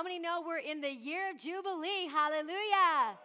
How 0.00 0.04
many 0.04 0.18
know 0.18 0.42
we're 0.46 0.56
in 0.56 0.80
the 0.80 0.90
year 0.90 1.28
of 1.30 1.36
Jubilee? 1.36 2.08
Hallelujah. 2.10 3.18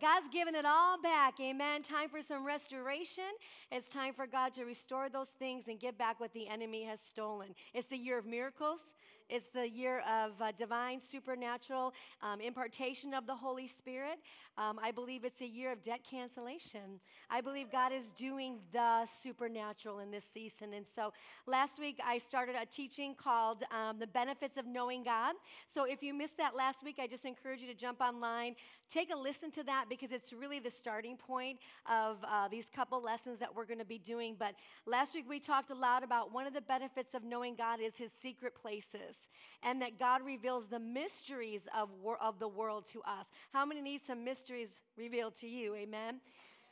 God's 0.00 0.28
given 0.32 0.56
it 0.56 0.64
all 0.66 1.00
back. 1.00 1.34
Amen. 1.40 1.80
Time 1.84 2.08
for 2.08 2.22
some 2.22 2.44
restoration. 2.44 3.22
It's 3.70 3.86
time 3.86 4.12
for 4.14 4.26
God 4.26 4.52
to 4.54 4.64
restore 4.64 5.08
those 5.08 5.28
things 5.28 5.68
and 5.68 5.78
give 5.78 5.96
back 5.96 6.18
what 6.18 6.32
the 6.32 6.48
enemy 6.48 6.82
has 6.82 6.98
stolen. 6.98 7.54
It's 7.72 7.86
the 7.86 7.96
year 7.96 8.18
of 8.18 8.26
miracles. 8.26 8.80
It's 9.28 9.48
the 9.48 9.68
year 9.68 10.02
of 10.08 10.40
uh, 10.40 10.52
divine, 10.52 11.00
supernatural 11.00 11.92
um, 12.22 12.40
impartation 12.40 13.12
of 13.12 13.26
the 13.26 13.34
Holy 13.34 13.66
Spirit. 13.66 14.20
Um, 14.56 14.80
I 14.82 14.90
believe 14.90 15.22
it's 15.22 15.42
a 15.42 15.46
year 15.46 15.70
of 15.70 15.82
debt 15.82 16.00
cancellation. 16.02 16.98
I 17.28 17.42
believe 17.42 17.70
God 17.70 17.92
is 17.92 18.10
doing 18.12 18.58
the 18.72 19.06
supernatural 19.06 19.98
in 19.98 20.10
this 20.10 20.24
season. 20.24 20.72
And 20.72 20.86
so 20.96 21.12
last 21.46 21.78
week 21.78 22.00
I 22.04 22.16
started 22.16 22.56
a 22.60 22.64
teaching 22.64 23.14
called 23.14 23.62
um, 23.70 23.98
The 23.98 24.06
Benefits 24.06 24.56
of 24.56 24.66
Knowing 24.66 25.04
God. 25.04 25.34
So 25.66 25.84
if 25.84 26.02
you 26.02 26.14
missed 26.14 26.38
that 26.38 26.56
last 26.56 26.82
week, 26.82 26.96
I 26.98 27.06
just 27.06 27.26
encourage 27.26 27.60
you 27.60 27.68
to 27.68 27.74
jump 27.74 28.00
online, 28.00 28.56
take 28.88 29.12
a 29.12 29.16
listen 29.16 29.50
to 29.52 29.62
that 29.64 29.84
because 29.90 30.10
it's 30.10 30.32
really 30.32 30.58
the 30.58 30.70
starting 30.70 31.18
point 31.18 31.58
of 31.86 32.16
uh, 32.26 32.48
these 32.48 32.70
couple 32.70 33.02
lessons 33.02 33.38
that 33.40 33.54
we're 33.54 33.66
going 33.66 33.78
to 33.78 33.84
be 33.84 33.98
doing. 33.98 34.36
But 34.38 34.54
last 34.86 35.14
week 35.14 35.26
we 35.28 35.38
talked 35.38 35.70
a 35.70 35.74
lot 35.74 36.02
about 36.02 36.32
one 36.32 36.46
of 36.46 36.54
the 36.54 36.62
benefits 36.62 37.14
of 37.14 37.24
knowing 37.24 37.54
God 37.54 37.78
is 37.80 37.98
his 37.98 38.10
secret 38.10 38.54
places 38.54 39.17
and 39.62 39.82
that 39.82 39.98
God 39.98 40.22
reveals 40.24 40.68
the 40.68 40.78
mysteries 40.78 41.66
of, 41.76 41.88
wor- 42.02 42.22
of 42.22 42.38
the 42.38 42.48
world 42.48 42.86
to 42.92 43.00
us. 43.02 43.30
How 43.52 43.64
many 43.64 43.80
need 43.80 44.00
some 44.00 44.24
mysteries 44.24 44.82
revealed 44.96 45.34
to 45.36 45.48
you? 45.48 45.74
Amen. 45.74 46.20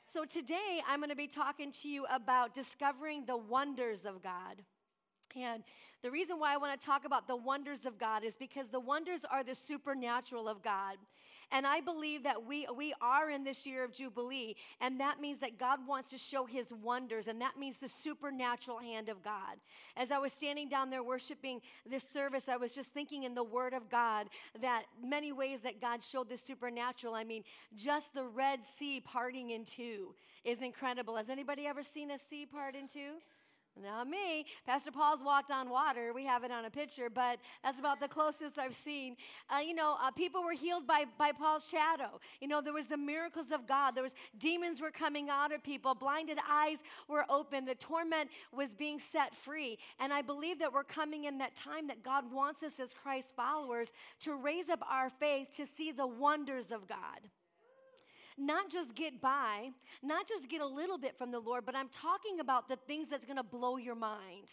So 0.07 0.25
today 0.25 0.81
I'm 0.87 1.01
going 1.01 1.11
to 1.11 1.17
be 1.17 1.27
talking 1.27 1.73
to 1.83 1.89
you 1.89 2.07
about 2.11 2.55
discovering 2.55 3.25
the 3.27 3.37
wonders 3.37 4.05
of 4.05 4.23
God. 4.23 4.63
And 5.35 5.65
the 6.03 6.11
reason 6.11 6.39
why 6.39 6.55
I 6.55 6.57
want 6.57 6.81
to 6.81 6.87
talk 6.87 7.05
about 7.05 7.27
the 7.27 7.37
wonders 7.37 7.85
of 7.85 7.99
God 7.99 8.23
is 8.23 8.37
because 8.37 8.69
the 8.69 8.81
wonders 8.81 9.23
are 9.31 9.43
the 9.43 9.55
supernatural 9.55 10.49
of 10.49 10.63
God. 10.63 10.97
And 11.53 11.67
I 11.67 11.81
believe 11.81 12.25
that 12.25 12.45
we, 12.45 12.67
we 12.77 12.93
are 13.01 13.31
in 13.31 13.45
this 13.45 13.67
year 13.67 13.85
of 13.85 13.93
Jubilee, 13.93 14.57
and 14.81 15.01
that 15.01 15.21
means 15.21 15.39
that 15.41 15.59
God 15.59 15.79
wants 15.87 16.11
to 16.11 16.19
show 16.19 16.45
his 16.45 16.73
wonders, 16.83 17.29
and 17.29 17.41
that 17.41 17.59
means 17.59 17.79
the 17.79 17.89
supernatural 17.89 18.79
hand 18.79 19.09
of 19.09 19.23
God. 19.23 19.57
As 19.97 20.11
I 20.11 20.19
was 20.19 20.33
standing 20.33 20.69
down 20.69 20.91
there 20.91 21.05
worshiping 21.05 21.61
this 21.89 22.03
service, 22.03 22.49
I 22.49 22.57
was 22.57 22.75
just 22.75 22.93
thinking 22.93 23.23
in 23.23 23.35
the 23.35 23.45
Word 23.45 23.75
of 23.75 23.89
God 23.89 24.29
that 24.61 24.85
many 25.03 25.33
ways 25.33 25.61
that 25.61 25.81
God 25.81 26.03
showed 26.03 26.29
the 26.29 26.37
supernatural. 26.37 27.15
I 27.15 27.25
mean, 27.25 27.45
just 27.77 28.13
the 28.13 28.25
Red 28.25 28.65
Sea 28.65 29.01
parting 29.01 29.51
in 29.51 29.65
two 29.65 30.15
is 30.45 30.63
incredible. 30.63 31.17
Has 31.17 31.31
anybody 31.31 31.67
ever 31.67 31.83
seen 31.83 32.11
a 32.11 32.19
sea 32.19 32.47
part 32.47 32.75
in 32.75 32.89
two? 32.89 33.15
Not 33.83 34.09
me. 34.09 34.47
Pastor 34.65 34.91
Paul's 34.91 35.23
walked 35.23 35.51
on 35.51 35.69
water. 35.69 36.15
We 36.15 36.25
have 36.25 36.45
it 36.45 36.51
on 36.51 36.65
a 36.65 36.71
picture, 36.71 37.11
but 37.11 37.39
that's 37.63 37.79
about 37.79 38.01
the 38.01 38.09
closest 38.09 38.59
I've 38.59 38.75
seen. 38.75 39.17
Uh, 39.51 39.59
you 39.59 39.75
know, 39.75 39.99
uh, 40.03 40.11
people 40.11 40.43
were 40.43 40.53
healed 40.53 40.87
by, 40.87 41.05
by 41.19 41.33
Paul's 41.33 41.69
shadow. 41.69 42.19
You 42.41 42.49
know, 42.49 42.63
there 42.63 42.73
was 42.73 42.87
the 42.87 42.97
miracles 42.97 43.53
of 43.53 43.67
God. 43.67 43.95
There 43.95 44.03
was 44.03 44.15
demons 44.39 44.81
were 44.81 44.91
coming 44.91 45.29
out 45.29 45.53
of 45.53 45.63
people. 45.63 45.95
Blinded 45.95 46.39
eyes 46.49 46.79
were 47.07 47.27
open. 47.29 47.67
The 47.67 47.75
torment 47.75 48.31
was 48.51 48.75
being 48.75 48.99
set 48.99 49.35
free. 49.35 49.79
And 50.01 50.11
I 50.11 50.23
believe 50.23 50.59
that 50.61 50.73
we're 50.73 50.85
coming 50.85 51.25
in 51.25 51.37
that 51.39 51.55
time 51.55 51.87
that 51.89 52.03
God 52.03 52.33
wants 52.33 52.63
us 52.63 52.81
as 52.81 52.95
Christ 52.95 53.35
followers 53.37 53.93
to 54.21 54.35
raise 54.37 54.71
up 54.71 54.83
our 54.91 55.11
faith 55.11 55.49
to 55.57 55.67
see 55.67 55.93
the 55.93 56.07
wonders 56.07 56.73
of 56.73 56.89
God 56.89 57.29
not 58.39 58.71
just 58.71 58.95
get 58.95 59.21
by, 59.21 59.71
not 60.03 60.29
just 60.29 60.49
get 60.49 60.61
a 60.61 60.67
little 60.67 60.99
bit 60.99 61.17
from 61.17 61.31
the 61.31 61.41
Lord, 61.41 61.65
but 61.65 61.75
I'm 61.75 61.89
talking 61.89 62.41
about 62.41 62.69
the 62.69 62.77
things 62.77 63.09
that's 63.09 63.25
going 63.25 63.39
to 63.39 63.43
blow 63.43 63.77
your 63.77 63.95
mind. 63.95 64.51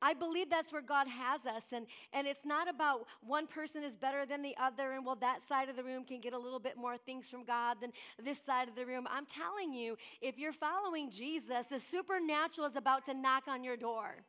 I 0.00 0.14
believe 0.14 0.48
that's 0.48 0.72
where 0.72 0.82
God 0.82 1.08
has 1.08 1.44
us. 1.44 1.72
And, 1.72 1.86
and 2.12 2.26
it's 2.26 2.44
not 2.44 2.68
about 2.68 3.06
one 3.20 3.46
person 3.46 3.82
is 3.82 3.96
better 3.96 4.24
than 4.24 4.42
the 4.42 4.54
other, 4.60 4.92
and 4.92 5.04
well, 5.04 5.16
that 5.16 5.42
side 5.42 5.68
of 5.68 5.76
the 5.76 5.82
room 5.82 6.04
can 6.04 6.20
get 6.20 6.32
a 6.32 6.38
little 6.38 6.60
bit 6.60 6.76
more 6.76 6.96
things 6.96 7.28
from 7.28 7.44
God 7.44 7.78
than 7.80 7.92
this 8.22 8.38
side 8.40 8.68
of 8.68 8.76
the 8.76 8.86
room. 8.86 9.06
I'm 9.10 9.26
telling 9.26 9.72
you, 9.72 9.96
if 10.20 10.38
you're 10.38 10.52
following 10.52 11.10
Jesus, 11.10 11.66
the 11.66 11.80
supernatural 11.80 12.66
is 12.66 12.76
about 12.76 13.04
to 13.06 13.14
knock 13.14 13.44
on 13.48 13.64
your 13.64 13.76
door. 13.76 14.24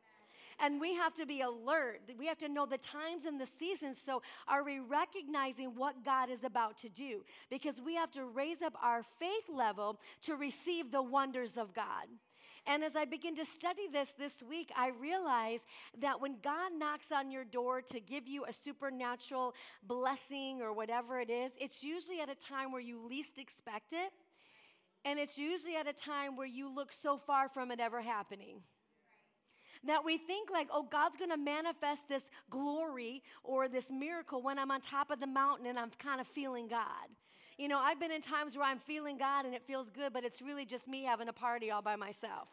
And 0.62 0.80
we 0.80 0.94
have 0.94 1.14
to 1.14 1.26
be 1.26 1.40
alert. 1.40 2.02
We 2.18 2.26
have 2.26 2.38
to 2.38 2.48
know 2.48 2.66
the 2.66 2.78
times 2.78 3.24
and 3.24 3.40
the 3.40 3.46
seasons. 3.46 3.98
So, 3.98 4.22
are 4.46 4.62
we 4.62 4.78
recognizing 4.78 5.74
what 5.74 6.04
God 6.04 6.28
is 6.28 6.44
about 6.44 6.76
to 6.78 6.88
do? 6.88 7.24
Because 7.48 7.80
we 7.80 7.94
have 7.94 8.10
to 8.12 8.26
raise 8.26 8.60
up 8.60 8.74
our 8.82 9.02
faith 9.18 9.48
level 9.48 9.98
to 10.22 10.36
receive 10.36 10.92
the 10.92 11.02
wonders 11.02 11.56
of 11.56 11.72
God. 11.72 12.06
And 12.66 12.84
as 12.84 12.94
I 12.94 13.06
begin 13.06 13.34
to 13.36 13.44
study 13.44 13.88
this 13.90 14.12
this 14.12 14.42
week, 14.42 14.70
I 14.76 14.88
realize 14.88 15.60
that 15.98 16.20
when 16.20 16.36
God 16.42 16.72
knocks 16.76 17.10
on 17.10 17.30
your 17.30 17.44
door 17.44 17.80
to 17.82 18.00
give 18.00 18.28
you 18.28 18.44
a 18.44 18.52
supernatural 18.52 19.54
blessing 19.82 20.60
or 20.60 20.74
whatever 20.74 21.20
it 21.20 21.30
is, 21.30 21.52
it's 21.58 21.82
usually 21.82 22.20
at 22.20 22.28
a 22.28 22.34
time 22.34 22.70
where 22.70 22.82
you 22.82 23.00
least 23.06 23.38
expect 23.38 23.92
it. 23.92 24.12
And 25.06 25.18
it's 25.18 25.38
usually 25.38 25.76
at 25.76 25.86
a 25.86 25.94
time 25.94 26.36
where 26.36 26.46
you 26.46 26.72
look 26.72 26.92
so 26.92 27.16
far 27.16 27.48
from 27.48 27.70
it 27.70 27.80
ever 27.80 28.02
happening 28.02 28.60
that 29.84 30.04
we 30.04 30.18
think 30.18 30.50
like, 30.50 30.68
oh, 30.72 30.82
God's 30.82 31.16
gonna 31.16 31.36
manifest 31.36 32.08
this 32.08 32.30
glory 32.50 33.22
or 33.42 33.68
this 33.68 33.90
miracle 33.90 34.42
when 34.42 34.58
I'm 34.58 34.70
on 34.70 34.80
top 34.80 35.10
of 35.10 35.20
the 35.20 35.26
mountain 35.26 35.66
and 35.66 35.78
I'm 35.78 35.90
kind 35.98 36.20
of 36.20 36.26
feeling 36.26 36.68
God. 36.68 37.08
You 37.58 37.68
know, 37.68 37.78
I've 37.78 38.00
been 38.00 38.10
in 38.10 38.22
times 38.22 38.56
where 38.56 38.66
I'm 38.66 38.78
feeling 38.78 39.18
God 39.18 39.44
and 39.44 39.54
it 39.54 39.62
feels 39.66 39.90
good, 39.90 40.12
but 40.12 40.24
it's 40.24 40.40
really 40.40 40.64
just 40.64 40.88
me 40.88 41.04
having 41.04 41.28
a 41.28 41.32
party 41.32 41.70
all 41.70 41.82
by 41.82 41.96
myself 41.96 42.48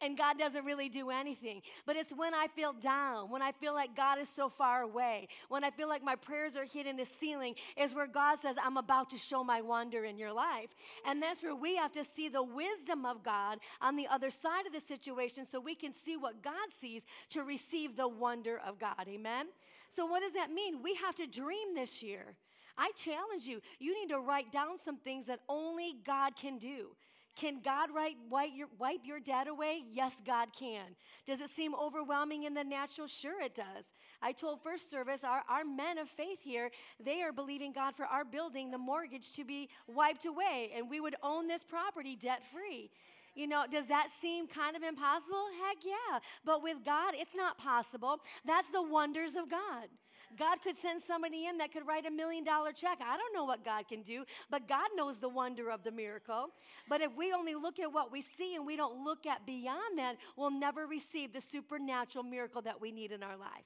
and 0.00 0.16
God 0.16 0.38
doesn't 0.38 0.64
really 0.64 0.88
do 0.88 1.10
anything. 1.10 1.62
But 1.86 1.96
it's 1.96 2.12
when 2.12 2.34
I 2.34 2.48
feel 2.48 2.72
down, 2.72 3.30
when 3.30 3.42
I 3.42 3.52
feel 3.52 3.74
like 3.74 3.96
God 3.96 4.18
is 4.18 4.28
so 4.28 4.48
far 4.48 4.82
away, 4.82 5.28
when 5.48 5.64
I 5.64 5.70
feel 5.70 5.88
like 5.88 6.02
my 6.02 6.16
prayers 6.16 6.56
are 6.56 6.64
hitting 6.64 6.96
the 6.96 7.06
ceiling, 7.06 7.54
is 7.76 7.94
where 7.94 8.06
God 8.06 8.38
says, 8.38 8.56
I'm 8.62 8.76
about 8.76 9.10
to 9.10 9.18
show 9.18 9.42
my 9.42 9.60
wonder 9.60 10.04
in 10.04 10.18
your 10.18 10.32
life. 10.32 10.74
And 11.06 11.22
that's 11.22 11.42
where 11.42 11.56
we 11.56 11.76
have 11.76 11.92
to 11.92 12.04
see 12.04 12.28
the 12.28 12.42
wisdom 12.42 13.04
of 13.06 13.22
God 13.22 13.58
on 13.80 13.96
the 13.96 14.06
other 14.08 14.30
side 14.30 14.66
of 14.66 14.72
the 14.72 14.80
situation 14.80 15.46
so 15.46 15.60
we 15.60 15.74
can 15.74 15.92
see 15.92 16.16
what 16.16 16.42
God 16.42 16.70
sees 16.70 17.04
to 17.30 17.42
receive 17.42 17.96
the 17.96 18.08
wonder 18.08 18.60
of 18.66 18.78
God. 18.78 19.06
Amen? 19.08 19.46
So, 19.88 20.04
what 20.06 20.20
does 20.20 20.32
that 20.32 20.50
mean? 20.50 20.82
We 20.82 20.94
have 20.96 21.14
to 21.16 21.26
dream 21.26 21.74
this 21.74 22.02
year. 22.02 22.36
I 22.78 22.90
challenge 22.94 23.44
you, 23.44 23.60
you 23.78 23.98
need 23.98 24.10
to 24.10 24.20
write 24.20 24.52
down 24.52 24.78
some 24.78 24.98
things 24.98 25.26
that 25.26 25.40
only 25.48 25.96
God 26.04 26.36
can 26.36 26.58
do. 26.58 26.88
Can 27.36 27.60
God 27.62 27.90
wipe, 27.92 28.50
your, 28.54 28.68
wipe 28.78 29.00
your 29.04 29.20
debt 29.20 29.46
away? 29.46 29.82
Yes, 29.92 30.22
God 30.26 30.48
can. 30.58 30.96
Does 31.26 31.42
it 31.42 31.50
seem 31.50 31.74
overwhelming 31.74 32.44
in 32.44 32.54
the 32.54 32.64
natural? 32.64 33.06
Sure, 33.06 33.42
it 33.42 33.54
does. 33.54 33.84
I 34.22 34.32
told 34.32 34.62
first 34.62 34.90
service, 34.90 35.22
our, 35.22 35.42
our 35.48 35.64
men 35.64 35.98
of 35.98 36.08
faith 36.08 36.38
here, 36.42 36.70
they 36.98 37.22
are 37.22 37.32
believing 37.32 37.72
God 37.72 37.94
for 37.94 38.06
our 38.06 38.24
building, 38.24 38.70
the 38.70 38.78
mortgage 38.78 39.32
to 39.32 39.44
be 39.44 39.68
wiped 39.86 40.24
away, 40.24 40.72
and 40.74 40.88
we 40.88 40.98
would 40.98 41.14
own 41.22 41.46
this 41.46 41.62
property 41.62 42.16
debt 42.16 42.42
free. 42.52 42.90
You 43.34 43.46
know, 43.46 43.64
does 43.70 43.84
that 43.86 44.08
seem 44.08 44.46
kind 44.46 44.74
of 44.74 44.82
impossible? 44.82 45.44
Heck 45.66 45.84
yeah. 45.84 46.20
But 46.42 46.62
with 46.62 46.78
God, 46.86 47.12
it's 47.14 47.36
not 47.36 47.58
possible. 47.58 48.18
That's 48.46 48.70
the 48.70 48.82
wonders 48.82 49.34
of 49.34 49.50
God. 49.50 49.88
God 50.38 50.62
could 50.62 50.76
send 50.76 51.02
somebody 51.02 51.46
in 51.46 51.58
that 51.58 51.72
could 51.72 51.86
write 51.86 52.06
a 52.06 52.10
million 52.10 52.44
dollar 52.44 52.72
check. 52.72 52.98
I 53.00 53.16
don't 53.16 53.34
know 53.34 53.44
what 53.44 53.64
God 53.64 53.88
can 53.88 54.02
do, 54.02 54.24
but 54.50 54.68
God 54.68 54.88
knows 54.96 55.18
the 55.18 55.28
wonder 55.28 55.70
of 55.70 55.82
the 55.84 55.90
miracle. 55.90 56.48
But 56.88 57.00
if 57.00 57.14
we 57.16 57.32
only 57.32 57.54
look 57.54 57.78
at 57.78 57.92
what 57.92 58.12
we 58.12 58.22
see 58.22 58.56
and 58.56 58.66
we 58.66 58.76
don't 58.76 59.04
look 59.04 59.26
at 59.26 59.46
beyond 59.46 59.98
that, 59.98 60.16
we'll 60.36 60.50
never 60.50 60.86
receive 60.86 61.32
the 61.32 61.40
supernatural 61.40 62.24
miracle 62.24 62.62
that 62.62 62.80
we 62.80 62.92
need 62.92 63.12
in 63.12 63.22
our 63.22 63.36
life. 63.36 63.64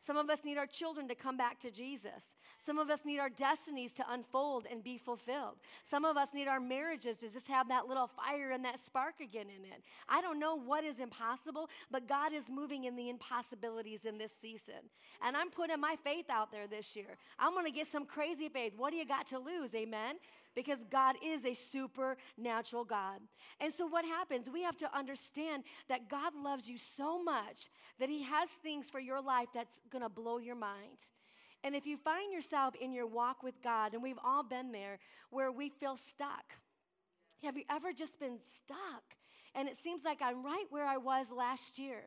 Some 0.00 0.16
of 0.16 0.30
us 0.30 0.44
need 0.44 0.56
our 0.56 0.66
children 0.66 1.06
to 1.08 1.14
come 1.14 1.36
back 1.36 1.60
to 1.60 1.70
Jesus. 1.70 2.34
Some 2.58 2.78
of 2.78 2.88
us 2.88 3.04
need 3.04 3.18
our 3.18 3.28
destinies 3.28 3.92
to 3.94 4.04
unfold 4.10 4.66
and 4.70 4.82
be 4.82 4.96
fulfilled. 4.96 5.56
Some 5.84 6.06
of 6.06 6.16
us 6.16 6.28
need 6.32 6.48
our 6.48 6.58
marriages 6.58 7.16
to 7.18 7.30
just 7.30 7.46
have 7.48 7.68
that 7.68 7.86
little 7.86 8.06
fire 8.06 8.50
and 8.50 8.64
that 8.64 8.78
spark 8.78 9.20
again 9.20 9.46
in 9.46 9.64
it. 9.64 9.82
I 10.08 10.22
don't 10.22 10.40
know 10.40 10.56
what 10.56 10.84
is 10.84 11.00
impossible, 11.00 11.68
but 11.90 12.08
God 12.08 12.32
is 12.32 12.48
moving 12.48 12.84
in 12.84 12.96
the 12.96 13.10
impossibilities 13.10 14.06
in 14.06 14.16
this 14.16 14.32
season. 14.32 14.88
And 15.22 15.36
I'm 15.36 15.50
putting 15.50 15.80
my 15.80 15.96
faith 16.02 16.30
out 16.30 16.50
there 16.50 16.66
this 16.66 16.96
year. 16.96 17.18
I'm 17.38 17.52
going 17.52 17.66
to 17.66 17.70
get 17.70 17.86
some 17.86 18.06
crazy 18.06 18.48
faith. 18.48 18.72
What 18.76 18.92
do 18.92 18.96
you 18.96 19.06
got 19.06 19.26
to 19.28 19.38
lose? 19.38 19.74
Amen 19.74 20.16
because 20.54 20.84
God 20.90 21.16
is 21.24 21.44
a 21.44 21.54
supernatural 21.54 22.84
God. 22.84 23.20
And 23.60 23.72
so, 23.72 23.86
what 23.86 24.04
happens? 24.04 24.48
We 24.52 24.62
have 24.62 24.76
to 24.78 24.96
understand 24.96 25.64
that 25.88 26.08
God 26.08 26.34
loves 26.34 26.68
you 26.68 26.76
so 26.78 27.22
much 27.22 27.68
that 27.98 28.08
He 28.08 28.22
has 28.24 28.50
things 28.50 28.90
for 28.90 29.00
your 29.00 29.20
life 29.20 29.48
that's 29.54 29.80
gonna 29.90 30.08
blow 30.08 30.38
your 30.38 30.56
mind. 30.56 31.08
And 31.62 31.74
if 31.74 31.86
you 31.86 31.96
find 31.96 32.32
yourself 32.32 32.74
in 32.74 32.92
your 32.92 33.06
walk 33.06 33.42
with 33.42 33.60
God, 33.62 33.92
and 33.92 34.02
we've 34.02 34.18
all 34.24 34.42
been 34.42 34.72
there, 34.72 34.98
where 35.30 35.52
we 35.52 35.68
feel 35.68 35.96
stuck, 35.96 36.54
have 37.42 37.56
you 37.56 37.64
ever 37.70 37.92
just 37.92 38.18
been 38.18 38.38
stuck? 38.56 39.16
And 39.54 39.68
it 39.68 39.76
seems 39.76 40.04
like 40.04 40.22
I'm 40.22 40.44
right 40.44 40.64
where 40.70 40.86
I 40.86 40.96
was 40.96 41.30
last 41.30 41.78
year. 41.78 42.04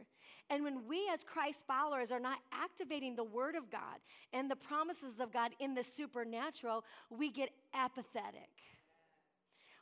And 0.49 0.63
when 0.63 0.87
we, 0.87 1.09
as 1.13 1.23
Christ 1.23 1.63
followers, 1.67 2.11
are 2.11 2.19
not 2.19 2.39
activating 2.51 3.15
the 3.15 3.23
Word 3.23 3.55
of 3.55 3.69
God 3.69 3.99
and 4.31 4.49
the 4.49 4.55
promises 4.55 5.19
of 5.19 5.31
God 5.31 5.51
in 5.59 5.73
the 5.73 5.83
supernatural, 5.83 6.83
we 7.09 7.29
get 7.29 7.49
apathetic. 7.73 8.49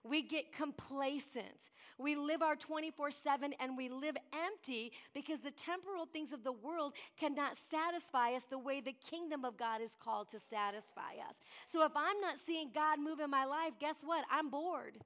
We 0.04 0.24
get 0.24 0.52
complacent. 0.52 1.70
We 2.00 2.16
live 2.16 2.42
our 2.42 2.56
24 2.56 3.12
7 3.12 3.54
and 3.60 3.78
we 3.78 3.88
live 3.90 4.18
empty 4.34 4.94
because 5.14 5.42
the 5.42 5.52
temporal 5.52 6.08
things 6.08 6.32
of 6.32 6.44
the 6.44 6.52
world 6.52 6.94
cannot 7.20 7.56
satisfy 7.56 8.34
us 8.34 8.46
the 8.46 8.58
way 8.58 8.82
the 8.82 8.96
kingdom 9.08 9.46
of 9.46 9.58
God 9.58 9.80
is 9.80 9.96
called 10.00 10.30
to 10.30 10.40
satisfy 10.40 11.20
us. 11.30 11.36
So 11.68 11.86
if 11.86 11.92
I'm 11.96 12.20
not 12.20 12.40
seeing 12.40 12.72
God 12.74 13.00
move 13.00 13.20
in 13.20 13.30
my 13.30 13.46
life, 13.46 13.74
guess 13.80 13.98
what? 14.04 14.26
I'm 14.32 14.50
bored 14.50 14.98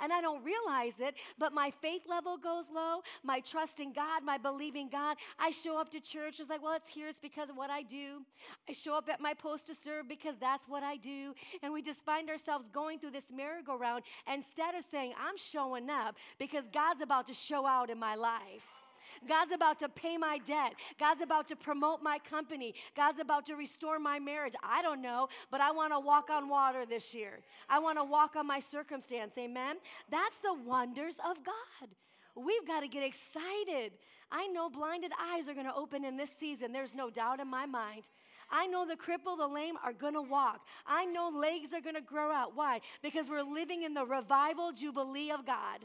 and 0.00 0.12
I 0.12 0.20
don't 0.20 0.44
realize 0.44 1.00
it, 1.00 1.14
but 1.38 1.52
my 1.52 1.70
faith 1.82 2.02
level 2.08 2.36
goes 2.36 2.66
low, 2.72 3.00
my 3.22 3.40
trust 3.40 3.80
in 3.80 3.92
God, 3.92 4.24
my 4.24 4.38
believing 4.38 4.88
God. 4.88 5.16
I 5.38 5.50
show 5.50 5.78
up 5.78 5.90
to 5.90 6.00
church, 6.00 6.40
it's 6.40 6.48
like, 6.48 6.62
well, 6.62 6.74
it's 6.74 6.90
here, 6.90 7.08
it's 7.08 7.20
because 7.20 7.50
of 7.50 7.56
what 7.56 7.70
I 7.70 7.82
do. 7.82 8.22
I 8.68 8.72
show 8.72 8.94
up 8.94 9.08
at 9.08 9.20
my 9.20 9.34
post 9.34 9.66
to 9.66 9.74
serve 9.74 10.08
because 10.08 10.36
that's 10.36 10.68
what 10.68 10.82
I 10.82 10.96
do. 10.96 11.34
And 11.62 11.72
we 11.72 11.82
just 11.82 12.04
find 12.04 12.30
ourselves 12.30 12.68
going 12.68 12.98
through 12.98 13.12
this 13.12 13.30
merry-go-round 13.34 14.04
instead 14.32 14.74
of 14.74 14.84
saying, 14.84 15.14
I'm 15.18 15.36
showing 15.36 15.90
up 15.90 16.16
because 16.38 16.68
God's 16.68 17.00
about 17.00 17.26
to 17.28 17.34
show 17.34 17.66
out 17.66 17.90
in 17.90 17.98
my 17.98 18.14
life. 18.14 18.77
God's 19.26 19.52
about 19.52 19.78
to 19.80 19.88
pay 19.88 20.16
my 20.16 20.38
debt. 20.38 20.74
God's 20.98 21.22
about 21.22 21.48
to 21.48 21.56
promote 21.56 22.02
my 22.02 22.18
company. 22.18 22.74
God's 22.96 23.20
about 23.20 23.46
to 23.46 23.54
restore 23.54 23.98
my 23.98 24.18
marriage. 24.18 24.54
I 24.62 24.82
don't 24.82 25.02
know, 25.02 25.28
but 25.50 25.60
I 25.60 25.70
want 25.70 25.92
to 25.92 26.00
walk 26.00 26.30
on 26.30 26.48
water 26.48 26.84
this 26.86 27.14
year. 27.14 27.40
I 27.68 27.78
want 27.78 27.98
to 27.98 28.04
walk 28.04 28.36
on 28.36 28.46
my 28.46 28.60
circumstance. 28.60 29.36
Amen. 29.38 29.76
That's 30.10 30.38
the 30.38 30.54
wonders 30.54 31.16
of 31.28 31.44
God. 31.44 31.88
We've 32.34 32.66
got 32.66 32.80
to 32.80 32.88
get 32.88 33.02
excited. 33.02 33.92
I 34.30 34.46
know 34.48 34.68
blinded 34.68 35.12
eyes 35.20 35.48
are 35.48 35.54
going 35.54 35.66
to 35.66 35.74
open 35.74 36.04
in 36.04 36.16
this 36.16 36.30
season. 36.30 36.72
There's 36.72 36.94
no 36.94 37.10
doubt 37.10 37.40
in 37.40 37.48
my 37.48 37.66
mind. 37.66 38.04
I 38.50 38.66
know 38.66 38.86
the 38.86 38.96
crippled, 38.96 39.40
the 39.40 39.46
lame 39.46 39.74
are 39.84 39.92
going 39.92 40.14
to 40.14 40.22
walk. 40.22 40.66
I 40.86 41.04
know 41.04 41.28
legs 41.28 41.74
are 41.74 41.80
going 41.80 41.96
to 41.96 42.00
grow 42.00 42.30
out. 42.32 42.56
Why? 42.56 42.80
Because 43.02 43.28
we're 43.28 43.42
living 43.42 43.82
in 43.82 43.94
the 43.94 44.06
revival 44.06 44.72
jubilee 44.72 45.30
of 45.30 45.44
God. 45.44 45.84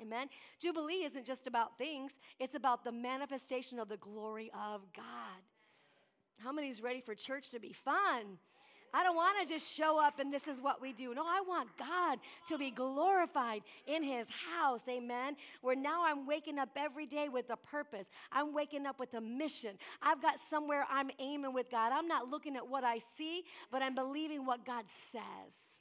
Amen. 0.00 0.28
Jubilee 0.58 1.04
isn't 1.04 1.24
just 1.24 1.46
about 1.46 1.78
things, 1.78 2.18
it's 2.38 2.54
about 2.54 2.84
the 2.84 2.92
manifestation 2.92 3.78
of 3.78 3.88
the 3.88 3.96
glory 3.96 4.50
of 4.54 4.82
God. 4.94 5.42
How 6.38 6.52
many 6.52 6.68
is 6.68 6.82
ready 6.82 7.00
for 7.00 7.14
church 7.14 7.50
to 7.50 7.58
be 7.58 7.72
fun? 7.72 8.38
I 8.94 9.02
don't 9.02 9.16
want 9.16 9.38
to 9.40 9.46
just 9.46 9.74
show 9.74 10.00
up 10.00 10.20
and 10.20 10.32
this 10.32 10.48
is 10.48 10.60
what 10.60 10.80
we 10.80 10.92
do. 10.92 11.12
No, 11.12 11.24
I 11.26 11.42
want 11.46 11.68
God 11.76 12.18
to 12.48 12.56
be 12.56 12.70
glorified 12.70 13.62
in 13.86 14.02
his 14.02 14.26
house. 14.30 14.82
Amen. 14.88 15.36
Where 15.60 15.76
now 15.76 16.04
I'm 16.04 16.26
waking 16.26 16.58
up 16.58 16.70
every 16.76 17.04
day 17.04 17.28
with 17.28 17.50
a 17.50 17.56
purpose. 17.56 18.08
I'm 18.32 18.54
waking 18.54 18.86
up 18.86 18.98
with 18.98 19.12
a 19.14 19.20
mission. 19.20 19.76
I've 20.00 20.22
got 20.22 20.38
somewhere 20.38 20.86
I'm 20.90 21.10
aiming 21.18 21.52
with 21.52 21.70
God. 21.70 21.92
I'm 21.92 22.08
not 22.08 22.30
looking 22.30 22.56
at 22.56 22.66
what 22.66 22.84
I 22.84 22.98
see, 22.98 23.44
but 23.70 23.82
I'm 23.82 23.94
believing 23.94 24.46
what 24.46 24.64
God 24.64 24.84
says. 24.86 25.76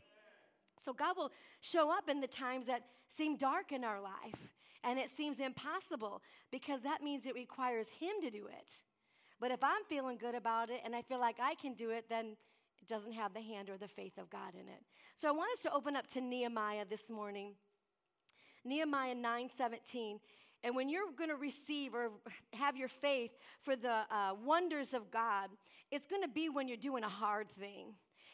So 0.86 0.94
God 0.94 1.18
will 1.18 1.32
show 1.62 1.92
up 1.92 2.10
in 2.10 2.22
the 2.22 2.28
times 2.28 2.68
that 2.68 2.84
seem 3.08 3.38
dark 3.38 3.72
in 3.72 3.84
our 3.84 4.00
life 4.00 4.52
and 4.84 5.00
it 5.00 5.10
seems 5.10 5.40
impossible 5.40 6.22
because 6.52 6.82
that 6.82 7.02
means 7.02 7.26
it 7.26 7.34
requires 7.34 7.90
Him 7.90 8.14
to 8.22 8.30
do 8.30 8.46
it. 8.46 8.70
But 9.42 9.50
if 9.50 9.64
I'm 9.64 9.84
feeling 9.90 10.18
good 10.18 10.36
about 10.36 10.70
it 10.70 10.82
and 10.86 10.96
I 10.96 11.02
feel 11.02 11.20
like 11.20 11.38
I 11.42 11.56
can 11.56 11.74
do 11.74 11.90
it, 11.90 12.06
then 12.08 12.38
it 12.80 12.88
doesn't 12.88 13.14
have 13.14 13.34
the 13.34 13.42
hand 13.42 13.72
or 13.72 13.78
the 13.78 13.88
faith 13.88 14.18
of 14.20 14.30
God 14.30 14.54
in 14.54 14.68
it. 14.70 14.84
So 15.18 15.28
I 15.28 15.32
want 15.32 15.52
us 15.54 15.64
to 15.64 15.74
open 15.74 15.96
up 15.96 16.06
to 16.10 16.22
Nehemiah 16.22 16.86
this 16.88 17.10
morning. 17.10 17.56
Nehemiah 18.64 19.16
9 19.16 19.50
17. 19.50 20.20
And 20.64 20.76
when 20.76 20.88
you're 20.88 21.12
going 21.16 21.30
to 21.30 21.36
receive 21.36 21.94
or 21.94 22.12
have 22.54 22.78
your 22.78 22.88
faith 22.88 23.32
for 23.62 23.76
the 23.76 24.06
uh, 24.10 24.34
wonders 24.44 24.94
of 24.94 25.12
God, 25.12 25.50
it's 25.92 26.08
going 26.08 26.22
to 26.22 26.30
be 26.30 26.50
when 26.50 26.68
you're 26.68 26.78
doing 26.78 27.04
a 27.04 27.10
hard 27.10 27.50
thing. 27.50 27.94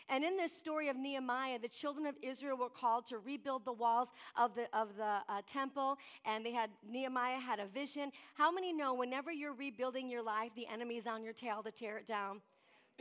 And 0.10 0.24
in 0.24 0.38
this 0.38 0.52
story 0.56 0.90
of 0.90 0.98
Nehemiah, 0.98 1.60
the 1.60 1.68
children 1.68 2.06
of 2.06 2.16
Israel 2.22 2.58
were 2.58 2.70
called 2.70 3.06
to 3.08 3.20
rebuild 3.20 3.66
the 3.66 3.74
walls 3.74 4.10
of 4.36 4.56
the, 4.56 4.68
of 4.78 4.96
the 4.98 5.20
uh, 5.28 5.42
temple, 5.48 5.98
and 6.26 6.46
they 6.46 6.52
had, 6.52 6.70
Nehemiah 6.90 7.40
had 7.40 7.60
a 7.60 7.68
vision. 7.68 8.12
How 8.36 8.52
many 8.52 8.74
know 8.74 8.94
whenever 8.94 9.32
you're 9.32 9.54
rebuilding 9.54 10.10
your 10.10 10.24
life, 10.24 10.52
the 10.56 10.68
enemy's 10.68 11.08
on 11.08 11.24
your 11.24 11.34
tail 11.34 11.64
to 11.64 11.72
tear 11.72 11.98
it 11.98 12.08
down? 12.08 12.42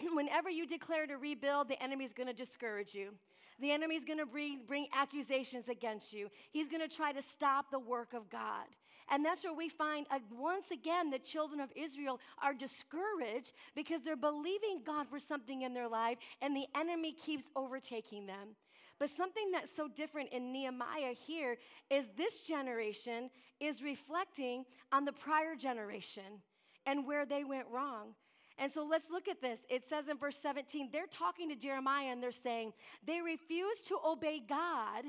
whenever 0.14 0.50
you 0.50 0.66
declare 0.66 1.06
to 1.06 1.16
rebuild, 1.16 1.68
the 1.68 1.82
enemy's 1.82 2.12
gonna 2.12 2.32
discourage 2.32 2.94
you. 2.94 3.14
The 3.60 3.70
enemy's 3.70 4.04
gonna 4.04 4.26
bring, 4.26 4.60
bring 4.66 4.86
accusations 4.94 5.68
against 5.68 6.12
you. 6.12 6.28
He's 6.50 6.68
gonna 6.68 6.88
try 6.88 7.12
to 7.12 7.22
stop 7.22 7.70
the 7.70 7.78
work 7.78 8.14
of 8.14 8.30
God. 8.30 8.66
And 9.10 9.24
that's 9.24 9.44
where 9.44 9.54
we 9.54 9.68
find, 9.68 10.06
uh, 10.10 10.20
once 10.30 10.70
again, 10.70 11.10
the 11.10 11.18
children 11.18 11.60
of 11.60 11.70
Israel 11.74 12.20
are 12.42 12.54
discouraged 12.54 13.52
because 13.74 14.02
they're 14.02 14.16
believing 14.16 14.82
God 14.84 15.08
for 15.08 15.18
something 15.18 15.62
in 15.62 15.74
their 15.74 15.88
life, 15.88 16.18
and 16.40 16.54
the 16.54 16.66
enemy 16.76 17.12
keeps 17.12 17.50
overtaking 17.56 18.26
them. 18.26 18.56
But 19.00 19.10
something 19.10 19.50
that's 19.50 19.74
so 19.74 19.88
different 19.88 20.28
in 20.30 20.52
Nehemiah 20.52 21.14
here 21.14 21.56
is 21.88 22.10
this 22.16 22.42
generation 22.42 23.30
is 23.58 23.82
reflecting 23.82 24.64
on 24.92 25.04
the 25.04 25.12
prior 25.12 25.56
generation 25.56 26.42
and 26.86 27.06
where 27.06 27.24
they 27.24 27.42
went 27.42 27.66
wrong. 27.72 28.14
And 28.58 28.70
so 28.70 28.84
let's 28.84 29.10
look 29.10 29.26
at 29.26 29.40
this. 29.40 29.60
It 29.70 29.84
says 29.88 30.08
in 30.08 30.18
verse 30.18 30.36
17, 30.36 30.90
they're 30.92 31.06
talking 31.06 31.48
to 31.48 31.56
Jeremiah 31.56 32.08
and 32.08 32.22
they're 32.22 32.30
saying, 32.30 32.74
they 33.06 33.22
refuse 33.22 33.78
to 33.86 33.98
obey 34.04 34.42
God 34.46 35.06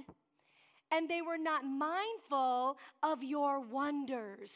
and 0.91 1.09
they 1.09 1.21
were 1.21 1.37
not 1.37 1.65
mindful 1.65 2.77
of 3.01 3.23
your 3.23 3.59
wonders. 3.59 4.53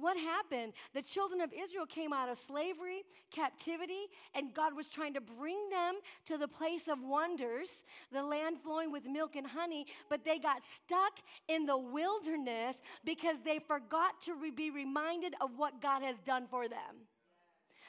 What 0.00 0.16
happened? 0.16 0.72
The 0.94 1.02
children 1.02 1.42
of 1.42 1.52
Israel 1.52 1.84
came 1.84 2.12
out 2.12 2.30
of 2.30 2.38
slavery, 2.38 3.02
captivity, 3.30 4.06
and 4.34 4.54
God 4.54 4.74
was 4.74 4.88
trying 4.88 5.12
to 5.14 5.20
bring 5.20 5.68
them 5.70 5.96
to 6.24 6.38
the 6.38 6.48
place 6.48 6.88
of 6.88 7.02
wonders, 7.02 7.84
the 8.10 8.22
land 8.22 8.58
flowing 8.62 8.90
with 8.90 9.04
milk 9.04 9.36
and 9.36 9.46
honey, 9.46 9.86
but 10.08 10.24
they 10.24 10.38
got 10.38 10.62
stuck 10.64 11.18
in 11.48 11.66
the 11.66 11.76
wilderness 11.76 12.82
because 13.04 13.36
they 13.44 13.58
forgot 13.58 14.20
to 14.22 14.34
be 14.52 14.70
reminded 14.70 15.34
of 15.40 15.50
what 15.58 15.82
God 15.82 16.02
has 16.02 16.18
done 16.20 16.46
for 16.48 16.66
them. 16.66 17.06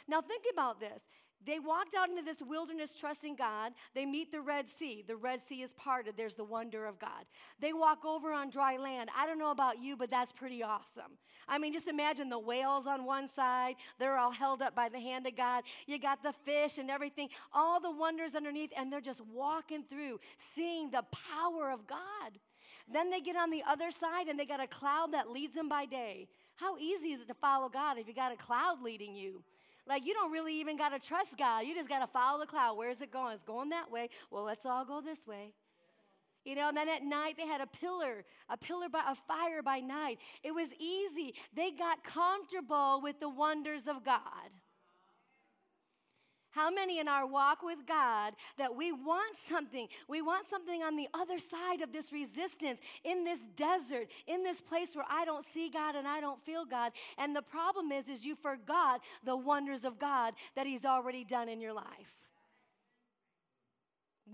Now, 0.07 0.22
think 0.22 0.44
about 0.51 0.81
this. 0.81 1.04
They 1.45 1.59
walked 1.59 1.95
out 1.95 2.09
into 2.09 2.21
this 2.21 2.41
wilderness 2.41 2.93
trusting 2.93 3.35
God. 3.35 3.73
They 3.95 4.05
meet 4.05 4.31
the 4.31 4.41
Red 4.41 4.69
Sea. 4.69 5.03
The 5.05 5.15
Red 5.15 5.41
Sea 5.41 5.63
is 5.63 5.73
parted. 5.73 6.15
There's 6.15 6.35
the 6.35 6.43
wonder 6.43 6.85
of 6.85 6.99
God. 6.99 7.25
They 7.59 7.73
walk 7.73 8.05
over 8.05 8.31
on 8.31 8.49
dry 8.49 8.77
land. 8.77 9.09
I 9.17 9.25
don't 9.25 9.39
know 9.39 9.51
about 9.51 9.81
you, 9.81 9.97
but 9.97 10.09
that's 10.09 10.31
pretty 10.31 10.61
awesome. 10.61 11.17
I 11.47 11.57
mean, 11.57 11.73
just 11.73 11.88
imagine 11.88 12.29
the 12.29 12.39
whales 12.39 12.85
on 12.85 13.05
one 13.05 13.27
side. 13.27 13.75
They're 13.99 14.17
all 14.17 14.31
held 14.31 14.61
up 14.61 14.75
by 14.75 14.89
the 14.89 14.99
hand 14.99 15.25
of 15.25 15.35
God. 15.35 15.63
You 15.88 15.99
got 15.99 16.21
the 16.21 16.33
fish 16.45 16.77
and 16.77 16.91
everything, 16.91 17.29
all 17.53 17.79
the 17.79 17.91
wonders 17.91 18.35
underneath, 18.35 18.71
and 18.77 18.91
they're 18.91 19.01
just 19.01 19.21
walking 19.25 19.83
through, 19.89 20.19
seeing 20.37 20.91
the 20.91 21.03
power 21.29 21.71
of 21.71 21.87
God. 21.87 21.99
Then 22.91 23.09
they 23.09 23.21
get 23.21 23.35
on 23.35 23.49
the 23.49 23.63
other 23.67 23.91
side 23.91 24.27
and 24.27 24.39
they 24.39 24.45
got 24.45 24.59
a 24.59 24.67
cloud 24.67 25.13
that 25.13 25.29
leads 25.29 25.55
them 25.55 25.69
by 25.69 25.85
day. 25.85 26.27
How 26.55 26.77
easy 26.77 27.09
is 27.09 27.21
it 27.21 27.27
to 27.29 27.33
follow 27.33 27.69
God 27.69 27.97
if 27.97 28.07
you 28.07 28.13
got 28.13 28.33
a 28.33 28.37
cloud 28.37 28.81
leading 28.81 29.15
you? 29.15 29.44
Like, 29.91 30.05
you 30.05 30.13
don't 30.13 30.31
really 30.31 30.55
even 30.55 30.77
got 30.77 30.93
to 30.93 31.05
trust 31.05 31.38
God. 31.38 31.65
You 31.65 31.75
just 31.75 31.89
got 31.89 31.99
to 31.99 32.07
follow 32.07 32.39
the 32.39 32.45
cloud. 32.45 32.77
Where's 32.77 33.01
it 33.01 33.11
going? 33.11 33.33
It's 33.33 33.44
going 33.44 33.68
that 33.71 33.92
way. 33.92 34.07
Well, 34.31 34.44
let's 34.44 34.66
all 34.66 34.85
go 34.85 35.01
this 35.01 35.27
way. 35.27 35.51
You 36.45 36.56
know, 36.56 36.69
and 36.69 36.77
then 36.77 36.87
at 36.87 37.04
night 37.04 37.35
they 37.35 37.45
had 37.45 37.59
a 37.59 37.68
pillar, 37.68 38.23
a 38.47 38.56
pillar 38.56 38.87
by 38.87 39.01
a 39.06 39.16
fire 39.16 39.61
by 39.61 39.81
night. 39.81 40.19
It 40.44 40.56
was 40.56 40.69
easy. 40.80 41.35
They 41.54 41.71
got 41.71 42.06
comfortable 42.06 43.01
with 43.04 43.19
the 43.19 43.27
wonders 43.27 43.85
of 43.85 44.06
God. 44.06 44.21
How 46.51 46.69
many 46.69 46.99
in 46.99 47.07
our 47.07 47.25
walk 47.25 47.63
with 47.63 47.85
God 47.87 48.33
that 48.57 48.75
we 48.75 48.91
want 48.91 49.35
something? 49.35 49.87
We 50.07 50.21
want 50.21 50.45
something 50.45 50.83
on 50.83 50.95
the 50.95 51.07
other 51.13 51.39
side 51.39 51.81
of 51.81 51.91
this 51.93 52.11
resistance, 52.11 52.79
in 53.03 53.23
this 53.23 53.39
desert, 53.55 54.07
in 54.27 54.43
this 54.43 54.61
place 54.61 54.95
where 54.95 55.05
I 55.09 55.25
don't 55.25 55.45
see 55.45 55.69
God 55.69 55.95
and 55.95 56.07
I 56.07 56.19
don't 56.19 56.43
feel 56.45 56.65
God. 56.65 56.91
And 57.17 57.35
the 57.35 57.41
problem 57.41 57.91
is 57.91 58.09
is 58.09 58.25
you 58.25 58.35
forgot 58.35 59.01
the 59.23 59.35
wonders 59.35 59.85
of 59.85 59.97
God 59.97 60.33
that 60.55 60.67
he's 60.67 60.85
already 60.85 61.23
done 61.23 61.49
in 61.49 61.61
your 61.61 61.73
life 61.73 62.20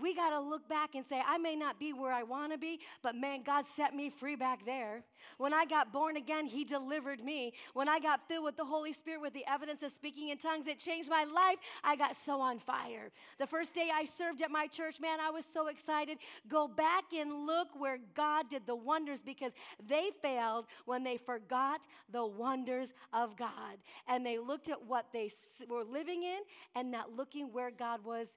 we 0.00 0.14
got 0.14 0.30
to 0.30 0.40
look 0.40 0.68
back 0.68 0.94
and 0.94 1.04
say, 1.04 1.22
I 1.26 1.38
may 1.38 1.56
not 1.56 1.78
be 1.78 1.92
where 1.92 2.12
I 2.12 2.22
want 2.22 2.52
to 2.52 2.58
be, 2.58 2.80
but 3.02 3.14
man, 3.14 3.42
God 3.42 3.64
set 3.64 3.94
me 3.94 4.10
free 4.10 4.36
back 4.36 4.64
there. 4.64 5.02
When 5.38 5.52
I 5.52 5.64
got 5.64 5.92
born 5.92 6.16
again, 6.16 6.46
He 6.46 6.64
delivered 6.64 7.22
me. 7.22 7.52
When 7.74 7.88
I 7.88 7.98
got 7.98 8.26
filled 8.28 8.44
with 8.44 8.56
the 8.56 8.64
Holy 8.64 8.92
Spirit 8.92 9.20
with 9.20 9.32
the 9.32 9.44
evidence 9.48 9.82
of 9.82 9.90
speaking 9.92 10.28
in 10.28 10.38
tongues, 10.38 10.66
it 10.66 10.78
changed 10.78 11.10
my 11.10 11.24
life. 11.24 11.56
I 11.82 11.96
got 11.96 12.16
so 12.16 12.40
on 12.40 12.58
fire. 12.58 13.10
The 13.38 13.46
first 13.46 13.74
day 13.74 13.90
I 13.92 14.04
served 14.04 14.42
at 14.42 14.50
my 14.50 14.66
church, 14.66 15.00
man, 15.00 15.18
I 15.20 15.30
was 15.30 15.44
so 15.44 15.68
excited. 15.68 16.18
Go 16.48 16.68
back 16.68 17.04
and 17.16 17.46
look 17.46 17.68
where 17.78 17.98
God 18.14 18.48
did 18.48 18.66
the 18.66 18.76
wonders 18.76 19.22
because 19.22 19.52
they 19.86 20.10
failed 20.22 20.66
when 20.86 21.04
they 21.04 21.16
forgot 21.16 21.86
the 22.10 22.26
wonders 22.26 22.94
of 23.12 23.36
God. 23.36 23.78
And 24.06 24.24
they 24.24 24.38
looked 24.38 24.68
at 24.68 24.84
what 24.84 25.06
they 25.12 25.30
were 25.68 25.84
living 25.84 26.22
in 26.22 26.38
and 26.74 26.90
not 26.90 27.12
looking 27.16 27.52
where 27.52 27.70
God 27.70 28.04
was 28.04 28.36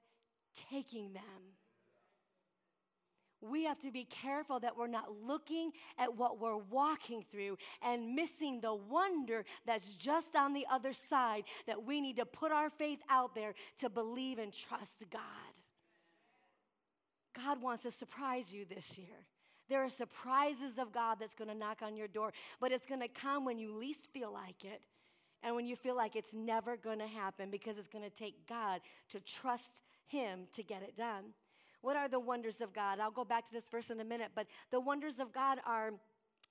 taking 0.54 1.12
them. 1.12 1.22
We 3.40 3.64
have 3.64 3.80
to 3.80 3.90
be 3.90 4.04
careful 4.04 4.60
that 4.60 4.76
we're 4.76 4.86
not 4.86 5.10
looking 5.26 5.72
at 5.98 6.16
what 6.16 6.40
we're 6.40 6.56
walking 6.56 7.24
through 7.30 7.58
and 7.82 8.14
missing 8.14 8.60
the 8.60 8.74
wonder 8.74 9.44
that's 9.66 9.94
just 9.94 10.36
on 10.36 10.54
the 10.54 10.64
other 10.70 10.92
side, 10.92 11.42
that 11.66 11.82
we 11.82 12.00
need 12.00 12.16
to 12.18 12.24
put 12.24 12.52
our 12.52 12.70
faith 12.70 13.00
out 13.10 13.34
there 13.34 13.54
to 13.78 13.90
believe 13.90 14.38
and 14.38 14.52
trust 14.52 15.04
God. 15.10 15.20
God 17.34 17.60
wants 17.60 17.82
to 17.82 17.90
surprise 17.90 18.52
you 18.52 18.64
this 18.64 18.96
year. 18.96 19.26
There 19.68 19.82
are 19.82 19.88
surprises 19.88 20.78
of 20.78 20.92
God 20.92 21.16
that's 21.18 21.34
going 21.34 21.48
to 21.48 21.56
knock 21.56 21.80
on 21.82 21.96
your 21.96 22.08
door, 22.08 22.32
but 22.60 22.70
it's 22.70 22.86
going 22.86 23.00
to 23.00 23.08
come 23.08 23.44
when 23.44 23.58
you 23.58 23.76
least 23.76 24.08
feel 24.12 24.32
like 24.32 24.64
it 24.64 24.82
and 25.42 25.54
when 25.56 25.66
you 25.66 25.76
feel 25.76 25.96
like 25.96 26.16
it's 26.16 26.34
never 26.34 26.76
going 26.76 26.98
to 26.98 27.06
happen 27.06 27.50
because 27.50 27.78
it's 27.78 27.88
going 27.88 28.04
to 28.04 28.10
take 28.10 28.46
God 28.46 28.80
to 29.10 29.20
trust 29.20 29.82
Him 30.06 30.46
to 30.52 30.62
get 30.62 30.82
it 30.82 30.96
done. 30.96 31.34
What 31.80 31.96
are 31.96 32.08
the 32.08 32.20
wonders 32.20 32.60
of 32.60 32.72
God? 32.72 33.00
I'll 33.00 33.10
go 33.10 33.24
back 33.24 33.46
to 33.46 33.52
this 33.52 33.68
verse 33.68 33.90
in 33.90 34.00
a 34.00 34.04
minute, 34.04 34.30
but 34.34 34.46
the 34.70 34.80
wonders 34.80 35.18
of 35.18 35.32
God 35.32 35.58
are 35.66 35.92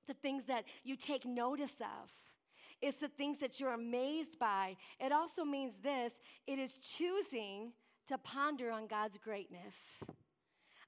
the 0.08 0.14
things 0.14 0.46
that 0.46 0.66
you 0.84 0.96
take 0.96 1.26
notice 1.26 1.80
of. 1.80 2.10
It's 2.82 2.98
the 2.98 3.08
things 3.08 3.38
that 3.38 3.60
you're 3.60 3.74
amazed 3.74 4.40
by. 4.40 4.76
It 5.00 5.12
also 5.12 5.46
means 5.46 5.78
this 5.78 6.14
it 6.48 6.60
is 6.60 6.78
choosing 6.78 7.72
to 8.08 8.18
ponder 8.18 8.72
on 8.72 8.88
God's 8.88 9.18
greatness. 9.18 9.76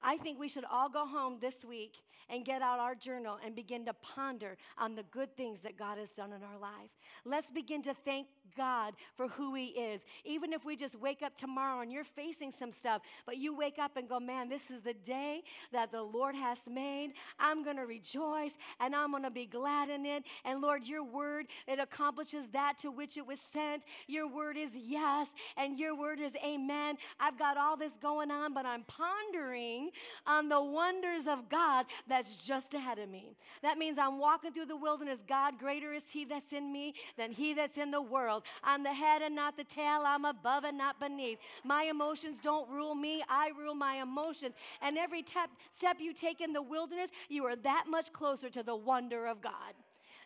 I 0.03 0.17
think 0.17 0.39
we 0.39 0.47
should 0.47 0.65
all 0.69 0.89
go 0.89 1.05
home 1.05 1.37
this 1.39 1.63
week 1.63 2.03
and 2.29 2.45
get 2.45 2.61
out 2.61 2.79
our 2.79 2.95
journal 2.95 3.37
and 3.45 3.55
begin 3.55 3.85
to 3.85 3.93
ponder 3.93 4.57
on 4.77 4.95
the 4.95 5.03
good 5.03 5.35
things 5.35 5.61
that 5.61 5.77
God 5.77 5.97
has 5.97 6.09
done 6.11 6.31
in 6.33 6.43
our 6.43 6.57
life. 6.59 6.89
Let's 7.25 7.51
begin 7.51 7.81
to 7.83 7.93
thank 7.93 8.27
God 8.55 8.93
for 9.15 9.27
who 9.27 9.55
He 9.55 9.67
is. 9.67 10.05
Even 10.23 10.53
if 10.53 10.63
we 10.65 10.75
just 10.75 10.95
wake 10.95 11.21
up 11.21 11.35
tomorrow 11.35 11.81
and 11.81 11.91
you're 11.91 12.03
facing 12.03 12.51
some 12.51 12.71
stuff, 12.71 13.01
but 13.25 13.37
you 13.37 13.55
wake 13.55 13.79
up 13.79 13.97
and 13.97 14.07
go, 14.07 14.19
man, 14.19 14.49
this 14.49 14.69
is 14.69 14.81
the 14.81 14.93
day 14.93 15.43
that 15.71 15.91
the 15.91 16.01
Lord 16.01 16.35
has 16.35 16.59
made. 16.69 17.13
I'm 17.39 17.63
going 17.63 17.77
to 17.77 17.85
rejoice 17.85 18.57
and 18.79 18.95
I'm 18.95 19.11
going 19.11 19.23
to 19.23 19.31
be 19.31 19.45
glad 19.45 19.89
in 19.89 20.05
it. 20.05 20.23
And 20.45 20.61
Lord, 20.61 20.83
your 20.83 21.03
word, 21.03 21.47
it 21.67 21.79
accomplishes 21.79 22.47
that 22.53 22.77
to 22.79 22.91
which 22.91 23.17
it 23.17 23.25
was 23.25 23.39
sent. 23.39 23.85
Your 24.07 24.27
word 24.27 24.57
is 24.57 24.71
yes, 24.75 25.27
and 25.57 25.77
your 25.77 25.95
word 25.95 26.19
is 26.19 26.33
amen. 26.45 26.97
I've 27.19 27.37
got 27.37 27.57
all 27.57 27.77
this 27.77 27.97
going 27.97 28.31
on, 28.31 28.53
but 28.53 28.65
I'm 28.65 28.83
pondering 28.83 29.91
on 30.25 30.49
the 30.49 30.61
wonders 30.61 31.27
of 31.27 31.49
God 31.49 31.85
that's 32.07 32.35
just 32.37 32.73
ahead 32.73 32.99
of 32.99 33.09
me. 33.09 33.35
That 33.61 33.77
means 33.77 33.97
I'm 33.97 34.19
walking 34.19 34.51
through 34.51 34.65
the 34.65 34.77
wilderness. 34.77 35.19
God, 35.27 35.57
greater 35.57 35.93
is 35.93 36.11
He 36.11 36.25
that's 36.25 36.53
in 36.53 36.71
me 36.71 36.95
than 37.17 37.31
He 37.31 37.53
that's 37.53 37.77
in 37.77 37.91
the 37.91 38.01
world. 38.01 38.43
I'm 38.63 38.83
the 38.83 38.93
head 38.93 39.21
and 39.21 39.35
not 39.35 39.57
the 39.57 39.63
tail. 39.63 40.03
I'm 40.05 40.25
above 40.25 40.63
and 40.63 40.77
not 40.77 40.99
beneath. 40.99 41.39
My 41.63 41.83
emotions 41.83 42.37
don't 42.41 42.69
rule 42.69 42.95
me, 42.95 43.23
I 43.29 43.51
rule 43.57 43.75
my 43.75 44.01
emotions. 44.01 44.55
And 44.81 44.97
every 44.97 45.21
te- 45.21 45.39
step 45.71 45.97
you 45.99 46.13
take 46.13 46.41
in 46.41 46.53
the 46.53 46.61
wilderness, 46.61 47.11
you 47.29 47.45
are 47.45 47.55
that 47.57 47.85
much 47.89 48.11
closer 48.13 48.49
to 48.49 48.63
the 48.63 48.75
wonder 48.75 49.25
of 49.25 49.41
God. 49.41 49.73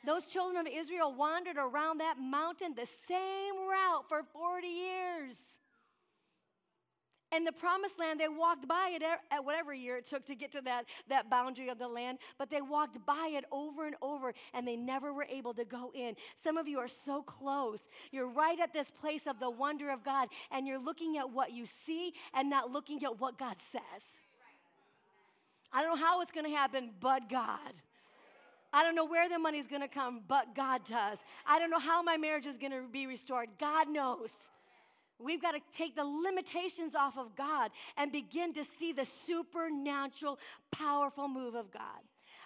Those 0.06 0.26
children 0.26 0.66
of 0.66 0.72
Israel 0.72 1.14
wandered 1.14 1.58
around 1.58 2.00
that 2.00 2.20
mountain 2.20 2.74
the 2.76 2.86
same 2.86 3.56
route 3.70 4.06
for 4.08 4.24
40 4.24 4.68
years. 4.68 5.60
And 7.34 7.46
the 7.46 7.52
promised 7.52 8.00
land, 8.00 8.22
they 8.22 8.30
walked 8.30 8.68
by 8.68 8.92
it 8.94 9.04
at 9.04 9.44
whatever 9.44 9.74
year 9.74 9.98
it 9.98 10.06
took 10.06 10.26
to 10.28 10.36
get 10.36 10.52
to 10.54 10.62
that, 10.62 10.86
that 11.10 11.30
boundary 11.30 11.68
of 11.68 11.78
the 11.78 11.88
land, 11.88 12.20
but 12.38 12.50
they 12.50 12.62
walked 12.62 13.06
by 13.06 13.32
it 13.34 13.44
over 13.52 13.86
and 13.86 13.98
over 14.02 14.34
and 14.54 14.66
they 14.66 14.78
never 14.78 15.12
were 15.12 15.28
able 15.30 15.54
to 15.56 15.66
go 15.66 15.92
in. 15.94 16.16
Some 16.36 16.56
of 16.58 16.70
you 16.70 16.80
are 16.80 16.88
so 16.88 17.22
close. 17.22 17.90
You're 18.12 18.30
right 18.30 18.58
at 18.62 18.72
this 18.72 18.92
place 18.92 19.28
of 19.28 19.42
the 19.42 19.50
wonder 19.50 19.90
of 19.90 20.04
God, 20.04 20.30
and 20.52 20.66
you're 20.66 20.80
looking 20.80 21.18
at 21.18 21.30
what 21.30 21.52
you 21.52 21.66
see 21.66 22.14
and 22.34 22.50
not 22.50 22.72
looking 22.72 23.04
at 23.04 23.20
what 23.20 23.38
God 23.38 23.58
says. 23.60 24.22
I 25.74 25.82
don't 25.84 26.00
know 26.00 26.06
how 26.06 26.22
it's 26.22 26.32
gonna 26.32 26.50
happen, 26.50 26.92
but 27.02 27.28
God. 27.28 27.74
I 28.72 28.84
don't 28.84 28.96
know 28.96 29.06
where 29.06 29.28
the 29.28 29.40
money's 29.40 29.68
gonna 29.68 29.88
come, 29.88 30.22
but 30.28 30.56
God 30.56 30.82
does. 30.86 31.24
I 31.46 31.60
don't 31.60 31.70
know 31.70 31.80
how 31.80 32.02
my 32.02 32.16
marriage 32.16 32.48
is 32.48 32.58
gonna 32.58 32.84
be 32.90 33.06
restored. 33.06 33.50
God 33.60 33.90
knows. 33.90 34.34
We've 35.20 35.42
got 35.42 35.54
to 35.54 35.62
take 35.72 35.96
the 35.96 36.06
limitations 36.06 36.96
off 36.96 37.18
of 37.18 37.36
God 37.36 37.72
and 37.98 38.12
begin 38.12 38.54
to 38.54 38.64
see 38.64 38.92
the 38.94 39.06
supernatural, 39.06 40.40
powerful 40.72 41.28
move 41.28 41.56
of 41.56 41.72
God. 41.72 42.02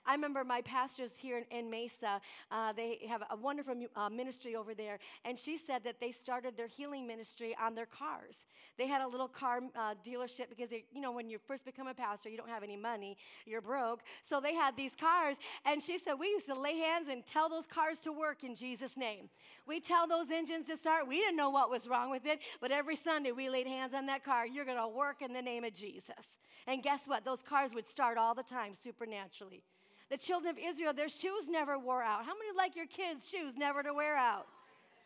I 0.05 0.13
remember 0.13 0.43
my 0.43 0.61
pastors 0.61 1.17
here 1.17 1.37
in, 1.37 1.45
in 1.57 1.69
Mesa, 1.69 2.19
uh, 2.51 2.73
they 2.73 2.99
have 3.07 3.23
a 3.29 3.35
wonderful 3.35 3.75
uh, 3.95 4.09
ministry 4.09 4.55
over 4.55 4.73
there, 4.73 4.99
and 5.25 5.37
she 5.37 5.57
said 5.57 5.83
that 5.83 5.99
they 5.99 6.11
started 6.11 6.57
their 6.57 6.67
healing 6.67 7.05
ministry 7.05 7.55
on 7.61 7.75
their 7.75 7.85
cars. 7.85 8.45
They 8.77 8.87
had 8.87 9.01
a 9.01 9.07
little 9.07 9.27
car 9.27 9.61
uh, 9.75 9.95
dealership 10.05 10.49
because, 10.49 10.69
they, 10.69 10.85
you 10.93 11.01
know, 11.01 11.11
when 11.11 11.29
you 11.29 11.37
first 11.47 11.65
become 11.65 11.87
a 11.87 11.93
pastor, 11.93 12.29
you 12.29 12.37
don't 12.37 12.49
have 12.49 12.63
any 12.63 12.77
money, 12.77 13.17
you're 13.45 13.61
broke. 13.61 14.01
So 14.21 14.39
they 14.39 14.53
had 14.53 14.75
these 14.75 14.95
cars, 14.95 15.37
and 15.65 15.81
she 15.81 15.97
said, 15.97 16.15
We 16.15 16.27
used 16.27 16.47
to 16.47 16.59
lay 16.59 16.77
hands 16.77 17.07
and 17.07 17.25
tell 17.25 17.49
those 17.49 17.67
cars 17.67 17.99
to 17.99 18.11
work 18.11 18.43
in 18.43 18.55
Jesus' 18.55 18.97
name. 18.97 19.29
We 19.67 19.79
tell 19.79 20.07
those 20.07 20.31
engines 20.31 20.67
to 20.67 20.77
start. 20.77 21.07
We 21.07 21.17
didn't 21.17 21.37
know 21.37 21.49
what 21.49 21.69
was 21.69 21.87
wrong 21.87 22.09
with 22.09 22.25
it, 22.25 22.41
but 22.59 22.71
every 22.71 22.95
Sunday 22.95 23.31
we 23.31 23.49
laid 23.49 23.67
hands 23.67 23.93
on 23.93 24.05
that 24.07 24.23
car. 24.23 24.47
You're 24.47 24.65
going 24.65 24.77
to 24.77 24.87
work 24.87 25.21
in 25.21 25.33
the 25.33 25.41
name 25.41 25.63
of 25.63 25.73
Jesus. 25.73 26.39
And 26.67 26.83
guess 26.83 27.07
what? 27.07 27.25
Those 27.25 27.41
cars 27.41 27.73
would 27.73 27.87
start 27.87 28.17
all 28.17 28.33
the 28.35 28.43
time 28.43 28.73
supernaturally. 28.75 29.63
The 30.11 30.17
children 30.17 30.51
of 30.51 30.61
Israel, 30.61 30.93
their 30.93 31.07
shoes 31.07 31.47
never 31.49 31.79
wore 31.79 32.03
out. 32.03 32.25
How 32.25 32.33
many 32.33 32.55
like 32.55 32.75
your 32.75 32.85
kids' 32.85 33.29
shoes 33.29 33.53
never 33.57 33.81
to 33.81 33.93
wear 33.93 34.17
out? 34.17 34.45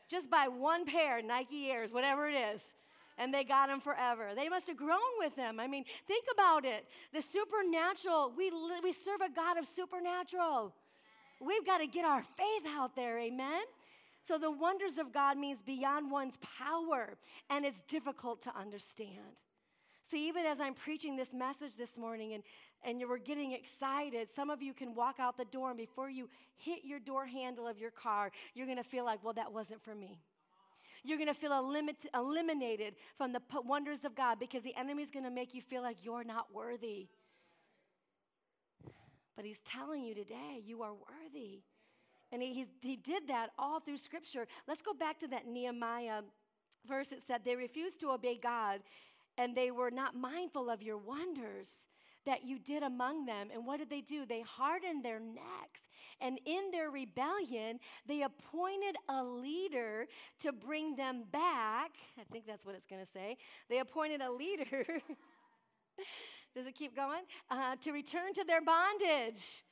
Just 0.10 0.32
buy 0.32 0.48
one 0.48 0.84
pair, 0.84 1.22
Nike 1.22 1.70
Airs, 1.70 1.92
whatever 1.92 2.28
it 2.28 2.36
is. 2.36 2.62
And 3.20 3.32
they 3.32 3.44
got 3.44 3.70
them 3.70 3.80
forever. 3.80 4.30
They 4.36 4.50
must 4.50 4.68
have 4.68 4.78
grown 4.78 5.00
with 5.20 5.36
them. 5.36 5.60
I 5.60 5.68
mean, 5.68 5.86
think 6.08 6.26
about 6.34 6.66
it. 6.66 6.88
The 7.14 7.22
supernatural, 7.22 8.34
we, 8.36 8.52
we 8.84 8.92
serve 8.92 9.22
a 9.22 9.30
God 9.30 9.58
of 9.58 9.68
supernatural. 9.68 10.74
We've 11.40 11.66
got 11.66 11.78
to 11.78 11.88
get 11.88 12.04
our 12.04 12.24
faith 12.24 12.64
out 12.76 12.96
there, 12.96 13.20
amen? 13.20 13.62
So 14.24 14.40
the 14.40 14.50
wonders 14.50 14.98
of 14.98 15.14
God 15.14 15.38
means 15.38 15.62
beyond 15.62 16.10
one's 16.10 16.40
power, 16.58 17.14
and 17.52 17.64
it's 17.64 17.82
difficult 17.82 18.42
to 18.42 18.58
understand. 18.58 19.40
See, 20.02 20.28
even 20.28 20.46
as 20.46 20.60
I'm 20.60 20.74
preaching 20.74 21.16
this 21.16 21.34
message 21.34 21.78
this 21.78 21.98
morning 21.98 22.34
and 22.34 22.44
and 22.86 23.00
you 23.00 23.08
were 23.08 23.18
getting 23.18 23.52
excited, 23.52 24.30
some 24.30 24.50
of 24.50 24.62
you 24.62 24.74
can 24.74 24.94
walk 24.94 25.20
out 25.20 25.38
the 25.38 25.46
door, 25.46 25.70
and 25.70 25.78
before 25.78 26.10
you 26.10 26.30
hit 26.56 26.86
your 26.86 27.00
door 27.00 27.26
handle 27.26 27.68
of 27.68 27.80
your 27.80 27.92
car, 27.92 28.32
you're 28.54 28.68
gonna 28.68 28.84
feel 28.84 29.04
like, 29.04 29.24
well, 29.24 29.34
that 29.34 29.52
wasn't 29.52 29.84
for 29.84 29.96
me. 29.96 30.22
You're 31.04 31.18
gonna 31.18 31.34
feel 31.34 31.52
elimit- 31.52 32.06
eliminated 32.14 32.96
from 33.18 33.34
the 33.34 33.42
wonders 33.66 34.06
of 34.06 34.16
God 34.16 34.40
because 34.40 34.64
the 34.64 34.76
enemy's 34.76 35.12
gonna 35.12 35.32
make 35.32 35.54
you 35.54 35.62
feel 35.62 35.82
like 35.82 35.98
you're 36.04 36.24
not 36.24 36.54
worthy. 36.54 37.08
But 39.36 39.46
he's 39.46 39.60
telling 39.60 40.04
you 40.04 40.16
today, 40.16 40.62
you 40.64 40.82
are 40.84 40.94
worthy. 40.94 41.62
And 42.32 42.42
he, 42.42 42.66
he 42.82 42.96
did 42.96 43.28
that 43.28 43.52
all 43.58 43.80
through 43.80 43.98
Scripture. 43.98 44.48
Let's 44.68 44.82
go 44.82 44.94
back 44.94 45.20
to 45.20 45.28
that 45.28 45.48
Nehemiah 45.48 46.22
verse. 46.88 47.12
It 47.12 47.22
said, 47.26 47.42
They 47.44 47.56
refused 47.56 48.00
to 48.00 48.12
obey 48.12 48.38
God, 48.38 48.82
and 49.38 49.56
they 49.56 49.72
were 49.72 49.92
not 49.92 50.16
mindful 50.16 50.70
of 50.70 50.82
your 50.82 50.98
wonders 50.98 51.70
that 52.26 52.44
you 52.44 52.60
did 52.60 52.84
among 52.84 53.26
them. 53.26 53.50
And 53.54 53.66
what 53.66 53.80
did 53.80 53.90
they 53.90 54.02
do? 54.02 54.26
They 54.26 54.42
hardened 54.42 55.04
their 55.04 55.20
necks. 55.20 55.90
And 56.22 56.40
in 56.46 56.72
their 56.72 56.90
rebellion, 56.90 57.80
they 58.08 58.24
appointed 58.24 58.96
a 59.10 59.24
leader 59.24 60.08
to 60.40 60.52
bring 60.52 60.96
them 60.96 61.24
back. 61.32 61.92
I 62.20 62.24
think 62.32 62.46
that's 62.48 62.66
what 62.66 62.76
it's 62.76 62.88
going 62.88 63.04
to 63.04 63.12
say. 63.12 63.38
They 63.70 63.80
appointed 63.80 64.22
a 64.22 64.32
leader. 64.32 64.86
Does 66.56 66.68
it 66.68 66.76
keep 66.76 66.96
going? 66.96 67.24
Uh, 67.50 67.76
to 67.82 67.92
return 67.92 68.34
to 68.34 68.44
their 68.44 68.62
bondage. 68.62 69.64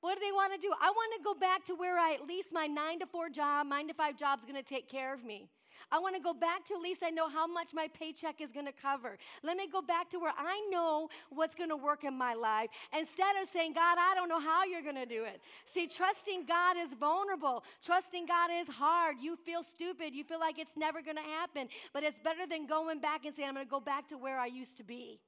What 0.00 0.18
do 0.18 0.24
they 0.24 0.32
want 0.32 0.52
to 0.52 0.58
do? 0.58 0.72
I 0.80 0.90
want 0.90 1.12
to 1.16 1.24
go 1.24 1.34
back 1.34 1.64
to 1.66 1.74
where 1.74 1.98
I 1.98 2.14
at 2.14 2.26
least 2.26 2.48
my 2.52 2.66
nine 2.66 2.98
to 3.00 3.06
four 3.06 3.28
job, 3.28 3.66
nine 3.66 3.88
to 3.88 3.94
five 3.94 4.16
job 4.16 4.40
is 4.40 4.44
going 4.44 4.56
to 4.56 4.62
take 4.62 4.88
care 4.88 5.14
of 5.14 5.24
me. 5.24 5.48
I 5.92 6.00
want 6.00 6.16
to 6.16 6.20
go 6.20 6.34
back 6.34 6.66
to 6.66 6.74
at 6.74 6.80
least 6.80 7.02
I 7.04 7.10
know 7.10 7.28
how 7.28 7.46
much 7.46 7.68
my 7.72 7.88
paycheck 7.88 8.40
is 8.40 8.50
going 8.50 8.66
to 8.66 8.72
cover. 8.72 9.18
Let 9.44 9.56
me 9.56 9.68
go 9.70 9.80
back 9.80 10.10
to 10.10 10.18
where 10.18 10.32
I 10.36 10.66
know 10.70 11.08
what's 11.30 11.54
going 11.54 11.70
to 11.70 11.76
work 11.76 12.02
in 12.02 12.14
my 12.14 12.34
life 12.34 12.70
instead 12.96 13.36
of 13.40 13.48
saying, 13.48 13.74
God, 13.74 13.96
I 13.98 14.14
don't 14.14 14.28
know 14.28 14.40
how 14.40 14.64
you're 14.64 14.82
going 14.82 14.96
to 14.96 15.06
do 15.06 15.24
it. 15.24 15.40
See, 15.64 15.86
trusting 15.86 16.44
God 16.46 16.76
is 16.76 16.92
vulnerable. 16.94 17.62
Trusting 17.84 18.26
God 18.26 18.50
is 18.52 18.66
hard. 18.68 19.16
You 19.20 19.36
feel 19.36 19.62
stupid. 19.62 20.12
You 20.12 20.24
feel 20.24 20.40
like 20.40 20.58
it's 20.58 20.76
never 20.76 21.02
going 21.02 21.16
to 21.16 21.22
happen. 21.22 21.68
But 21.92 22.02
it's 22.02 22.18
better 22.18 22.46
than 22.48 22.66
going 22.66 23.00
back 23.00 23.24
and 23.24 23.34
saying, 23.34 23.48
I'm 23.48 23.54
going 23.54 23.66
to 23.66 23.70
go 23.70 23.80
back 23.80 24.08
to 24.08 24.18
where 24.18 24.40
I 24.40 24.46
used 24.46 24.76
to 24.78 24.84
be. 24.84 25.20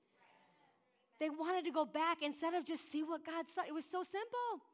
They 1.20 1.30
wanted 1.30 1.64
to 1.66 1.72
go 1.72 1.84
back 1.84 2.18
instead 2.22 2.54
of 2.54 2.64
just 2.64 2.90
see 2.90 3.02
what 3.02 3.24
God 3.24 3.46
saw. 3.48 3.62
It 3.66 3.74
was 3.74 3.84
so 3.84 4.02
simple. 4.02 4.64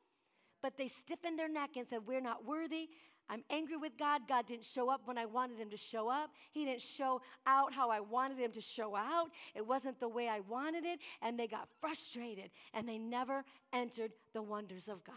But 0.63 0.79
they 0.79 0.89
stiffened 0.89 1.39
their 1.39 1.49
neck 1.49 1.71
and 1.77 1.87
said, 1.87 2.01
We're 2.07 2.23
not 2.23 2.47
worthy. 2.47 2.89
I'm 3.29 3.43
angry 3.51 3.77
with 3.77 3.97
God. 3.99 4.23
God 4.29 4.47
didn't 4.47 4.65
show 4.65 4.91
up 4.91 5.03
when 5.07 5.17
I 5.17 5.25
wanted 5.25 5.59
him 5.59 5.71
to 5.71 5.77
show 5.77 6.09
up. 6.09 6.31
He 6.53 6.65
didn't 6.65 6.83
show 6.83 7.23
out 7.47 7.73
how 7.73 7.91
I 7.91 8.01
wanted 8.01 8.39
him 8.39 8.53
to 8.53 8.61
show 8.61 8.95
out. 8.95 9.31
It 9.55 9.67
wasn't 9.67 9.99
the 9.99 10.09
way 10.09 10.29
I 10.29 10.41
wanted 10.41 10.85
it. 10.85 10.99
And 11.23 11.39
they 11.39 11.47
got 11.47 11.69
frustrated 11.81 12.51
and 12.75 12.89
they 12.89 12.99
never 12.99 13.45
entered 13.73 14.13
the 14.35 14.43
wonders 14.43 14.89
of 14.89 15.03
God. 15.05 15.15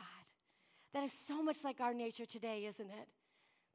That 0.93 1.03
is 1.03 1.11
so 1.11 1.43
much 1.43 1.63
like 1.63 1.81
our 1.81 1.93
nature 1.93 2.25
today, 2.25 2.65
isn't 2.65 2.89
it? 2.89 3.07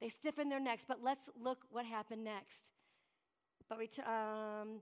They 0.00 0.08
stiffen 0.08 0.48
their 0.48 0.60
necks, 0.60 0.84
but 0.86 1.02
let's 1.02 1.30
look 1.40 1.58
what 1.70 1.84
happened 1.84 2.24
next. 2.24 2.72
But 3.68 3.78
we 3.78 3.88
um, 4.04 4.80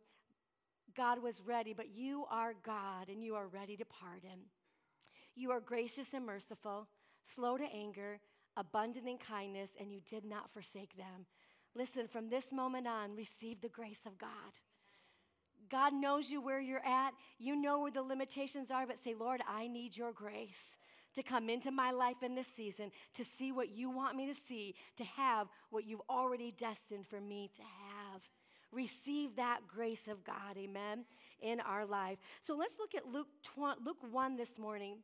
God 0.97 1.23
was 1.23 1.42
ready, 1.45 1.75
but 1.75 1.90
you 1.95 2.25
are 2.30 2.54
God 2.64 3.09
and 3.09 3.23
you 3.23 3.35
are 3.35 3.47
ready 3.47 3.76
to 3.76 3.85
pardon. 3.85 4.47
You 5.35 5.50
are 5.50 5.61
gracious 5.61 6.14
and 6.14 6.25
merciful, 6.25 6.88
slow 7.25 7.57
to 7.57 7.64
anger 7.64 8.21
abundant 8.57 9.09
in 9.09 9.19
kindness, 9.19 9.73
and 9.78 9.92
you 9.92 10.00
did 10.09 10.25
not 10.25 10.52
forsake 10.52 10.97
them. 10.97 11.26
Listen, 11.75 12.09
from 12.09 12.28
this 12.28 12.52
moment 12.52 12.87
on, 12.87 13.14
receive 13.14 13.61
the 13.61 13.69
grace 13.69 14.07
of 14.07 14.19
God. 14.19 14.30
God 15.69 15.95
knows 15.95 16.30
you 16.30 16.40
where 16.40 16.61
you're 16.61 16.85
at. 16.85 17.12
You 17.38 17.54
know 17.54 17.80
where 17.80 17.92
the 17.92 18.02
limitations 18.02 18.71
are, 18.71 18.87
but 18.87 18.99
say, 18.99 19.14
Lord, 19.14 19.40
I 19.49 19.69
need 19.69 19.97
your 19.97 20.12
grace 20.12 20.76
to 21.14 21.23
come 21.23 21.49
into 21.49 21.71
my 21.71 21.90
life 21.90 22.23
in 22.23 22.35
this 22.35 22.47
season, 22.47 22.90
to 23.14 23.25
see 23.25 23.52
what 23.52 23.71
you 23.71 23.90
want 23.90 24.16
me 24.16 24.26
to 24.26 24.35
see, 24.35 24.75
to 24.97 25.04
have 25.04 25.49
what 25.71 25.85
you've 25.85 26.02
already 26.09 26.52
destined 26.57 27.07
for 27.07 27.21
me 27.21 27.50
to 27.54 27.62
have. 27.62 28.23
Receive 28.73 29.35
that 29.37 29.61
grace 29.66 30.07
of 30.07 30.23
God, 30.23 30.57
amen, 30.57 31.04
in 31.40 31.61
our 31.61 31.85
life. 31.85 32.19
So 32.40 32.54
let's 32.54 32.78
look 32.78 32.95
at 32.95 33.07
Luke, 33.07 33.26
20, 33.42 33.80
Luke 33.85 34.04
1 34.09 34.37
this 34.37 34.59
morning. 34.59 34.99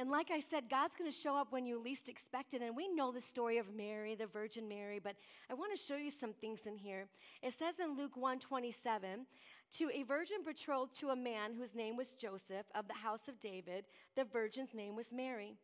And 0.00 0.10
like 0.10 0.30
I 0.30 0.38
said, 0.38 0.70
God's 0.70 0.94
going 0.94 1.10
to 1.10 1.16
show 1.16 1.36
up 1.36 1.50
when 1.50 1.66
you 1.66 1.76
least 1.80 2.08
expect 2.08 2.54
it. 2.54 2.62
And 2.62 2.76
we 2.76 2.88
know 2.88 3.10
the 3.10 3.20
story 3.20 3.58
of 3.58 3.74
Mary, 3.74 4.14
the 4.14 4.28
Virgin 4.28 4.68
Mary, 4.68 5.00
but 5.02 5.16
I 5.50 5.54
want 5.54 5.76
to 5.76 5.82
show 5.82 5.96
you 5.96 6.10
some 6.10 6.32
things 6.32 6.66
in 6.66 6.76
here. 6.76 7.06
It 7.42 7.52
says 7.52 7.80
in 7.80 7.96
Luke 7.96 8.16
1 8.16 8.38
27, 8.38 9.26
to 9.78 9.90
a 9.92 10.04
virgin 10.04 10.38
betrothed 10.46 10.94
to 11.00 11.08
a 11.08 11.16
man 11.16 11.52
whose 11.52 11.74
name 11.74 11.96
was 11.96 12.14
Joseph 12.14 12.66
of 12.76 12.86
the 12.86 12.94
house 12.94 13.26
of 13.26 13.40
David, 13.40 13.86
the 14.14 14.24
virgin's 14.24 14.72
name 14.72 14.94
was 14.94 15.12
Mary. 15.12 15.56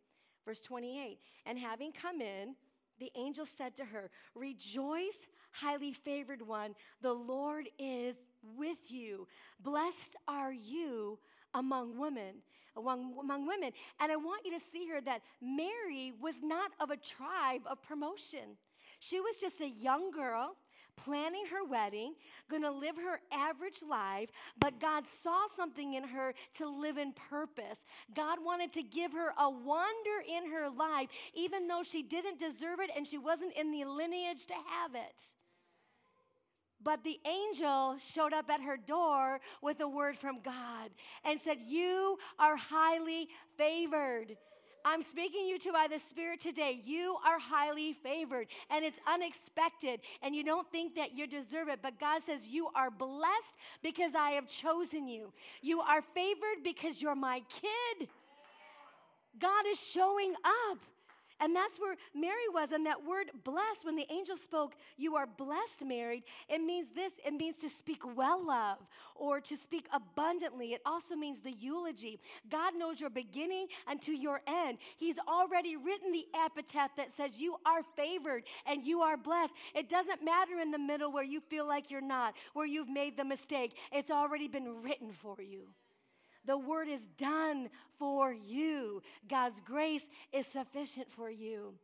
Verse 0.44 0.60
28, 0.60 1.20
and 1.46 1.58
having 1.58 1.90
come 1.90 2.20
in, 2.20 2.54
the 2.98 3.10
angel 3.16 3.46
said 3.46 3.76
to 3.76 3.84
her, 3.84 4.10
Rejoice, 4.34 5.26
highly 5.52 5.92
favored 5.92 6.42
one, 6.42 6.74
the 7.00 7.14
Lord 7.14 7.68
is 7.78 8.16
with 8.56 8.90
you. 8.90 9.26
Blessed 9.62 10.16
are 10.28 10.52
you 10.52 11.18
among 11.54 11.98
women 11.98 12.42
among, 12.76 13.14
among 13.20 13.46
women. 13.46 13.72
And 14.00 14.10
I 14.10 14.16
want 14.16 14.44
you 14.44 14.52
to 14.52 14.60
see 14.60 14.86
her 14.88 15.00
that 15.02 15.22
Mary 15.40 16.12
was 16.20 16.42
not 16.42 16.72
of 16.80 16.90
a 16.90 16.96
tribe 16.96 17.62
of 17.66 17.82
promotion. 17.82 18.56
She 18.98 19.20
was 19.20 19.36
just 19.36 19.60
a 19.60 19.68
young 19.68 20.10
girl 20.10 20.56
planning 20.96 21.44
her 21.50 21.64
wedding, 21.64 22.14
gonna 22.48 22.70
live 22.70 22.96
her 22.96 23.20
average 23.32 23.82
life, 23.88 24.30
but 24.58 24.80
God 24.80 25.04
saw 25.04 25.46
something 25.54 25.94
in 25.94 26.04
her 26.04 26.34
to 26.54 26.68
live 26.68 26.98
in 26.98 27.12
purpose. 27.12 27.84
God 28.14 28.38
wanted 28.44 28.72
to 28.74 28.82
give 28.82 29.12
her 29.12 29.34
a 29.38 29.50
wonder 29.50 30.22
in 30.28 30.50
her 30.50 30.70
life, 30.70 31.08
even 31.34 31.66
though 31.66 31.82
she 31.82 32.02
didn't 32.02 32.38
deserve 32.38 32.80
it 32.80 32.90
and 32.96 33.06
she 33.06 33.18
wasn't 33.18 33.56
in 33.56 33.72
the 33.72 33.84
lineage 33.84 34.46
to 34.46 34.54
have 34.54 34.94
it. 34.94 35.34
But 36.84 37.02
the 37.02 37.18
angel 37.26 37.96
showed 37.98 38.32
up 38.34 38.50
at 38.50 38.60
her 38.60 38.76
door 38.76 39.40
with 39.62 39.80
a 39.80 39.88
word 39.88 40.18
from 40.18 40.40
God 40.42 40.90
and 41.24 41.40
said, 41.40 41.58
You 41.66 42.18
are 42.38 42.56
highly 42.56 43.28
favored. 43.56 44.36
I'm 44.86 45.02
speaking 45.02 45.46
you 45.46 45.58
to 45.60 45.72
by 45.72 45.86
the 45.90 45.98
Spirit 45.98 46.40
today. 46.40 46.82
You 46.84 47.16
are 47.26 47.38
highly 47.38 47.94
favored 47.94 48.48
and 48.68 48.84
it's 48.84 49.00
unexpected 49.06 50.00
and 50.22 50.36
you 50.36 50.44
don't 50.44 50.70
think 50.70 50.94
that 50.96 51.16
you 51.16 51.26
deserve 51.26 51.68
it. 51.68 51.78
But 51.82 51.98
God 51.98 52.20
says, 52.20 52.48
You 52.48 52.68
are 52.74 52.90
blessed 52.90 53.56
because 53.82 54.14
I 54.14 54.32
have 54.32 54.46
chosen 54.46 55.08
you. 55.08 55.32
You 55.62 55.80
are 55.80 56.02
favored 56.14 56.62
because 56.62 57.00
you're 57.00 57.14
my 57.14 57.42
kid. 57.48 58.08
God 59.38 59.64
is 59.66 59.80
showing 59.80 60.34
up. 60.70 60.78
And 61.44 61.54
that's 61.54 61.78
where 61.78 61.94
Mary 62.14 62.48
was. 62.54 62.72
And 62.72 62.86
that 62.86 63.04
word 63.04 63.30
blessed, 63.44 63.84
when 63.84 63.96
the 63.96 64.06
angel 64.10 64.34
spoke, 64.34 64.76
you 64.96 65.14
are 65.16 65.26
blessed, 65.26 65.84
Mary, 65.84 66.24
it 66.48 66.62
means 66.62 66.92
this 66.92 67.12
it 67.22 67.34
means 67.34 67.58
to 67.58 67.68
speak 67.68 68.00
well 68.16 68.50
of 68.50 68.78
or 69.14 69.42
to 69.42 69.54
speak 69.54 69.86
abundantly. 69.92 70.72
It 70.72 70.80
also 70.86 71.14
means 71.14 71.42
the 71.42 71.52
eulogy. 71.52 72.18
God 72.48 72.74
knows 72.78 72.98
your 72.98 73.10
beginning 73.10 73.66
until 73.86 74.14
your 74.14 74.40
end. 74.46 74.78
He's 74.96 75.18
already 75.28 75.76
written 75.76 76.12
the 76.12 76.26
epitaph 76.46 76.96
that 76.96 77.14
says 77.14 77.38
you 77.38 77.56
are 77.66 77.82
favored 77.94 78.44
and 78.64 78.82
you 78.82 79.02
are 79.02 79.18
blessed. 79.18 79.52
It 79.74 79.90
doesn't 79.90 80.24
matter 80.24 80.60
in 80.62 80.70
the 80.70 80.78
middle 80.78 81.12
where 81.12 81.24
you 81.24 81.40
feel 81.40 81.68
like 81.68 81.90
you're 81.90 82.00
not, 82.00 82.34
where 82.54 82.66
you've 82.66 82.88
made 82.88 83.18
the 83.18 83.24
mistake, 83.24 83.76
it's 83.92 84.10
already 84.10 84.48
been 84.48 84.82
written 84.82 85.12
for 85.12 85.42
you. 85.42 85.66
The 86.46 86.58
word 86.58 86.88
is 86.88 87.02
done 87.16 87.68
for 87.98 88.32
you. 88.32 89.02
God's 89.28 89.60
grace 89.60 90.08
is 90.32 90.46
sufficient 90.46 91.10
for 91.10 91.30
you. 91.30 91.74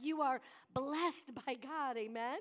You 0.00 0.22
are 0.22 0.40
blessed 0.72 1.32
by 1.46 1.54
God. 1.54 1.96
Amen. 1.96 2.38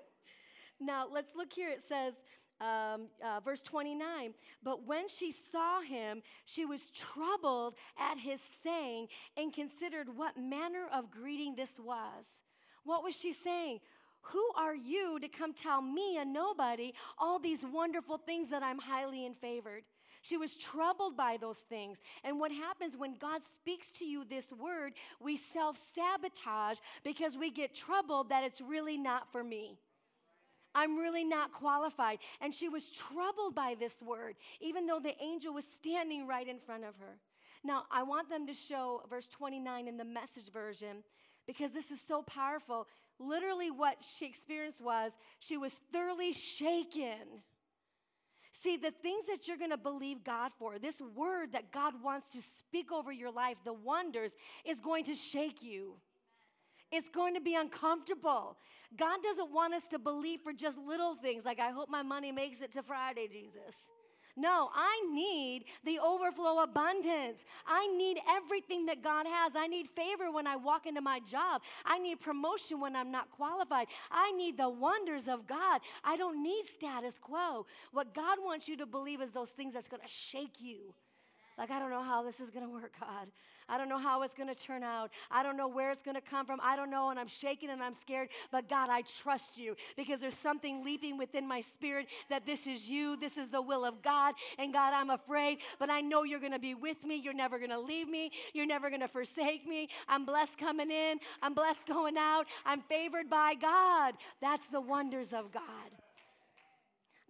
Now, 0.80 1.08
let's 1.12 1.36
look 1.36 1.54
here. 1.54 1.70
It 1.70 1.82
says, 1.88 2.14
um, 2.60 3.08
uh, 3.26 3.40
verse 3.44 3.62
29 3.62 4.34
But 4.64 4.86
when 4.86 5.08
she 5.08 5.32
saw 5.32 5.82
him, 5.82 6.22
she 6.46 6.66
was 6.66 6.90
troubled 6.92 7.76
at 8.00 8.18
his 8.20 8.42
saying 8.64 9.08
and 9.36 9.54
considered 9.54 10.08
what 10.16 10.38
manner 10.38 10.88
of 10.94 11.12
greeting 11.12 11.56
this 11.56 11.80
was. 11.80 12.44
What 12.84 13.04
was 13.04 13.18
she 13.18 13.34
saying? 13.34 13.80
Who 14.26 14.44
are 14.56 14.76
you 14.76 15.20
to 15.20 15.28
come 15.28 15.54
tell 15.54 15.82
me, 15.82 16.18
a 16.18 16.26
nobody, 16.26 16.94
all 17.18 17.40
these 17.40 17.64
wonderful 17.64 18.18
things 18.18 18.50
that 18.50 18.62
I'm 18.62 18.78
highly 18.78 19.26
in 19.26 19.34
favored? 19.34 19.84
She 20.22 20.38
was 20.38 20.56
troubled 20.56 21.18
by 21.18 21.38
those 21.40 21.58
things. 21.58 22.00
And 22.24 22.40
what 22.40 22.52
happens 22.52 22.96
when 22.96 23.16
God 23.16 23.44
speaks 23.44 23.90
to 24.00 24.06
you 24.06 24.24
this 24.24 24.52
word, 24.52 24.94
we 25.20 25.36
self 25.36 25.78
sabotage 25.78 26.78
because 27.04 27.38
we 27.38 27.50
get 27.50 27.74
troubled 27.74 28.30
that 28.30 28.44
it's 28.44 28.62
really 28.62 28.98
not 28.98 29.32
for 29.32 29.44
me. 29.44 29.78
I'm 30.74 30.98
really 30.98 31.24
not 31.24 31.52
qualified. 31.52 32.20
And 32.40 32.54
she 32.54 32.70
was 32.70 32.92
troubled 32.92 33.56
by 33.56 33.76
this 33.80 34.02
word, 34.02 34.36
even 34.62 34.86
though 34.86 35.00
the 35.00 35.16
angel 35.22 35.54
was 35.54 35.66
standing 35.66 36.28
right 36.28 36.48
in 36.48 36.60
front 36.60 36.86
of 36.86 36.96
her. 36.98 37.18
Now, 37.64 37.84
I 37.92 38.04
want 38.04 38.30
them 38.30 38.48
to 38.48 38.54
show 38.54 39.04
verse 39.10 39.28
29 39.28 39.88
in 39.88 39.98
the 39.98 40.06
message 40.06 40.52
version 40.52 41.04
because 41.46 41.72
this 41.72 41.92
is 41.92 42.00
so 42.00 42.22
powerful. 42.24 42.88
Literally, 43.20 43.70
what 43.70 43.98
she 44.02 44.26
experienced 44.26 44.82
was 44.82 45.12
she 45.40 45.58
was 45.58 45.76
thoroughly 45.92 46.32
shaken 46.32 47.44
See, 48.52 48.76
the 48.76 48.92
things 48.92 49.26
that 49.28 49.48
you're 49.48 49.58
going 49.58 49.72
to 49.72 49.78
believe 49.78 50.24
God 50.24 50.52
for, 50.60 50.78
this 50.78 51.02
word 51.16 51.54
that 51.54 51.72
God 51.72 51.94
wants 52.04 52.32
to 52.34 52.42
speak 52.42 52.92
over 52.92 53.12
your 53.12 53.32
life, 53.32 53.56
the 53.64 53.74
wonders, 53.74 54.36
is 54.66 54.82
going 54.82 55.06
to 55.06 55.16
shake 55.16 55.64
you. 55.64 55.96
It's 56.92 57.08
going 57.08 57.34
to 57.36 57.42
be 57.42 57.56
uncomfortable. 57.56 58.58
God 58.98 59.20
doesn't 59.24 59.54
want 59.54 59.74
us 59.74 59.88
to 59.88 60.00
believe 60.00 60.42
for 60.42 60.52
just 60.52 60.78
little 60.78 61.16
things 61.16 61.46
like, 61.46 61.60
I 61.60 61.70
hope 61.70 61.90
my 61.90 62.02
money 62.04 62.34
makes 62.34 62.60
it 62.60 62.74
to 62.74 62.84
Friday, 62.84 63.30
Jesus. 63.32 63.76
No, 64.36 64.70
I 64.74 65.02
need 65.14 65.66
the 65.84 66.00
overflow 66.00 66.64
abundance. 66.64 67.46
I 67.68 67.88
need 67.96 68.18
everything 68.30 68.86
that 68.88 69.04
God 69.04 69.26
has. 69.28 69.56
I 69.56 69.68
need 69.68 69.90
favor 69.90 70.32
when 70.32 70.48
I 70.48 70.56
walk 70.56 70.86
into 70.86 71.02
my 71.02 71.20
job. 71.20 71.62
I 71.86 72.00
need 72.00 72.20
promotion 72.20 72.80
when 72.80 72.96
I'm 72.96 73.12
not 73.12 73.30
qualified. 73.32 73.88
I 74.10 74.32
need 74.32 74.58
the 74.58 74.70
wonders 74.70 75.28
of 75.28 75.48
God. 75.48 75.82
I 76.04 76.18
don't 76.18 76.42
need 76.42 76.66
status 76.66 77.18
quo. 77.20 77.66
What 77.92 78.14
God 78.14 78.38
wants 78.42 78.68
you 78.68 78.78
to 78.78 78.86
believe 78.86 79.22
is 79.22 79.32
those 79.32 79.50
things 79.50 79.74
that's 79.74 79.88
going 79.88 80.02
to 80.02 80.08
shake 80.08 80.60
you. 80.60 80.94
Like, 81.62 81.70
I 81.70 81.78
don't 81.78 81.92
know 81.92 82.02
how 82.02 82.24
this 82.24 82.40
is 82.40 82.50
going 82.50 82.66
to 82.66 82.74
work, 82.74 82.92
God. 83.00 83.28
I 83.70 83.78
don't 83.78 83.88
know 83.88 84.00
how 84.00 84.24
it's 84.24 84.34
going 84.34 84.50
to 84.50 84.56
turn 84.56 84.82
out. 84.82 85.12
I 85.30 85.44
don't 85.44 85.56
know 85.56 85.68
where 85.68 85.92
it's 85.92 86.02
going 86.02 86.16
to 86.16 86.22
come 86.22 86.44
from. 86.44 86.60
I 86.60 86.76
don't 86.76 86.90
know, 86.90 87.12
and 87.12 87.20
I'm 87.20 87.28
shaking 87.28 87.70
and 87.70 87.84
I'm 87.84 87.94
scared. 87.94 88.30
But 88.52 88.68
God, 88.68 88.90
I 88.90 89.04
trust 89.04 89.60
you 89.60 89.76
because 89.96 90.22
there's 90.22 90.34
something 90.34 90.84
leaping 90.84 91.20
within 91.20 91.48
my 91.48 91.62
spirit 91.62 92.08
that 92.32 92.48
this 92.48 92.66
is 92.66 92.90
you. 92.90 93.16
This 93.16 93.38
is 93.38 93.52
the 93.52 93.62
will 93.62 93.86
of 93.86 94.02
God. 94.02 94.34
And 94.58 94.74
God, 94.74 94.96
I'm 94.96 95.12
afraid, 95.12 95.60
but 95.78 95.92
I 95.92 96.02
know 96.02 96.24
you're 96.24 96.40
going 96.40 96.52
to 96.52 96.58
be 96.58 96.74
with 96.74 97.06
me. 97.06 97.18
You're 97.18 97.32
never 97.32 97.60
going 97.60 97.70
to 97.70 97.80
leave 97.80 98.10
me. 98.10 98.32
You're 98.56 98.66
never 98.66 98.90
going 98.90 99.02
to 99.02 99.08
forsake 99.08 99.68
me. 99.68 99.88
I'm 100.10 100.26
blessed 100.26 100.58
coming 100.58 100.90
in. 100.90 101.20
I'm 101.44 101.54
blessed 101.54 101.86
going 101.86 102.18
out. 102.18 102.48
I'm 102.66 102.82
favored 102.82 103.30
by 103.30 103.54
God. 103.54 104.16
That's 104.42 104.66
the 104.66 104.82
wonders 104.82 105.32
of 105.32 105.52
God. 105.52 105.62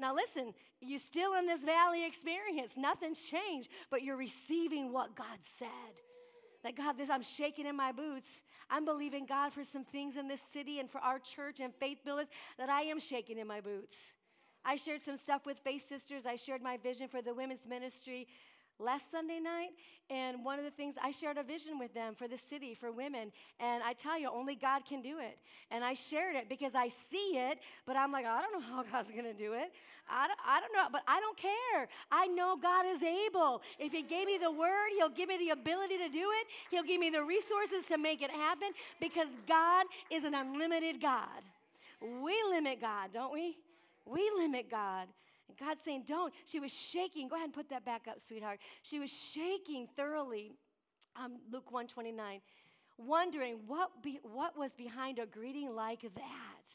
Now, 0.02 0.16
listen, 0.16 0.56
you're 0.82 0.98
still 0.98 1.36
in 1.36 1.46
this 1.46 1.64
valley 1.64 2.06
experience. 2.06 2.72
Nothing's 2.76 3.22
changed, 3.22 3.70
but 3.92 4.02
you're 4.02 4.18
receiving 4.18 4.92
what 4.92 5.16
God 5.16 5.38
said. 5.42 5.70
That 6.64 6.76
God, 6.76 6.98
this 6.98 7.12
I'm 7.12 7.22
shaking 7.22 7.68
in 7.68 7.76
my 7.76 7.92
boots. 7.92 8.42
I'm 8.68 8.84
believing 8.84 9.28
God 9.28 9.54
for 9.54 9.64
some 9.64 9.84
things 9.84 10.18
in 10.18 10.28
this 10.28 10.42
city 10.42 10.80
and 10.80 10.90
for 10.90 11.00
our 11.02 11.20
church 11.20 11.60
and 11.60 11.72
faith 11.76 12.00
builders 12.04 12.30
that 12.58 12.68
I 12.68 12.82
am 12.82 13.00
shaking 13.00 13.38
in 13.38 13.46
my 13.46 13.62
boots. 13.62 13.96
I 14.66 14.76
shared 14.76 15.02
some 15.02 15.18
stuff 15.18 15.46
with 15.46 15.60
Faith 15.60 15.88
Sisters. 15.88 16.26
I 16.26 16.36
shared 16.36 16.64
my 16.64 16.78
vision 16.78 17.08
for 17.08 17.22
the 17.22 17.34
women's 17.34 17.68
ministry 17.68 18.28
last 18.82 19.12
Sunday 19.12 19.40
night, 19.40 19.70
and 20.10 20.44
one 20.44 20.60
of 20.60 20.66
the 20.66 20.72
things 20.72 20.96
I 21.02 21.12
shared 21.12 21.38
a 21.38 21.44
vision 21.44 21.80
with 21.80 21.94
them 21.94 22.16
for 22.16 22.28
the 22.28 22.38
city, 22.38 22.74
for 22.74 22.92
women. 22.92 23.32
And 23.60 23.82
I 23.84 23.94
tell 23.94 24.20
you, 24.20 24.30
only 24.30 24.56
God 24.56 24.86
can 24.86 25.02
do 25.02 25.20
it. 25.20 25.38
And 25.70 25.84
I 25.84 25.94
shared 25.94 26.36
it 26.36 26.50
because 26.50 26.76
I 26.76 26.90
see 26.90 27.38
it, 27.38 27.60
but 27.86 27.96
I'm 27.96 28.12
like, 28.12 28.26
I 28.26 28.42
don't 28.42 28.54
know 28.54 28.76
how 28.76 28.84
God's 28.92 29.12
gonna 29.12 29.34
do 29.34 29.54
it. 29.54 29.72
I 30.10 30.28
don't, 30.28 30.40
I 30.46 30.60
don't 30.60 30.74
know, 30.74 30.88
but 30.92 31.04
I 31.08 31.20
don't 31.20 31.38
care. 31.38 31.88
I 32.12 32.28
know 32.28 32.58
God 32.58 32.86
is 32.88 33.02
able. 33.02 33.62
If 33.80 33.94
He 33.94 34.02
gave 34.02 34.28
me 34.28 34.38
the 34.38 34.52
word, 34.52 34.90
He'll 34.98 35.10
give 35.10 35.30
me 35.30 35.38
the 35.38 35.52
ability 35.52 35.98
to 36.00 36.10
do 36.10 36.30
it, 36.42 36.48
He'll 36.70 36.84
give 36.84 37.00
me 37.00 37.10
the 37.10 37.24
resources 37.24 37.86
to 37.86 37.98
make 37.98 38.22
it 38.22 38.32
happen 38.32 38.70
because 39.00 39.30
God 39.48 39.86
is 40.10 40.24
an 40.24 40.34
unlimited 40.34 41.00
God. 41.00 41.42
We 42.02 42.36
limit 42.50 42.82
God, 42.82 43.12
don't 43.14 43.32
we? 43.32 43.58
We 44.06 44.30
limit 44.36 44.70
God. 44.70 45.08
And 45.52 45.68
God's 45.68 45.82
saying, 45.82 46.04
Don't. 46.08 46.34
She 46.46 46.60
was 46.60 46.72
shaking. 46.72 47.28
Go 47.28 47.36
ahead 47.36 47.46
and 47.46 47.54
put 47.54 47.70
that 47.70 47.84
back 47.86 48.08
up, 48.08 48.20
sweetheart. 48.26 48.60
She 48.84 49.00
was 49.00 49.12
shaking 49.12 49.88
thoroughly. 49.96 50.54
Um, 51.22 51.40
Luke 51.52 51.72
129, 51.72 52.40
wondering 52.98 53.60
what, 53.68 54.02
be, 54.02 54.22
what 54.24 54.58
was 54.58 54.74
behind 54.76 55.20
a 55.20 55.26
greeting 55.26 55.76
like 55.76 56.02
that. 56.02 56.68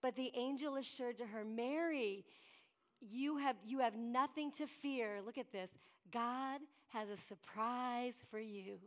But 0.00 0.16
the 0.16 0.32
angel 0.34 0.76
assured 0.76 1.18
to 1.18 1.26
her, 1.26 1.44
Mary, 1.44 2.24
you 3.00 3.36
have, 3.36 3.56
you 3.66 3.80
have 3.80 3.94
nothing 3.94 4.52
to 4.52 4.66
fear. 4.66 5.20
Look 5.24 5.36
at 5.36 5.52
this. 5.52 5.68
God 6.10 6.60
has 6.88 7.10
a 7.10 7.16
surprise 7.18 8.14
for 8.30 8.38
you. 8.38 8.78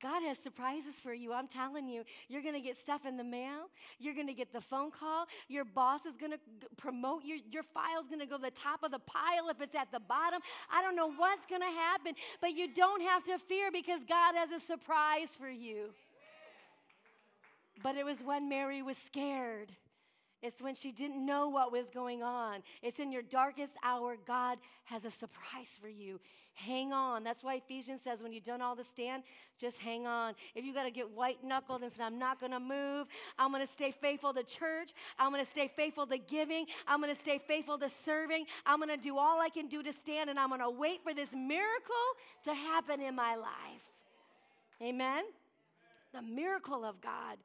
God 0.00 0.22
has 0.22 0.38
surprises 0.38 1.00
for 1.00 1.12
you. 1.12 1.32
I'm 1.32 1.48
telling 1.48 1.88
you, 1.88 2.04
you're 2.28 2.42
going 2.42 2.54
to 2.54 2.60
get 2.60 2.76
stuff 2.76 3.04
in 3.04 3.16
the 3.16 3.24
mail. 3.24 3.68
You're 3.98 4.14
going 4.14 4.26
to 4.26 4.34
get 4.34 4.52
the 4.52 4.60
phone 4.60 4.90
call. 4.90 5.26
Your 5.48 5.64
boss 5.64 6.06
is 6.06 6.16
going 6.16 6.32
to 6.32 6.38
promote 6.76 7.24
you. 7.24 7.40
Your 7.50 7.62
file's 7.62 8.06
going 8.06 8.20
to 8.20 8.26
go 8.26 8.36
to 8.36 8.42
the 8.42 8.50
top 8.50 8.82
of 8.82 8.90
the 8.90 9.00
pile 9.00 9.48
if 9.50 9.60
it's 9.60 9.74
at 9.74 9.90
the 9.92 10.00
bottom. 10.00 10.40
I 10.72 10.82
don't 10.82 10.96
know 10.96 11.10
what's 11.10 11.46
going 11.46 11.62
to 11.62 11.66
happen, 11.66 12.14
but 12.40 12.54
you 12.54 12.72
don't 12.72 13.02
have 13.02 13.24
to 13.24 13.38
fear 13.38 13.70
because 13.72 14.04
God 14.04 14.34
has 14.34 14.50
a 14.52 14.60
surprise 14.60 15.36
for 15.38 15.48
you. 15.48 15.90
But 17.82 17.96
it 17.96 18.04
was 18.04 18.22
when 18.22 18.48
Mary 18.48 18.82
was 18.82 18.96
scared. 18.96 19.72
It's 20.42 20.62
when 20.62 20.74
she 20.74 20.92
didn't 20.92 21.24
know 21.24 21.48
what 21.48 21.72
was 21.72 21.90
going 21.90 22.22
on. 22.22 22.62
It's 22.82 23.00
in 23.00 23.10
your 23.10 23.22
darkest 23.22 23.72
hour, 23.82 24.16
God 24.26 24.58
has 24.84 25.04
a 25.04 25.10
surprise 25.10 25.78
for 25.80 25.88
you. 25.88 26.20
Hang 26.54 26.92
on. 26.92 27.22
That's 27.22 27.44
why 27.44 27.54
Ephesians 27.54 28.00
says 28.00 28.20
when 28.20 28.32
you've 28.32 28.42
done 28.42 28.60
all 28.60 28.74
the 28.74 28.82
stand, 28.82 29.22
just 29.58 29.80
hang 29.80 30.08
on. 30.08 30.34
If 30.56 30.64
you 30.64 30.74
got 30.74 30.84
to 30.84 30.90
get 30.90 31.08
white 31.08 31.42
knuckled 31.44 31.82
and 31.82 31.92
say, 31.92 32.02
I'm 32.02 32.18
not 32.18 32.40
going 32.40 32.50
to 32.50 32.58
move, 32.58 33.06
I'm 33.38 33.52
going 33.52 33.64
to 33.64 33.72
stay 33.72 33.92
faithful 33.92 34.34
to 34.34 34.42
church, 34.42 34.92
I'm 35.20 35.30
going 35.30 35.44
to 35.44 35.48
stay 35.48 35.70
faithful 35.76 36.06
to 36.06 36.18
giving, 36.18 36.66
I'm 36.86 37.00
going 37.00 37.14
to 37.14 37.20
stay 37.20 37.40
faithful 37.46 37.78
to 37.78 37.88
serving, 37.88 38.46
I'm 38.66 38.78
going 38.78 38.90
to 38.90 38.96
do 38.96 39.18
all 39.18 39.40
I 39.40 39.50
can 39.50 39.68
do 39.68 39.84
to 39.84 39.92
stand, 39.92 40.30
and 40.30 40.38
I'm 40.38 40.48
going 40.48 40.60
to 40.60 40.70
wait 40.70 41.02
for 41.04 41.14
this 41.14 41.32
miracle 41.32 41.94
to 42.44 42.54
happen 42.54 43.00
in 43.00 43.14
my 43.14 43.36
life. 43.36 43.84
Amen? 44.82 45.24
The 46.12 46.22
miracle 46.22 46.84
of 46.84 47.00
God. 47.00 47.38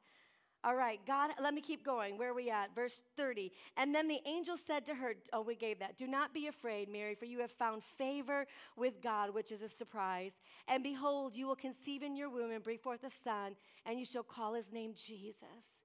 All 0.64 0.74
right, 0.74 0.98
God, 1.06 1.32
let 1.42 1.52
me 1.52 1.60
keep 1.60 1.84
going. 1.84 2.16
Where 2.16 2.30
are 2.30 2.34
we 2.34 2.48
at? 2.48 2.74
Verse 2.74 3.02
30. 3.18 3.52
And 3.76 3.94
then 3.94 4.08
the 4.08 4.20
angel 4.24 4.56
said 4.56 4.86
to 4.86 4.94
her, 4.94 5.14
Oh, 5.34 5.42
we 5.42 5.56
gave 5.56 5.78
that. 5.80 5.98
Do 5.98 6.06
not 6.06 6.32
be 6.32 6.46
afraid, 6.46 6.88
Mary, 6.88 7.14
for 7.14 7.26
you 7.26 7.40
have 7.40 7.50
found 7.50 7.82
favor 7.84 8.46
with 8.74 9.02
God, 9.02 9.34
which 9.34 9.52
is 9.52 9.62
a 9.62 9.68
surprise. 9.68 10.40
And 10.66 10.82
behold, 10.82 11.34
you 11.34 11.46
will 11.46 11.54
conceive 11.54 12.02
in 12.02 12.16
your 12.16 12.30
womb 12.30 12.50
and 12.50 12.64
bring 12.64 12.78
forth 12.78 13.04
a 13.04 13.10
son, 13.10 13.56
and 13.84 13.98
you 13.98 14.06
shall 14.06 14.22
call 14.22 14.54
his 14.54 14.72
name 14.72 14.94
Jesus 14.94 15.83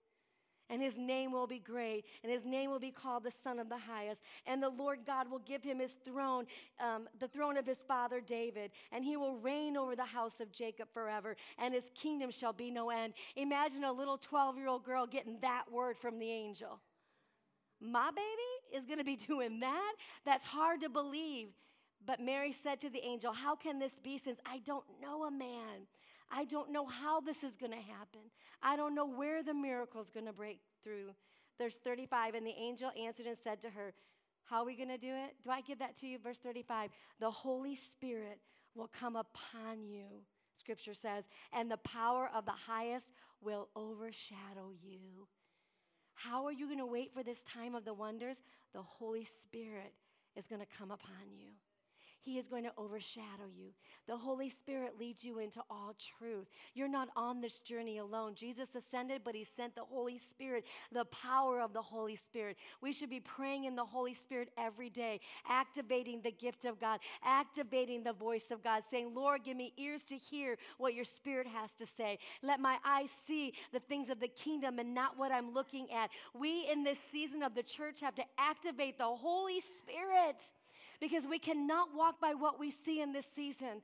and 0.69 0.81
his 0.81 0.97
name 0.97 1.31
will 1.31 1.47
be 1.47 1.59
great, 1.59 2.05
and 2.23 2.31
his 2.31 2.45
name 2.45 2.69
will 2.69 2.79
be 2.79 2.91
called 2.91 3.23
the 3.23 3.31
Son 3.31 3.59
of 3.59 3.69
the 3.69 3.77
Highest. 3.77 4.23
And 4.45 4.61
the 4.61 4.69
Lord 4.69 4.99
God 5.05 5.29
will 5.29 5.39
give 5.39 5.63
him 5.63 5.79
his 5.79 5.95
throne, 6.05 6.45
um, 6.79 7.07
the 7.19 7.27
throne 7.27 7.57
of 7.57 7.65
his 7.65 7.79
father 7.87 8.21
David, 8.21 8.71
and 8.91 9.03
he 9.03 9.17
will 9.17 9.35
reign 9.35 9.77
over 9.77 9.95
the 9.95 10.05
house 10.05 10.39
of 10.39 10.51
Jacob 10.51 10.89
forever, 10.93 11.35
and 11.57 11.73
his 11.73 11.91
kingdom 11.95 12.31
shall 12.31 12.53
be 12.53 12.71
no 12.71 12.89
end. 12.89 13.13
Imagine 13.35 13.83
a 13.83 13.91
little 13.91 14.17
12 14.17 14.57
year 14.57 14.67
old 14.67 14.83
girl 14.83 15.05
getting 15.05 15.39
that 15.41 15.65
word 15.71 15.97
from 15.97 16.19
the 16.19 16.29
angel. 16.29 16.79
My 17.81 18.11
baby 18.11 18.77
is 18.77 18.85
going 18.85 18.99
to 18.99 19.05
be 19.05 19.15
doing 19.27 19.59
that? 19.61 19.93
That's 20.25 20.45
hard 20.45 20.81
to 20.81 20.89
believe. 20.89 21.49
But 22.05 22.21
Mary 22.21 22.51
said 22.51 22.79
to 22.81 22.89
the 22.89 23.05
angel, 23.05 23.33
How 23.33 23.55
can 23.55 23.79
this 23.79 23.99
be 23.99 24.17
since 24.17 24.39
I 24.45 24.59
don't 24.59 24.85
know 25.01 25.25
a 25.25 25.31
man? 25.31 25.87
I 26.31 26.45
don't 26.45 26.71
know 26.71 26.85
how 26.85 27.19
this 27.21 27.43
is 27.43 27.55
going 27.55 27.71
to 27.71 27.77
happen. 27.77 28.21
I 28.61 28.75
don't 28.75 28.95
know 28.95 29.05
where 29.05 29.41
the 29.43 29.53
miracle 29.53 30.01
is 30.01 30.09
going 30.09 30.25
to 30.25 30.33
break 30.33 30.59
through. 30.83 31.11
There's 31.57 31.75
35, 31.75 32.35
and 32.35 32.45
the 32.45 32.55
angel 32.57 32.91
answered 32.99 33.25
and 33.25 33.37
said 33.37 33.61
to 33.61 33.69
her, 33.71 33.93
How 34.45 34.59
are 34.59 34.65
we 34.65 34.75
going 34.75 34.89
to 34.89 34.97
do 34.97 35.11
it? 35.11 35.35
Do 35.43 35.49
I 35.49 35.61
give 35.61 35.79
that 35.79 35.97
to 35.97 36.07
you? 36.07 36.19
Verse 36.19 36.39
35 36.39 36.91
The 37.19 37.29
Holy 37.29 37.75
Spirit 37.75 38.39
will 38.75 38.87
come 38.87 39.15
upon 39.15 39.83
you, 39.83 40.05
scripture 40.55 40.93
says, 40.93 41.27
and 41.51 41.69
the 41.69 41.77
power 41.77 42.29
of 42.33 42.45
the 42.45 42.51
highest 42.51 43.11
will 43.41 43.69
overshadow 43.75 44.71
you. 44.81 45.27
How 46.13 46.45
are 46.45 46.51
you 46.51 46.65
going 46.65 46.79
to 46.79 46.85
wait 46.85 47.13
for 47.13 47.23
this 47.23 47.41
time 47.43 47.75
of 47.75 47.85
the 47.85 47.93
wonders? 47.93 48.43
The 48.73 48.81
Holy 48.81 49.23
Spirit 49.23 49.93
is 50.35 50.47
going 50.47 50.61
to 50.61 50.67
come 50.77 50.91
upon 50.91 51.31
you. 51.31 51.51
He 52.21 52.37
is 52.37 52.47
going 52.47 52.63
to 52.63 52.71
overshadow 52.77 53.47
you. 53.55 53.69
The 54.07 54.17
Holy 54.17 54.49
Spirit 54.49 54.99
leads 54.99 55.23
you 55.23 55.39
into 55.39 55.61
all 55.69 55.95
truth. 56.17 56.47
You're 56.73 56.89
not 56.89 57.09
on 57.15 57.41
this 57.41 57.59
journey 57.59 57.97
alone. 57.97 58.35
Jesus 58.35 58.75
ascended, 58.75 59.21
but 59.23 59.35
He 59.35 59.43
sent 59.43 59.75
the 59.75 59.83
Holy 59.83 60.17
Spirit, 60.17 60.65
the 60.91 61.05
power 61.05 61.61
of 61.61 61.73
the 61.73 61.81
Holy 61.81 62.15
Spirit. 62.15 62.57
We 62.81 62.91
should 62.91 63.09
be 63.09 63.19
praying 63.19 63.65
in 63.65 63.75
the 63.75 63.85
Holy 63.85 64.13
Spirit 64.13 64.49
every 64.57 64.89
day, 64.89 65.21
activating 65.47 66.21
the 66.21 66.31
gift 66.31 66.65
of 66.65 66.79
God, 66.79 66.99
activating 67.23 68.03
the 68.03 68.13
voice 68.13 68.51
of 68.51 68.63
God, 68.63 68.83
saying, 68.89 69.13
Lord, 69.15 69.43
give 69.43 69.57
me 69.57 69.73
ears 69.77 70.03
to 70.03 70.15
hear 70.15 70.57
what 70.77 70.93
your 70.93 71.05
Spirit 71.05 71.47
has 71.47 71.73
to 71.75 71.85
say. 71.85 72.19
Let 72.41 72.59
my 72.59 72.77
eyes 72.85 73.11
see 73.11 73.53
the 73.71 73.79
things 73.79 74.09
of 74.09 74.19
the 74.19 74.27
kingdom 74.27 74.79
and 74.79 74.93
not 74.93 75.17
what 75.17 75.31
I'm 75.31 75.53
looking 75.53 75.91
at. 75.91 76.09
We 76.33 76.69
in 76.69 76.83
this 76.83 76.99
season 76.99 77.43
of 77.43 77.55
the 77.55 77.63
church 77.63 78.01
have 78.01 78.15
to 78.15 78.23
activate 78.37 78.97
the 78.97 79.05
Holy 79.05 79.59
Spirit 79.59 80.51
because 80.99 81.25
we 81.27 81.39
cannot 81.39 81.95
walk 81.95 82.19
by 82.19 82.33
what 82.33 82.59
we 82.59 82.71
see 82.71 83.01
in 83.01 83.11
this 83.11 83.25
season 83.25 83.81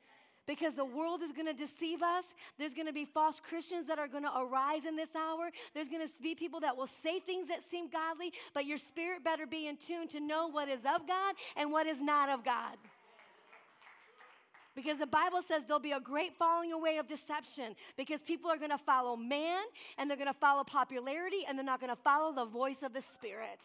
because 0.48 0.76
the 0.76 0.86
world 0.86 1.22
is 1.22 1.32
going 1.32 1.48
to 1.48 1.54
deceive 1.54 2.02
us. 2.04 2.26
There's 2.58 2.74
going 2.74 2.88
to 2.88 2.94
be 2.94 3.06
false 3.06 3.40
Christians 3.40 3.88
that 3.88 4.00
are 4.00 4.08
going 4.08 4.24
to 4.24 4.38
arise 4.38 4.86
in 4.86 4.96
this 4.96 5.16
hour. 5.16 5.50
There's 5.74 5.88
going 5.88 6.06
to 6.06 6.14
be 6.22 6.36
people 6.36 6.60
that 6.62 6.76
will 6.76 6.88
say 6.88 7.20
things 7.20 7.48
that 7.48 7.64
seem 7.64 7.90
godly, 7.90 8.32
but 8.54 8.66
your 8.66 8.78
spirit 8.78 9.24
better 9.24 9.48
be 9.48 9.68
in 9.68 9.78
tune 9.78 10.08
to 10.10 10.20
know 10.20 10.48
what 10.48 10.70
is 10.70 10.82
of 10.82 11.08
God 11.08 11.36
and 11.56 11.72
what 11.72 11.88
is 11.88 12.02
not 12.02 12.30
of 12.30 12.44
God. 12.44 12.78
Because 14.76 15.00
the 15.00 15.08
Bible 15.08 15.42
says 15.42 15.64
there'll 15.64 15.80
be 15.80 15.94
a 15.94 16.02
great 16.02 16.34
falling 16.38 16.74
away 16.74 16.98
of 16.98 17.08
deception 17.08 17.76
because 17.96 18.22
people 18.22 18.52
are 18.52 18.58
going 18.58 18.72
to 18.72 18.78
follow 18.78 19.16
man 19.16 19.64
and 19.98 20.10
they're 20.10 20.18
going 20.18 20.28
to 20.28 20.34
follow 20.34 20.66
popularity 20.66 21.46
and 21.48 21.58
they're 21.58 21.66
not 21.66 21.80
going 21.80 21.96
to 21.96 22.02
follow 22.02 22.34
the 22.34 22.44
voice 22.44 22.84
of 22.84 22.94
the 22.94 23.02
Spirit. 23.02 23.62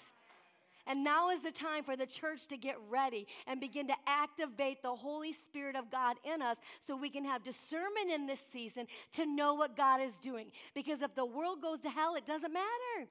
And 0.87 1.05
now 1.05 1.31
is 1.31 1.40
the 1.40 1.51
time 1.51 1.85
for 1.85 1.97
the 1.97 2.07
church 2.07 2.47
to 2.49 2.57
get 2.57 2.77
ready 2.88 3.27
and 3.47 3.61
begin 3.61 3.87
to 3.88 3.95
activate 4.07 4.83
the 4.83 4.95
Holy 4.95 5.33
Spirit 5.33 5.77
of 5.77 5.90
God 5.90 6.16
in 6.25 6.43
us 6.43 6.59
so 6.81 6.97
we 6.97 7.11
can 7.11 7.25
have 7.25 7.43
discernment 7.43 8.11
in 8.12 8.27
this 8.27 8.40
season 8.40 8.87
to 9.12 9.27
know 9.27 9.55
what 9.55 9.77
God 9.77 10.01
is 10.01 10.14
doing. 10.19 10.51
Because 10.75 11.03
if 11.03 11.14
the 11.14 11.27
world 11.27 11.62
goes 11.62 11.81
to 11.81 11.90
hell, 11.90 12.14
it 12.14 12.27
doesn't 12.27 12.53
matter. 12.53 13.09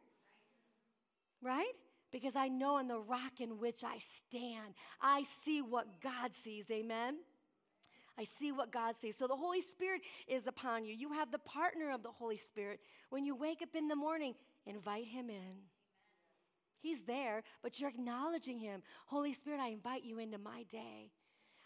Right? 1.41 1.73
Because 2.12 2.36
I 2.36 2.47
know 2.47 2.79
in 2.79 2.88
the 2.88 2.99
rock 2.99 3.39
in 3.39 3.60
which 3.60 3.84
I 3.84 3.99
stand, 3.99 4.73
I 5.01 5.23
see 5.23 5.62
what 5.62 6.01
God 6.01 6.34
sees. 6.34 6.69
Amen. 6.71 7.17
I 8.17 8.25
see 8.25 8.51
what 8.51 8.71
God 8.71 8.95
sees. 8.99 9.17
So 9.17 9.27
the 9.27 9.36
Holy 9.36 9.62
Spirit 9.62 10.01
is 10.27 10.45
upon 10.45 10.84
you. 10.84 10.93
You 10.93 11.13
have 11.13 11.32
the 11.32 11.39
partner 11.39 11.91
of 11.91 12.03
the 12.03 12.10
Holy 12.10 12.36
Spirit. 12.36 12.82
When 13.10 13.23
you 13.23 13.36
wake 13.36 13.62
up 13.62 13.75
in 13.75 13.88
the 13.88 13.95
morning, 13.95 14.34
invite 14.65 15.05
him 15.05 15.29
in. 15.29 15.55
He's 16.79 17.03
there, 17.03 17.43
but 17.61 17.79
you're 17.79 17.89
acknowledging 17.89 18.59
Him. 18.59 18.81
Holy 19.05 19.33
Spirit, 19.33 19.59
I 19.59 19.69
invite 19.69 20.03
you 20.03 20.19
into 20.19 20.37
my 20.37 20.63
day. 20.69 21.11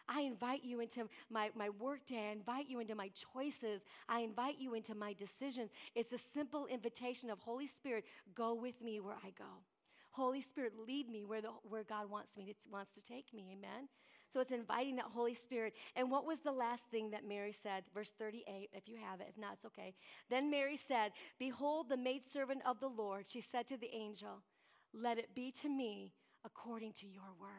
I 0.08 0.22
invite 0.22 0.64
you 0.64 0.82
into 0.82 1.08
my, 1.30 1.50
my 1.56 1.70
work 1.70 2.06
day. 2.06 2.28
I 2.30 2.32
invite 2.34 2.70
you 2.70 2.80
into 2.80 2.96
my 2.96 3.10
choices. 3.34 3.84
I 4.10 4.20
invite 4.20 4.60
you 4.60 4.74
into 4.74 4.96
my 4.96 5.14
decisions. 5.14 5.70
It's 5.96 6.12
a 6.12 6.18
simple 6.18 6.66
invitation 6.68 7.30
of 7.30 7.40
Holy 7.40 7.68
Spirit, 7.68 8.04
go 8.36 8.54
with 8.54 8.82
me 8.82 9.00
where 9.00 9.16
I 9.16 9.30
go. 9.38 9.64
Holy 10.12 10.42
Spirit, 10.42 10.74
lead 10.86 11.10
me 11.10 11.24
where, 11.24 11.42
the, 11.42 11.50
where 11.64 11.84
God 11.84 12.10
wants 12.10 12.38
me 12.38 12.46
to, 12.46 12.70
wants 12.70 12.92
to 12.94 13.04
take 13.04 13.34
me. 13.34 13.48
Amen. 13.52 13.88
So 14.32 14.40
it's 14.40 14.52
inviting 14.52 14.96
that 14.98 15.06
Holy 15.06 15.34
Spirit. 15.34 15.74
And 15.96 16.10
what 16.10 16.26
was 16.26 16.42
the 16.42 16.52
last 16.52 16.84
thing 16.92 17.12
that 17.12 17.28
Mary 17.28 17.52
said? 17.52 17.84
Verse 17.94 18.12
38, 18.18 18.70
if 18.74 18.88
you 18.88 18.98
have 18.98 19.22
it. 19.22 19.28
If 19.30 19.38
not, 19.38 19.54
it's 19.54 19.66
okay. 19.66 19.94
Then 20.30 20.50
Mary 20.52 20.78
said, 20.78 21.14
Behold, 21.40 21.90
the 21.90 21.98
maidservant 21.98 22.62
of 22.66 22.80
the 22.80 22.88
Lord. 22.88 23.26
She 23.28 23.42
said 23.42 23.68
to 23.68 23.78
the 23.78 23.94
angel, 23.94 24.42
let 24.94 25.18
it 25.18 25.34
be 25.36 25.52
to 25.62 25.70
me 25.70 26.14
according 26.46 26.94
to 26.94 27.08
your 27.08 27.34
word. 27.40 27.50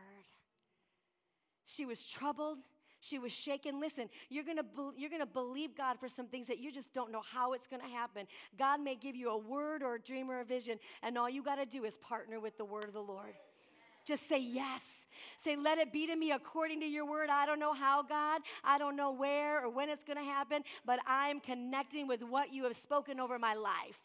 She 1.65 1.87
was 1.87 2.05
troubled. 2.05 2.59
She 3.01 3.19
was 3.19 3.33
shaken. 3.33 3.81
Listen, 3.81 4.09
you're 4.31 4.45
gonna, 4.45 4.63
be, 4.63 4.91
you're 4.97 5.11
gonna 5.11 5.27
believe 5.27 5.77
God 5.77 5.99
for 5.99 6.09
some 6.09 6.27
things 6.27 6.47
that 6.47 6.59
you 6.59 6.73
just 6.73 6.93
don't 6.95 7.13
know 7.13 7.21
how 7.21 7.53
it's 7.53 7.67
gonna 7.67 7.89
happen. 7.89 8.27
God 8.59 8.81
may 8.81 8.95
give 8.95 9.15
you 9.15 9.31
a 9.31 9.37
word 9.37 9.83
or 9.83 9.97
a 9.97 10.01
dream 10.01 10.31
or 10.31 10.41
a 10.41 10.45
vision, 10.45 10.79
and 11.03 11.19
all 11.19 11.29
you 11.29 11.43
gotta 11.43 11.67
do 11.67 11.85
is 11.85 11.99
partner 11.99 12.41
with 12.41 12.57
the 12.57 12.65
word 12.65 12.85
of 12.85 12.95
the 12.95 13.03
Lord. 13.03 13.35
Just 14.05 14.29
say 14.29 14.39
yes. 14.39 15.07
Say, 15.39 15.57
let 15.57 15.79
it 15.79 15.93
be 15.93 16.07
to 16.07 16.17
me 16.17 16.33
according 16.33 16.81
to 16.81 16.87
your 16.87 17.07
word. 17.07 17.31
I 17.31 17.47
don't 17.47 17.59
know 17.59 17.73
how, 17.73 18.03
God. 18.03 18.43
I 18.63 18.79
don't 18.79 18.97
know 18.97 19.11
where 19.13 19.65
or 19.65 19.71
when 19.71 19.89
it's 19.89 20.05
going 20.05 20.19
to 20.19 20.25
happen, 20.25 20.63
but 20.85 20.99
I'm 21.07 21.41
connecting 21.41 22.07
with 22.07 22.23
what 22.23 22.53
you 22.53 22.65
have 22.65 22.77
spoken 22.77 23.19
over 23.19 23.39
my 23.39 23.55
life. 23.55 23.99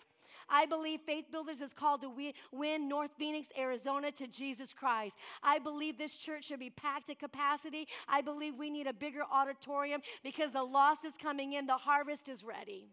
I 0.47 0.65
believe 0.65 1.01
Faith 1.01 1.25
Builders 1.31 1.61
is 1.61 1.73
called 1.73 2.01
to 2.01 2.11
win 2.51 2.87
North 2.87 3.11
Phoenix, 3.17 3.47
Arizona 3.57 4.11
to 4.13 4.27
Jesus 4.27 4.73
Christ. 4.73 5.17
I 5.43 5.59
believe 5.59 5.97
this 5.97 6.17
church 6.17 6.45
should 6.45 6.59
be 6.59 6.69
packed 6.69 7.07
to 7.07 7.15
capacity. 7.15 7.87
I 8.07 8.21
believe 8.21 8.55
we 8.55 8.69
need 8.69 8.87
a 8.87 8.93
bigger 8.93 9.23
auditorium 9.31 10.01
because 10.23 10.51
the 10.51 10.63
lost 10.63 11.05
is 11.05 11.13
coming 11.21 11.53
in, 11.53 11.65
the 11.65 11.73
harvest 11.73 12.29
is 12.29 12.43
ready. 12.43 12.89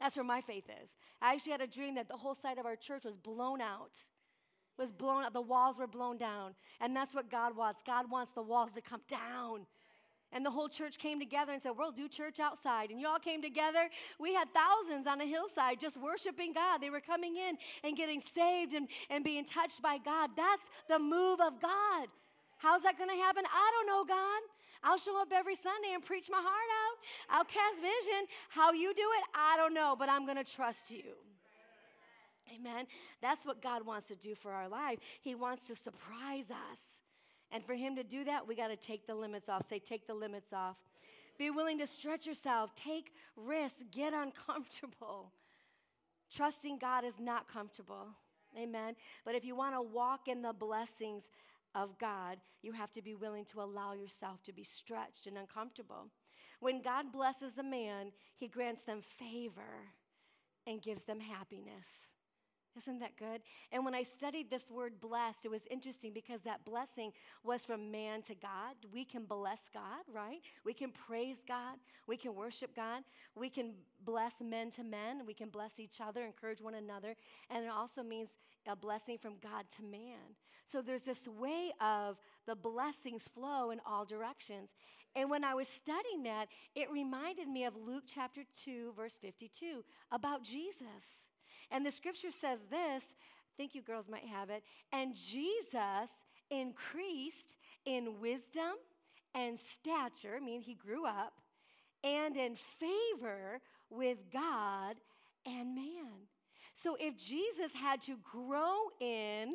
That's 0.00 0.16
where 0.16 0.24
my 0.24 0.40
faith 0.40 0.64
is. 0.82 0.96
I 1.20 1.34
actually 1.34 1.52
had 1.52 1.60
a 1.60 1.66
dream 1.66 1.96
that 1.96 2.08
the 2.08 2.16
whole 2.16 2.34
side 2.34 2.58
of 2.58 2.64
our 2.64 2.76
church 2.76 3.04
was 3.04 3.16
blown 3.16 3.60
out. 3.60 3.98
Was 4.78 4.92
blown 4.92 5.24
out. 5.24 5.34
The 5.34 5.42
walls 5.42 5.76
were 5.76 5.86
blown 5.86 6.16
down. 6.16 6.54
And 6.80 6.96
that's 6.96 7.14
what 7.14 7.30
God 7.30 7.54
wants. 7.54 7.82
God 7.86 8.10
wants 8.10 8.32
the 8.32 8.42
walls 8.42 8.72
to 8.72 8.80
come 8.80 9.02
down 9.08 9.66
And 10.32 10.46
the 10.46 10.50
whole 10.50 10.68
church 10.68 10.98
came 10.98 11.18
together 11.18 11.52
and 11.52 11.60
said, 11.60 11.72
We'll 11.76 11.90
do 11.90 12.08
church 12.08 12.38
outside. 12.38 12.90
And 12.90 13.00
you 13.00 13.08
all 13.08 13.18
came 13.18 13.42
together. 13.42 13.88
We 14.18 14.32
had 14.32 14.48
thousands 14.54 15.06
on 15.06 15.20
a 15.20 15.26
hillside 15.26 15.80
just 15.80 15.96
worshiping 16.00 16.52
God. 16.52 16.80
They 16.80 16.90
were 16.90 17.00
coming 17.00 17.36
in 17.36 17.56
and 17.82 17.96
getting 17.96 18.20
saved 18.20 18.74
and, 18.74 18.88
and 19.08 19.24
being 19.24 19.44
touched 19.44 19.82
by 19.82 19.98
God. 19.98 20.30
That's 20.36 20.70
the 20.88 20.98
move 20.98 21.40
of 21.40 21.60
God. 21.60 22.08
How's 22.58 22.82
that 22.82 22.96
going 22.98 23.10
to 23.10 23.16
happen? 23.16 23.44
I 23.46 23.72
don't 23.74 23.86
know, 23.86 24.04
God. 24.04 24.42
I'll 24.82 24.98
show 24.98 25.20
up 25.20 25.28
every 25.32 25.54
Sunday 25.54 25.92
and 25.94 26.04
preach 26.04 26.28
my 26.30 26.40
heart 26.40 26.46
out. 26.46 27.36
I'll 27.36 27.44
cast 27.44 27.80
vision. 27.80 28.26
How 28.48 28.72
you 28.72 28.94
do 28.94 29.02
it, 29.18 29.24
I 29.34 29.56
don't 29.56 29.74
know, 29.74 29.94
but 29.98 30.08
I'm 30.08 30.24
going 30.24 30.38
to 30.38 30.44
trust 30.44 30.90
you. 30.90 31.16
Amen. 32.54 32.86
That's 33.20 33.46
what 33.46 33.62
God 33.62 33.86
wants 33.86 34.08
to 34.08 34.16
do 34.16 34.34
for 34.34 34.52
our 34.52 34.68
life. 34.68 34.98
He 35.20 35.34
wants 35.34 35.66
to 35.68 35.74
surprise 35.74 36.50
us. 36.50 36.80
And 37.52 37.64
for 37.64 37.74
Him 37.74 37.96
to 37.96 38.04
do 38.04 38.24
that, 38.24 38.46
we 38.46 38.54
got 38.54 38.68
to 38.68 38.76
take 38.76 39.06
the 39.06 39.14
limits 39.14 39.48
off. 39.48 39.68
Say, 39.68 39.78
take 39.78 40.06
the 40.06 40.14
limits 40.14 40.52
off. 40.52 40.76
Be 41.38 41.50
willing 41.50 41.78
to 41.78 41.86
stretch 41.86 42.26
yourself, 42.26 42.74
take 42.74 43.12
risks, 43.34 43.82
get 43.90 44.12
uncomfortable. 44.12 45.32
Trusting 46.30 46.78
God 46.78 47.04
is 47.04 47.18
not 47.18 47.48
comfortable. 47.48 48.08
Amen. 48.58 48.94
But 49.24 49.34
if 49.34 49.44
you 49.44 49.56
want 49.56 49.74
to 49.74 49.82
walk 49.82 50.28
in 50.28 50.42
the 50.42 50.52
blessings 50.52 51.30
of 51.74 51.98
God, 51.98 52.38
you 52.62 52.72
have 52.72 52.90
to 52.92 53.02
be 53.02 53.14
willing 53.14 53.44
to 53.46 53.62
allow 53.62 53.94
yourself 53.94 54.42
to 54.44 54.52
be 54.52 54.64
stretched 54.64 55.26
and 55.26 55.38
uncomfortable. 55.38 56.08
When 56.60 56.82
God 56.82 57.10
blesses 57.10 57.56
a 57.58 57.62
man, 57.62 58.12
he 58.36 58.48
grants 58.48 58.82
them 58.82 59.00
favor 59.00 59.88
and 60.66 60.82
gives 60.82 61.04
them 61.04 61.20
happiness. 61.20 61.88
Isn't 62.76 63.00
that 63.00 63.16
good? 63.16 63.42
And 63.72 63.84
when 63.84 63.94
I 63.94 64.02
studied 64.04 64.48
this 64.48 64.70
word 64.70 65.00
blessed, 65.00 65.44
it 65.44 65.50
was 65.50 65.62
interesting 65.70 66.12
because 66.12 66.42
that 66.42 66.64
blessing 66.64 67.12
was 67.42 67.64
from 67.64 67.90
man 67.90 68.22
to 68.22 68.34
God. 68.34 68.76
We 68.92 69.04
can 69.04 69.24
bless 69.24 69.68
God, 69.74 70.04
right? 70.12 70.40
We 70.64 70.72
can 70.72 70.92
praise 70.92 71.42
God. 71.46 71.78
We 72.06 72.16
can 72.16 72.34
worship 72.34 72.74
God. 72.76 73.02
We 73.34 73.50
can 73.50 73.74
bless 74.04 74.40
men 74.40 74.70
to 74.72 74.84
men. 74.84 75.26
We 75.26 75.34
can 75.34 75.48
bless 75.48 75.80
each 75.80 76.00
other, 76.00 76.24
encourage 76.24 76.60
one 76.60 76.74
another. 76.74 77.16
And 77.50 77.64
it 77.64 77.70
also 77.70 78.02
means 78.02 78.30
a 78.68 78.76
blessing 78.76 79.18
from 79.18 79.34
God 79.42 79.64
to 79.76 79.82
man. 79.82 80.36
So 80.64 80.80
there's 80.80 81.02
this 81.02 81.26
way 81.26 81.72
of 81.80 82.18
the 82.46 82.54
blessings 82.54 83.26
flow 83.26 83.70
in 83.70 83.80
all 83.84 84.04
directions. 84.04 84.70
And 85.16 85.28
when 85.28 85.42
I 85.42 85.54
was 85.54 85.66
studying 85.66 86.22
that, 86.24 86.46
it 86.76 86.90
reminded 86.90 87.48
me 87.48 87.64
of 87.64 87.74
Luke 87.74 88.04
chapter 88.06 88.42
2, 88.64 88.92
verse 88.96 89.18
52, 89.20 89.84
about 90.12 90.44
Jesus. 90.44 91.26
And 91.70 91.84
the 91.84 91.90
scripture 91.90 92.30
says 92.30 92.58
this, 92.70 93.04
I 93.04 93.52
think 93.56 93.74
you 93.74 93.82
girls 93.82 94.08
might 94.08 94.24
have 94.24 94.50
it, 94.50 94.62
and 94.92 95.14
Jesus 95.14 96.10
increased 96.50 97.58
in 97.84 98.20
wisdom 98.20 98.74
and 99.34 99.58
stature, 99.58 100.36
I 100.36 100.44
mean, 100.44 100.60
he 100.60 100.74
grew 100.74 101.06
up, 101.06 101.34
and 102.02 102.36
in 102.36 102.56
favor 102.56 103.60
with 103.90 104.18
God 104.32 104.96
and 105.46 105.74
man. 105.74 106.26
So 106.74 106.96
if 106.98 107.16
Jesus 107.16 107.74
had 107.74 108.00
to 108.02 108.16
grow 108.32 108.76
in 109.00 109.54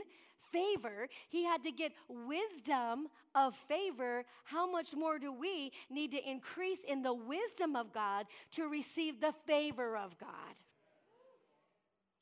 favor, 0.51 1.07
he 1.29 1.43
had 1.43 1.63
to 1.63 1.71
get 1.71 1.91
wisdom 2.07 3.07
of 3.33 3.55
favor. 3.67 4.23
How 4.43 4.69
much 4.69 4.95
more 4.95 5.17
do 5.19 5.33
we 5.33 5.71
need 5.89 6.11
to 6.11 6.29
increase 6.29 6.83
in 6.87 7.01
the 7.01 7.13
wisdom 7.13 7.75
of 7.75 7.91
God 7.91 8.27
to 8.51 8.69
receive 8.69 9.19
the 9.19 9.33
favor 9.45 9.97
of 9.97 10.17
God? 10.19 10.29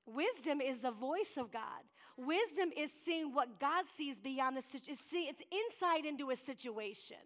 Wisdom 0.05 0.61
is 0.61 0.79
the 0.79 0.91
voice 0.91 1.37
of 1.37 1.51
God. 1.51 1.83
Wisdom 2.17 2.71
is 2.77 2.91
seeing 2.91 3.33
what 3.33 3.59
God 3.59 3.85
sees 3.85 4.19
beyond 4.19 4.57
the 4.57 4.61
situation. 4.61 4.95
See, 4.95 5.23
it's 5.23 5.41
insight 5.51 6.05
into 6.05 6.29
a 6.29 6.35
situation. 6.35 7.17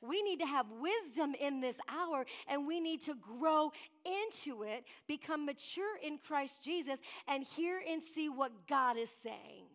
We 0.00 0.22
need 0.22 0.40
to 0.40 0.46
have 0.46 0.66
wisdom 0.70 1.34
in 1.40 1.60
this 1.60 1.76
hour 1.88 2.26
and 2.48 2.66
we 2.66 2.80
need 2.80 3.02
to 3.02 3.14
grow 3.14 3.72
into 4.04 4.62
it, 4.62 4.84
become 5.06 5.46
mature 5.46 5.96
in 6.02 6.18
Christ 6.18 6.62
Jesus, 6.62 7.00
and 7.26 7.42
hear 7.42 7.82
and 7.88 8.02
see 8.02 8.28
what 8.28 8.66
God 8.66 8.98
is 8.98 9.10
saying. 9.10 9.66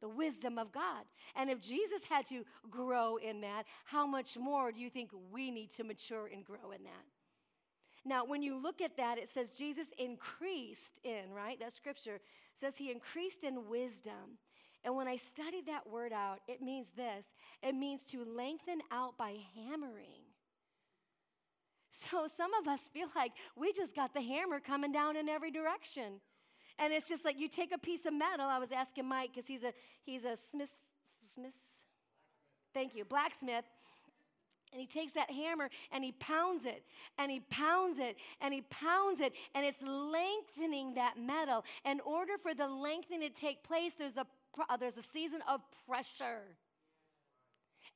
The 0.00 0.08
wisdom 0.08 0.58
of 0.58 0.72
God. 0.72 1.04
And 1.34 1.50
if 1.50 1.60
Jesus 1.60 2.04
had 2.04 2.26
to 2.26 2.44
grow 2.70 3.16
in 3.16 3.40
that, 3.40 3.64
how 3.84 4.06
much 4.06 4.36
more 4.36 4.70
do 4.70 4.80
you 4.80 4.90
think 4.90 5.10
we 5.30 5.50
need 5.50 5.70
to 5.72 5.84
mature 5.84 6.28
and 6.32 6.44
grow 6.44 6.72
in 6.72 6.84
that? 6.84 7.17
Now, 8.04 8.24
when 8.24 8.42
you 8.42 8.60
look 8.60 8.80
at 8.80 8.96
that, 8.96 9.18
it 9.18 9.28
says 9.28 9.50
Jesus 9.50 9.88
increased 9.98 11.00
in, 11.04 11.32
right? 11.34 11.58
That 11.60 11.74
scripture 11.74 12.20
says 12.54 12.76
he 12.76 12.90
increased 12.90 13.44
in 13.44 13.68
wisdom. 13.68 14.38
And 14.84 14.96
when 14.96 15.08
I 15.08 15.16
studied 15.16 15.66
that 15.66 15.88
word 15.88 16.12
out, 16.12 16.38
it 16.46 16.62
means 16.62 16.88
this 16.96 17.26
it 17.62 17.74
means 17.74 18.02
to 18.06 18.24
lengthen 18.24 18.80
out 18.90 19.18
by 19.18 19.36
hammering. 19.54 20.24
So 21.90 22.28
some 22.28 22.54
of 22.54 22.68
us 22.68 22.88
feel 22.92 23.08
like 23.16 23.32
we 23.56 23.72
just 23.72 23.94
got 23.94 24.14
the 24.14 24.20
hammer 24.20 24.60
coming 24.60 24.92
down 24.92 25.16
in 25.16 25.28
every 25.28 25.50
direction. 25.50 26.20
And 26.78 26.92
it's 26.92 27.08
just 27.08 27.24
like 27.24 27.40
you 27.40 27.48
take 27.48 27.72
a 27.74 27.78
piece 27.78 28.06
of 28.06 28.14
metal. 28.14 28.46
I 28.46 28.58
was 28.58 28.70
asking 28.70 29.06
Mike 29.06 29.30
because 29.34 29.48
he's 29.48 29.64
a 29.64 29.72
he's 30.04 30.24
a 30.24 30.36
smith 30.36 30.72
smith. 31.34 31.56
Thank 32.72 32.94
you, 32.94 33.04
blacksmith. 33.04 33.64
And 34.72 34.80
he 34.80 34.86
takes 34.86 35.12
that 35.12 35.30
hammer 35.30 35.70
and 35.92 36.04
he 36.04 36.12
pounds 36.12 36.64
it 36.64 36.84
and 37.18 37.30
he 37.30 37.40
pounds 37.40 37.98
it 37.98 38.16
and 38.40 38.52
he 38.52 38.62
pounds 38.62 39.20
it 39.20 39.32
and 39.54 39.64
it's 39.64 39.82
lengthening 39.82 40.94
that 40.94 41.18
metal. 41.18 41.64
In 41.84 42.00
order 42.00 42.34
for 42.42 42.54
the 42.54 42.68
lengthening 42.68 43.22
to 43.22 43.30
take 43.30 43.62
place, 43.62 43.94
there's 43.98 44.16
a, 44.16 44.26
uh, 44.68 44.76
there's 44.76 44.96
a 44.96 45.02
season 45.02 45.40
of 45.48 45.60
pressure. 45.86 46.42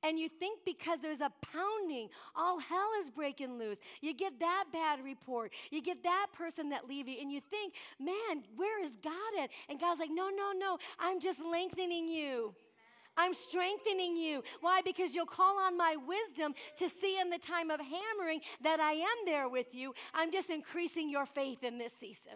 And 0.04 0.18
you 0.18 0.28
think 0.28 0.60
because 0.64 0.98
there's 0.98 1.20
a 1.20 1.30
pounding, 1.52 2.08
all 2.34 2.58
hell 2.58 2.88
is 3.00 3.10
breaking 3.10 3.58
loose. 3.58 3.78
You 4.00 4.14
get 4.14 4.40
that 4.40 4.64
bad 4.72 5.04
report. 5.04 5.52
You 5.70 5.80
get 5.80 6.02
that 6.02 6.26
person 6.32 6.70
that 6.70 6.88
leave 6.88 7.06
you, 7.06 7.18
and 7.20 7.30
you 7.30 7.40
think, 7.50 7.74
man, 8.00 8.42
where 8.56 8.82
is 8.82 8.92
God 9.02 9.12
at? 9.40 9.50
And 9.68 9.78
God's 9.78 10.00
like, 10.00 10.10
no, 10.12 10.28
no, 10.28 10.52
no, 10.58 10.78
I'm 10.98 11.20
just 11.20 11.40
lengthening 11.40 12.08
you. 12.08 12.54
I'm 13.16 13.34
strengthening 13.34 14.16
you. 14.16 14.42
Why? 14.60 14.80
Because 14.82 15.14
you'll 15.14 15.26
call 15.26 15.58
on 15.58 15.76
my 15.76 15.96
wisdom 15.96 16.54
to 16.78 16.88
see 16.88 17.20
in 17.20 17.30
the 17.30 17.38
time 17.38 17.70
of 17.70 17.80
hammering 17.80 18.40
that 18.62 18.80
I 18.80 18.92
am 18.92 19.26
there 19.26 19.48
with 19.48 19.74
you. 19.74 19.94
I'm 20.14 20.32
just 20.32 20.50
increasing 20.50 21.10
your 21.10 21.26
faith 21.26 21.62
in 21.62 21.78
this 21.78 21.92
season. 21.92 22.32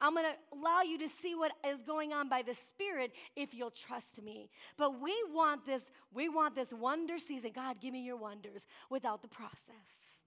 I'm 0.00 0.14
going 0.14 0.26
to 0.26 0.58
allow 0.58 0.82
you 0.82 0.98
to 0.98 1.08
see 1.08 1.34
what 1.34 1.52
is 1.66 1.82
going 1.82 2.12
on 2.12 2.28
by 2.28 2.42
the 2.42 2.52
Spirit 2.52 3.12
if 3.36 3.54
you'll 3.54 3.70
trust 3.70 4.22
me. 4.22 4.50
But 4.76 5.00
we 5.00 5.14
want 5.32 5.64
this, 5.64 5.90
we 6.12 6.28
want 6.28 6.54
this 6.54 6.72
wonder 6.72 7.18
season. 7.18 7.52
God, 7.54 7.80
give 7.80 7.92
me 7.92 8.04
your 8.04 8.16
wonders 8.16 8.66
without 8.90 9.22
the 9.22 9.28
process. 9.28 10.20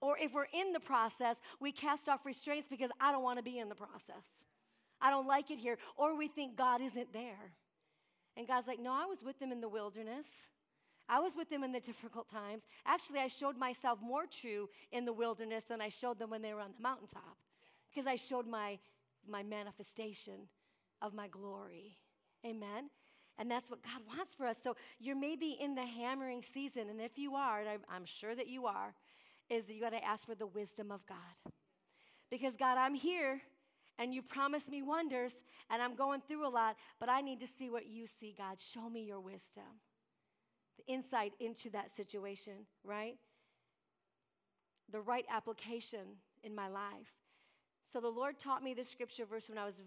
Or 0.00 0.18
if 0.18 0.34
we're 0.34 0.48
in 0.52 0.72
the 0.72 0.80
process, 0.80 1.40
we 1.60 1.72
cast 1.72 2.08
off 2.08 2.26
restraints 2.26 2.68
because 2.68 2.90
I 3.00 3.12
don't 3.12 3.22
want 3.22 3.38
to 3.38 3.42
be 3.42 3.58
in 3.58 3.70
the 3.70 3.74
process. 3.74 4.44
I 5.00 5.10
don't 5.10 5.26
like 5.26 5.50
it 5.50 5.58
here. 5.58 5.78
Or 5.96 6.16
we 6.16 6.28
think 6.28 6.56
God 6.56 6.82
isn't 6.82 7.12
there. 7.12 7.52
And 8.36 8.46
God's 8.46 8.66
like, 8.66 8.80
No, 8.80 8.92
I 8.92 9.06
was 9.06 9.22
with 9.24 9.38
them 9.38 9.52
in 9.52 9.60
the 9.60 9.68
wilderness. 9.68 10.26
I 11.08 11.20
was 11.20 11.36
with 11.36 11.48
them 11.48 11.62
in 11.62 11.72
the 11.72 11.80
difficult 11.80 12.28
times. 12.28 12.64
Actually, 12.84 13.20
I 13.20 13.28
showed 13.28 13.56
myself 13.56 14.00
more 14.02 14.24
true 14.26 14.68
in 14.90 15.04
the 15.04 15.12
wilderness 15.12 15.64
than 15.64 15.80
I 15.80 15.88
showed 15.88 16.18
them 16.18 16.30
when 16.30 16.42
they 16.42 16.52
were 16.52 16.60
on 16.60 16.72
the 16.76 16.82
mountaintop 16.82 17.36
because 17.88 18.06
I 18.06 18.16
showed 18.16 18.46
my, 18.46 18.78
my 19.28 19.42
manifestation 19.42 20.48
of 21.00 21.14
my 21.14 21.28
glory. 21.28 21.96
Amen. 22.44 22.90
And 23.38 23.50
that's 23.50 23.70
what 23.70 23.82
God 23.82 24.02
wants 24.16 24.34
for 24.34 24.46
us. 24.46 24.58
So 24.62 24.76
you're 24.98 25.16
maybe 25.16 25.56
in 25.60 25.74
the 25.74 25.84
hammering 25.84 26.42
season. 26.42 26.88
And 26.88 27.00
if 27.00 27.18
you 27.18 27.34
are, 27.34 27.60
and 27.60 27.68
I'm 27.88 28.04
sure 28.04 28.34
that 28.34 28.48
you 28.48 28.66
are, 28.66 28.94
is 29.48 29.70
you 29.70 29.80
got 29.80 29.90
to 29.90 30.04
ask 30.04 30.26
for 30.26 30.34
the 30.34 30.46
wisdom 30.46 30.90
of 30.90 31.06
God. 31.06 31.52
Because 32.30 32.56
God, 32.56 32.78
I'm 32.78 32.94
here 32.94 33.42
and 33.98 34.14
you 34.14 34.22
promised 34.22 34.70
me 34.70 34.82
wonders, 34.82 35.42
and 35.70 35.82
I'm 35.82 35.94
going 35.94 36.20
through 36.26 36.46
a 36.46 36.50
lot, 36.50 36.76
but 37.00 37.08
I 37.08 37.20
need 37.20 37.40
to 37.40 37.46
see 37.46 37.70
what 37.70 37.86
you 37.86 38.06
see, 38.06 38.34
God. 38.36 38.60
Show 38.60 38.90
me 38.90 39.04
your 39.04 39.20
wisdom, 39.20 39.80
the 40.76 40.92
insight 40.92 41.32
into 41.40 41.70
that 41.70 41.90
situation, 41.90 42.66
right? 42.84 43.16
The 44.92 45.00
right 45.00 45.24
application 45.30 46.18
in 46.42 46.54
my 46.54 46.68
life. 46.68 47.12
So 47.92 48.00
the 48.00 48.08
Lord 48.08 48.38
taught 48.38 48.62
me 48.62 48.74
this 48.74 48.90
scripture 48.90 49.24
verse 49.24 49.48
when 49.48 49.58
I 49.58 49.64
was 49.64 49.80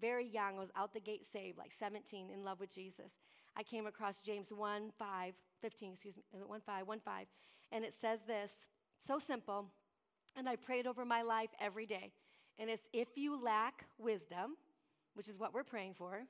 very 0.00 0.26
young. 0.26 0.56
I 0.56 0.60
was 0.60 0.70
out 0.76 0.94
the 0.94 1.00
gate 1.00 1.26
saved, 1.26 1.58
like 1.58 1.72
17, 1.72 2.30
in 2.30 2.44
love 2.44 2.60
with 2.60 2.72
Jesus. 2.74 3.12
I 3.56 3.62
came 3.62 3.86
across 3.86 4.22
James 4.22 4.52
1 4.52 4.92
5, 4.98 5.34
15, 5.60 5.92
excuse 5.92 6.16
me, 6.16 6.22
1 6.46 6.60
5, 6.60 6.86
1 6.86 7.00
5. 7.00 7.26
And 7.72 7.84
it 7.84 7.92
says 7.92 8.22
this 8.22 8.52
so 8.98 9.18
simple. 9.18 9.66
And 10.36 10.48
I 10.48 10.56
prayed 10.56 10.86
over 10.86 11.04
my 11.04 11.22
life 11.22 11.50
every 11.60 11.86
day. 11.86 12.12
And 12.60 12.68
it's 12.68 12.88
if 12.92 13.08
you 13.16 13.42
lack 13.42 13.86
wisdom, 13.98 14.56
which 15.14 15.28
is 15.28 15.38
what 15.38 15.54
we're 15.54 15.64
praying 15.64 15.94
for, 15.94 16.20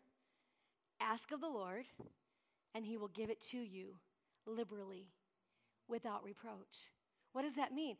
ask 1.00 1.32
of 1.32 1.40
the 1.40 1.48
Lord, 1.48 1.84
and 2.74 2.86
he 2.86 2.96
will 2.96 3.08
give 3.08 3.30
it 3.30 3.40
to 3.50 3.58
you 3.58 3.96
liberally 4.46 5.08
without 5.88 6.24
reproach. 6.24 6.88
What 7.32 7.42
does 7.42 7.56
that 7.56 7.74
mean? 7.74 7.96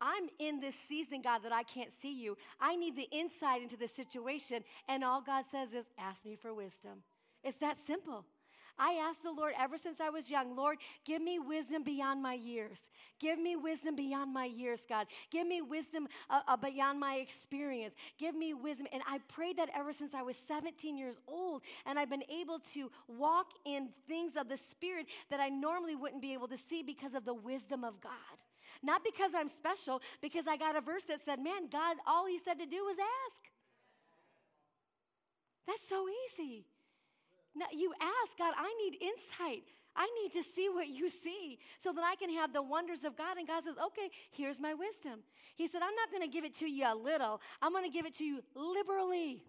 I'm 0.00 0.28
in 0.38 0.60
this 0.60 0.74
season, 0.74 1.22
God, 1.22 1.40
that 1.44 1.52
I 1.52 1.64
can't 1.64 1.92
see 1.92 2.12
you. 2.12 2.36
I 2.60 2.76
need 2.76 2.96
the 2.96 3.08
insight 3.12 3.62
into 3.62 3.76
the 3.76 3.88
situation. 3.88 4.64
And 4.88 5.04
all 5.04 5.20
God 5.20 5.44
says 5.50 5.74
is, 5.74 5.86
ask 5.98 6.24
me 6.24 6.36
for 6.36 6.54
wisdom. 6.54 7.02
It's 7.44 7.58
that 7.58 7.76
simple. 7.76 8.24
I 8.78 8.94
asked 8.94 9.22
the 9.22 9.32
Lord 9.32 9.54
ever 9.58 9.76
since 9.76 10.00
I 10.00 10.08
was 10.10 10.30
young, 10.30 10.56
Lord, 10.56 10.78
give 11.04 11.22
me 11.22 11.38
wisdom 11.38 11.82
beyond 11.82 12.22
my 12.22 12.34
years. 12.34 12.90
Give 13.20 13.38
me 13.38 13.56
wisdom 13.56 13.94
beyond 13.94 14.32
my 14.32 14.46
years, 14.46 14.84
God. 14.88 15.06
Give 15.30 15.46
me 15.46 15.62
wisdom 15.62 16.08
uh, 16.30 16.40
uh, 16.48 16.56
beyond 16.56 16.98
my 16.98 17.16
experience. 17.16 17.94
Give 18.18 18.34
me 18.34 18.54
wisdom. 18.54 18.86
And 18.92 19.02
I 19.08 19.18
prayed 19.28 19.58
that 19.58 19.68
ever 19.74 19.92
since 19.92 20.14
I 20.14 20.22
was 20.22 20.36
17 20.36 20.96
years 20.96 21.20
old. 21.28 21.62
And 21.86 21.98
I've 21.98 22.10
been 22.10 22.24
able 22.30 22.58
to 22.72 22.90
walk 23.08 23.48
in 23.64 23.90
things 24.08 24.36
of 24.36 24.48
the 24.48 24.56
Spirit 24.56 25.06
that 25.30 25.40
I 25.40 25.48
normally 25.48 25.94
wouldn't 25.94 26.22
be 26.22 26.32
able 26.32 26.48
to 26.48 26.56
see 26.56 26.82
because 26.82 27.14
of 27.14 27.24
the 27.24 27.34
wisdom 27.34 27.84
of 27.84 28.00
God. 28.00 28.12
Not 28.82 29.04
because 29.04 29.32
I'm 29.34 29.48
special, 29.48 30.02
because 30.20 30.48
I 30.48 30.56
got 30.56 30.76
a 30.76 30.80
verse 30.80 31.04
that 31.04 31.20
said, 31.20 31.38
man, 31.38 31.68
God, 31.70 31.96
all 32.06 32.26
he 32.26 32.38
said 32.38 32.58
to 32.58 32.66
do 32.66 32.84
was 32.84 32.96
ask. 32.98 33.42
That's 35.66 35.86
so 35.88 36.06
easy. 36.26 36.64
Now, 37.54 37.66
you 37.72 37.92
ask 38.00 38.38
God, 38.38 38.54
I 38.56 38.72
need 38.82 38.98
insight. 39.02 39.64
I 39.94 40.08
need 40.22 40.32
to 40.32 40.42
see 40.42 40.68
what 40.70 40.88
you 40.88 41.08
see 41.08 41.58
so 41.78 41.92
that 41.92 42.02
I 42.02 42.14
can 42.14 42.30
have 42.30 42.52
the 42.52 42.62
wonders 42.62 43.04
of 43.04 43.16
God. 43.16 43.36
And 43.36 43.46
God 43.46 43.62
says, 43.62 43.76
okay, 43.86 44.08
here's 44.30 44.58
my 44.58 44.72
wisdom. 44.74 45.20
He 45.54 45.66
said, 45.66 45.82
I'm 45.82 45.94
not 45.94 46.10
going 46.10 46.22
to 46.22 46.28
give 46.28 46.44
it 46.44 46.54
to 46.56 46.70
you 46.70 46.86
a 46.88 46.94
little, 46.94 47.40
I'm 47.60 47.72
going 47.72 47.84
to 47.84 47.90
give 47.90 48.06
it 48.06 48.14
to 48.14 48.24
you 48.24 48.42
liberally. 48.54 49.42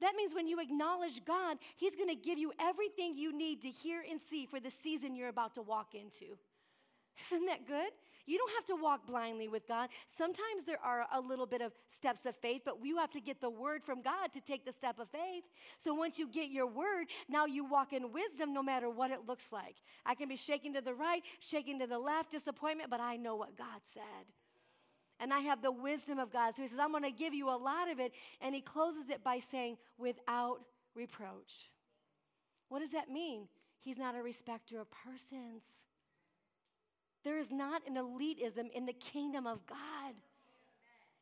That 0.00 0.14
means 0.16 0.34
when 0.34 0.46
you 0.46 0.60
acknowledge 0.60 1.24
God, 1.26 1.58
He's 1.76 1.94
going 1.94 2.08
to 2.08 2.14
give 2.14 2.38
you 2.38 2.52
everything 2.58 3.14
you 3.14 3.36
need 3.36 3.60
to 3.62 3.68
hear 3.68 4.02
and 4.08 4.18
see 4.20 4.46
for 4.46 4.58
the 4.58 4.70
season 4.70 5.14
you're 5.14 5.28
about 5.28 5.54
to 5.56 5.62
walk 5.62 5.94
into. 5.94 6.38
Isn't 7.26 7.46
that 7.46 7.66
good? 7.66 7.90
You 8.30 8.38
don't 8.38 8.52
have 8.52 8.66
to 8.66 8.80
walk 8.80 9.08
blindly 9.08 9.48
with 9.48 9.66
God. 9.66 9.88
Sometimes 10.06 10.64
there 10.64 10.78
are 10.84 11.04
a 11.12 11.20
little 11.20 11.46
bit 11.46 11.62
of 11.62 11.72
steps 11.88 12.26
of 12.26 12.36
faith, 12.36 12.62
but 12.64 12.76
you 12.80 12.96
have 12.98 13.10
to 13.10 13.20
get 13.20 13.40
the 13.40 13.50
word 13.50 13.82
from 13.82 14.02
God 14.02 14.32
to 14.34 14.40
take 14.40 14.64
the 14.64 14.70
step 14.70 15.00
of 15.00 15.08
faith. 15.10 15.42
So 15.78 15.94
once 15.94 16.16
you 16.16 16.28
get 16.28 16.48
your 16.48 16.68
word, 16.68 17.08
now 17.28 17.46
you 17.46 17.64
walk 17.64 17.92
in 17.92 18.12
wisdom 18.12 18.54
no 18.54 18.62
matter 18.62 18.88
what 18.88 19.10
it 19.10 19.26
looks 19.26 19.50
like. 19.50 19.74
I 20.06 20.14
can 20.14 20.28
be 20.28 20.36
shaking 20.36 20.74
to 20.74 20.80
the 20.80 20.94
right, 20.94 21.22
shaking 21.40 21.80
to 21.80 21.88
the 21.88 21.98
left, 21.98 22.30
disappointment, 22.30 22.88
but 22.88 23.00
I 23.00 23.16
know 23.16 23.34
what 23.34 23.56
God 23.56 23.80
said. 23.82 24.02
And 25.18 25.34
I 25.34 25.40
have 25.40 25.60
the 25.60 25.72
wisdom 25.72 26.20
of 26.20 26.30
God. 26.30 26.54
So 26.54 26.62
he 26.62 26.68
says, 26.68 26.78
I'm 26.78 26.92
going 26.92 27.02
to 27.02 27.10
give 27.10 27.34
you 27.34 27.48
a 27.48 27.58
lot 27.58 27.90
of 27.90 27.98
it. 27.98 28.12
And 28.40 28.54
he 28.54 28.60
closes 28.60 29.10
it 29.10 29.24
by 29.24 29.40
saying, 29.40 29.76
without 29.98 30.60
reproach. 30.94 31.68
What 32.68 32.78
does 32.78 32.92
that 32.92 33.10
mean? 33.10 33.48
He's 33.80 33.98
not 33.98 34.14
a 34.14 34.22
respecter 34.22 34.80
of 34.80 34.86
persons. 34.88 35.64
There 37.24 37.38
is 37.38 37.50
not 37.50 37.82
an 37.86 37.96
elitism 37.96 38.70
in 38.72 38.86
the 38.86 38.92
kingdom 38.92 39.46
of 39.46 39.66
God. 39.66 40.14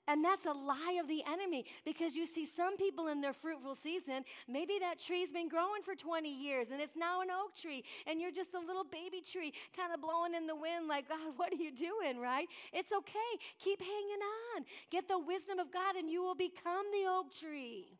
And 0.08 0.24
that's 0.24 0.46
a 0.46 0.52
lie 0.52 0.96
of 1.00 1.06
the 1.06 1.22
enemy 1.30 1.66
because 1.84 2.16
you 2.16 2.24
see 2.24 2.46
some 2.46 2.78
people 2.78 3.08
in 3.08 3.20
their 3.20 3.34
fruitful 3.34 3.74
season, 3.74 4.24
maybe 4.48 4.78
that 4.80 4.98
tree's 4.98 5.30
been 5.30 5.50
growing 5.50 5.82
for 5.82 5.94
20 5.94 6.26
years 6.30 6.68
and 6.70 6.80
it's 6.80 6.96
now 6.96 7.20
an 7.20 7.28
oak 7.30 7.54
tree 7.54 7.84
and 8.06 8.18
you're 8.18 8.32
just 8.32 8.54
a 8.54 8.58
little 8.58 8.84
baby 8.84 9.20
tree 9.20 9.52
kind 9.76 9.92
of 9.92 10.00
blowing 10.00 10.34
in 10.34 10.46
the 10.46 10.56
wind 10.56 10.88
like, 10.88 11.10
God, 11.10 11.18
what 11.36 11.52
are 11.52 11.56
you 11.56 11.70
doing, 11.70 12.18
right? 12.18 12.48
It's 12.72 12.90
okay. 12.90 13.32
Keep 13.60 13.80
hanging 13.82 14.22
on. 14.56 14.64
Get 14.90 15.08
the 15.08 15.18
wisdom 15.18 15.58
of 15.58 15.70
God 15.70 15.94
and 15.96 16.08
you 16.08 16.22
will 16.22 16.34
become 16.34 16.86
the 16.90 17.06
oak 17.10 17.30
tree. 17.30 17.97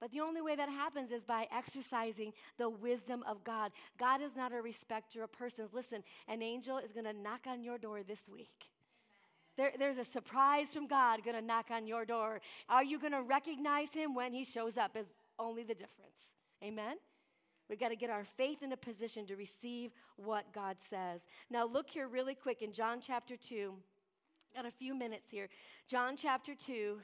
But 0.00 0.12
the 0.12 0.20
only 0.20 0.40
way 0.40 0.54
that 0.54 0.68
happens 0.68 1.10
is 1.10 1.24
by 1.24 1.48
exercising 1.52 2.32
the 2.56 2.70
wisdom 2.70 3.24
of 3.26 3.42
God. 3.42 3.72
God 3.98 4.22
is 4.22 4.36
not 4.36 4.52
a 4.52 4.62
respecter 4.62 5.22
of 5.24 5.32
persons. 5.32 5.70
Listen, 5.72 6.04
an 6.28 6.42
angel 6.42 6.78
is 6.78 6.92
going 6.92 7.06
to 7.06 7.12
knock 7.12 7.46
on 7.46 7.62
your 7.62 7.78
door 7.78 8.02
this 8.02 8.28
week. 8.32 8.70
There, 9.56 9.72
there's 9.76 9.98
a 9.98 10.04
surprise 10.04 10.72
from 10.72 10.86
God 10.86 11.24
going 11.24 11.34
to 11.34 11.42
knock 11.42 11.66
on 11.72 11.86
your 11.86 12.04
door. 12.04 12.40
Are 12.68 12.84
you 12.84 13.00
going 13.00 13.12
to 13.12 13.22
recognize 13.22 13.92
him 13.92 14.14
when 14.14 14.32
he 14.32 14.44
shows 14.44 14.78
up? 14.78 14.96
Is 14.96 15.12
only 15.38 15.64
the 15.64 15.74
difference. 15.74 16.32
Amen? 16.62 16.96
We've 17.68 17.78
got 17.78 17.88
to 17.88 17.96
get 17.96 18.08
our 18.08 18.24
faith 18.24 18.62
in 18.62 18.72
a 18.72 18.76
position 18.76 19.26
to 19.26 19.36
receive 19.36 19.92
what 20.16 20.52
God 20.52 20.76
says. 20.78 21.26
Now, 21.50 21.66
look 21.66 21.90
here 21.90 22.08
really 22.08 22.34
quick 22.34 22.62
in 22.62 22.72
John 22.72 23.00
chapter 23.00 23.36
2. 23.36 23.74
Got 24.54 24.64
a 24.64 24.70
few 24.70 24.94
minutes 24.94 25.30
here. 25.30 25.48
John 25.86 26.16
chapter 26.16 26.54
2 26.54 26.98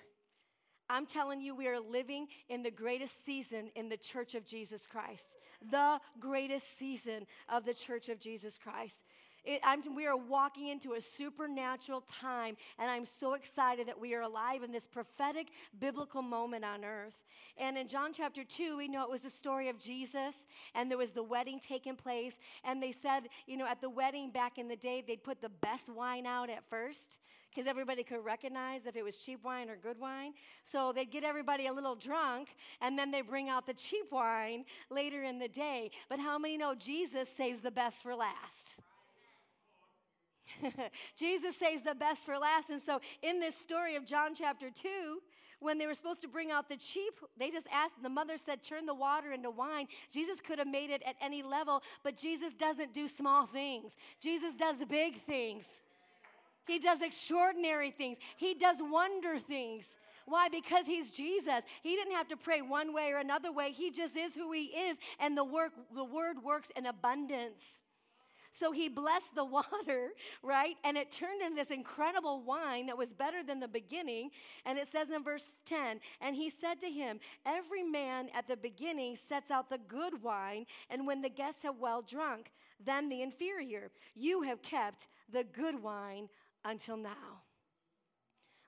I'm 0.89 1.07
telling 1.07 1.41
you, 1.41 1.55
we 1.55 1.67
are 1.69 1.81
living 1.81 2.27
in 2.49 2.63
the 2.63 2.71
greatest 2.71 3.25
season 3.25 3.71
in 3.75 3.89
the 3.89 3.97
church 3.97 4.35
of 4.35 4.45
Jesus 4.45 4.87
Christ. 4.87 5.37
The 5.71 5.99
greatest 6.21 6.79
season 6.79 7.27
of 7.49 7.65
the 7.65 7.75
church 7.75 8.09
of 8.09 8.21
Jesus 8.21 8.59
Christ. 8.59 9.05
It, 9.45 9.63
we 9.95 10.07
are 10.07 10.17
walking 10.17 10.69
into 10.69 10.95
a 10.95 11.01
supernatural 11.01 12.03
time, 12.03 12.57
and 12.79 12.91
I'm 12.91 13.05
so 13.05 13.35
excited 13.35 13.89
that 13.89 14.01
we 14.01 14.15
are 14.15 14.23
alive 14.23 14.63
in 14.63 14.73
this 14.73 14.87
prophetic 14.87 15.49
biblical 15.79 16.23
moment 16.23 16.65
on 16.65 16.85
earth. 16.85 17.15
And 17.59 17.77
in 17.77 17.87
John 17.87 18.13
chapter 18.13 18.43
2, 18.43 18.77
we 18.77 18.89
know 18.89 19.05
it 19.05 19.11
was 19.11 19.23
the 19.23 19.31
story 19.31 19.69
of 19.69 19.79
Jesus, 19.79 20.35
and 20.75 20.91
there 20.91 20.99
was 20.99 21.13
the 21.13 21.23
wedding 21.23 21.61
taking 21.61 21.95
place. 21.95 22.35
And 22.65 22.83
they 22.83 22.91
said, 22.91 23.29
you 23.47 23.57
know, 23.57 23.67
at 23.67 23.81
the 23.81 23.91
wedding 23.91 24.31
back 24.31 24.59
in 24.59 24.67
the 24.67 24.77
day, 24.77 25.05
they'd 25.07 25.23
put 25.23 25.41
the 25.41 25.51
best 25.51 25.89
wine 25.89 26.27
out 26.27 26.49
at 26.49 26.65
first 26.69 27.21
because 27.51 27.69
everybody 27.69 28.03
could 28.03 28.25
recognize 28.25 28.87
if 28.87 28.97
it 28.97 29.05
was 29.05 29.19
cheap 29.19 29.45
wine 29.45 29.71
or 29.71 29.77
good 29.77 29.99
wine. 30.01 30.33
So 30.65 30.93
they'd 30.93 31.11
get 31.11 31.23
everybody 31.23 31.67
a 31.67 31.73
little 31.73 31.95
drunk, 31.95 32.49
and 32.81 32.99
then 32.99 33.11
they 33.11 33.21
bring 33.21 33.49
out 33.49 33.67
the 33.67 33.75
cheap 33.75 34.07
wine 34.11 34.65
later 34.91 35.23
in 35.23 35.39
the 35.39 35.49
day. 35.49 35.91
But 36.09 36.19
how 36.19 36.39
many 36.39 36.57
know 36.57 36.75
Jesus 36.75 37.29
saves 37.29 37.61
the 37.61 37.71
best 37.71 38.03
for 38.03 38.15
last? 38.15 38.79
Jesus 41.17 41.57
saves 41.57 41.83
the 41.83 41.95
best 41.95 42.25
for 42.25 42.39
last. 42.39 42.71
And 42.71 42.81
so, 42.81 43.01
in 43.23 43.41
this 43.41 43.55
story 43.55 43.97
of 43.97 44.05
John 44.05 44.35
chapter 44.35 44.71
2, 44.71 45.19
when 45.61 45.79
they 45.79 45.87
were 45.87 45.95
supposed 45.95 46.21
to 46.21 46.29
bring 46.29 46.51
out 46.51 46.69
the 46.69 46.77
cheap, 46.77 47.15
they 47.39 47.51
just 47.51 47.67
asked, 47.73 48.03
the 48.03 48.11
mother 48.11 48.37
said, 48.37 48.63
turn 48.63 48.87
the 48.87 48.95
water 48.95 49.33
into 49.33 49.51
wine. 49.51 49.87
Jesus 50.13 50.41
could 50.41 50.59
have 50.59 50.69
made 50.69 50.91
it 50.91 51.03
at 51.07 51.17
any 51.23 51.43
level, 51.43 51.83
but 52.03 52.17
Jesus 52.17 52.53
doesn't 52.53 52.93
do 52.93 53.09
small 53.09 53.47
things. 53.47 53.97
Jesus 54.21 54.55
does 54.55 54.85
big 54.85 55.17
things. 55.23 55.65
He 56.67 56.79
does 56.79 57.03
extraordinary 57.03 57.91
things. 57.91 58.19
He 58.37 58.55
does 58.55 58.77
wonder 58.81 59.39
things. 59.39 59.87
Why? 60.27 60.49
Because 60.49 60.87
he's 60.87 61.13
Jesus. 61.13 61.61
He 61.83 61.97
didn't 61.97 62.15
have 62.15 62.29
to 62.29 62.37
pray 62.37 62.63
one 62.63 62.95
way 62.95 63.11
or 63.11 63.19
another 63.19 63.53
way. 63.53 63.73
He 63.73 63.91
just 63.91 64.17
is 64.17 64.35
who 64.35 64.53
he 64.53 64.65
is, 64.65 64.97
and 65.21 65.37
the 65.37 65.45
work, 65.45 65.73
the 65.95 66.05
word 66.05 66.43
works 66.43 66.71
in 66.77 66.87
abundance. 66.87 67.63
So 68.55 68.71
he 68.71 68.89
blessed 68.89 69.35
the 69.35 69.45
water, 69.45 70.11
right? 70.43 70.77
And 70.85 70.97
it 70.97 71.11
turned 71.11 71.43
into 71.43 71.57
this 71.57 71.73
incredible 71.73 72.41
wine 72.43 72.87
that 72.87 72.97
was 72.97 73.13
better 73.13 73.43
than 73.43 73.59
the 73.59 73.67
beginning. 73.67 74.31
And 74.65 74.79
it 74.79 74.87
says 74.87 75.11
in 75.11 75.25
verse 75.25 75.49
10 75.67 76.01
And 76.21 76.37
he 76.37 76.49
said 76.49 76.81
to 76.81 76.87
him, 76.87 77.19
Every 77.45 77.83
man 77.83 78.29
at 78.33 78.47
the 78.47 78.57
beginning 78.57 79.17
sets 79.17 79.51
out 79.51 79.69
the 79.69 79.81
good 79.89 80.23
wine, 80.23 80.67
and 80.89 81.05
when 81.05 81.21
the 81.21 81.29
guests 81.29 81.65
have 81.65 81.79
well 81.81 82.01
drunk, 82.01 82.53
then 82.85 83.09
the 83.09 83.23
inferior. 83.23 83.91
You 84.15 84.43
have 84.43 84.63
kept 84.63 85.09
the 85.33 85.43
good 85.43 85.83
wine 85.83 86.29
until 86.65 86.97
now. 86.97 87.43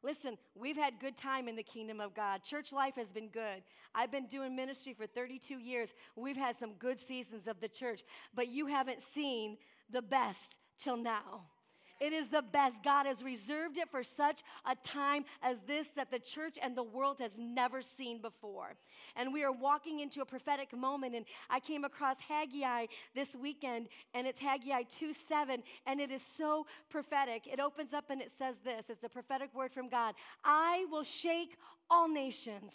Listen, 0.02 0.36
we've 0.54 0.76
had 0.76 1.00
good 1.00 1.16
time 1.16 1.48
in 1.48 1.56
the 1.56 1.62
kingdom 1.62 2.00
of 2.00 2.14
God. 2.14 2.42
Church 2.42 2.72
life 2.72 2.94
has 2.96 3.12
been 3.12 3.28
good. 3.28 3.62
I've 3.94 4.10
been 4.10 4.26
doing 4.26 4.54
ministry 4.54 4.94
for 4.94 5.06
32 5.06 5.58
years. 5.58 5.94
We've 6.16 6.36
had 6.36 6.54
some 6.54 6.74
good 6.74 7.00
seasons 7.00 7.46
of 7.46 7.60
the 7.60 7.68
church, 7.68 8.02
but 8.34 8.48
you 8.48 8.66
haven't 8.66 9.00
seen 9.00 9.56
the 9.90 10.02
best 10.02 10.58
till 10.78 10.96
now. 10.96 11.42
It 11.98 12.12
is 12.12 12.28
the 12.28 12.42
best. 12.42 12.82
God 12.84 13.06
has 13.06 13.22
reserved 13.22 13.78
it 13.78 13.88
for 13.90 14.02
such 14.02 14.42
a 14.66 14.74
time 14.86 15.24
as 15.42 15.60
this 15.62 15.88
that 15.90 16.10
the 16.10 16.18
church 16.18 16.58
and 16.62 16.76
the 16.76 16.82
world 16.82 17.20
has 17.20 17.38
never 17.38 17.80
seen 17.80 18.20
before. 18.20 18.74
And 19.16 19.32
we 19.32 19.44
are 19.44 19.52
walking 19.52 20.00
into 20.00 20.20
a 20.20 20.26
prophetic 20.26 20.76
moment. 20.76 21.14
And 21.14 21.24
I 21.48 21.58
came 21.58 21.84
across 21.84 22.20
Haggai 22.20 22.86
this 23.14 23.34
weekend, 23.34 23.88
and 24.12 24.26
it's 24.26 24.40
Haggai 24.40 24.82
2 24.82 25.12
7, 25.14 25.62
and 25.86 26.00
it 26.00 26.10
is 26.10 26.22
so 26.36 26.66
prophetic. 26.90 27.46
It 27.46 27.60
opens 27.60 27.94
up 27.94 28.10
and 28.10 28.20
it 28.20 28.30
says 28.30 28.58
this 28.58 28.90
it's 28.90 29.04
a 29.04 29.08
prophetic 29.08 29.54
word 29.54 29.72
from 29.72 29.88
God 29.88 30.14
I 30.44 30.86
will 30.90 31.04
shake 31.04 31.56
all 31.90 32.08
nations. 32.08 32.72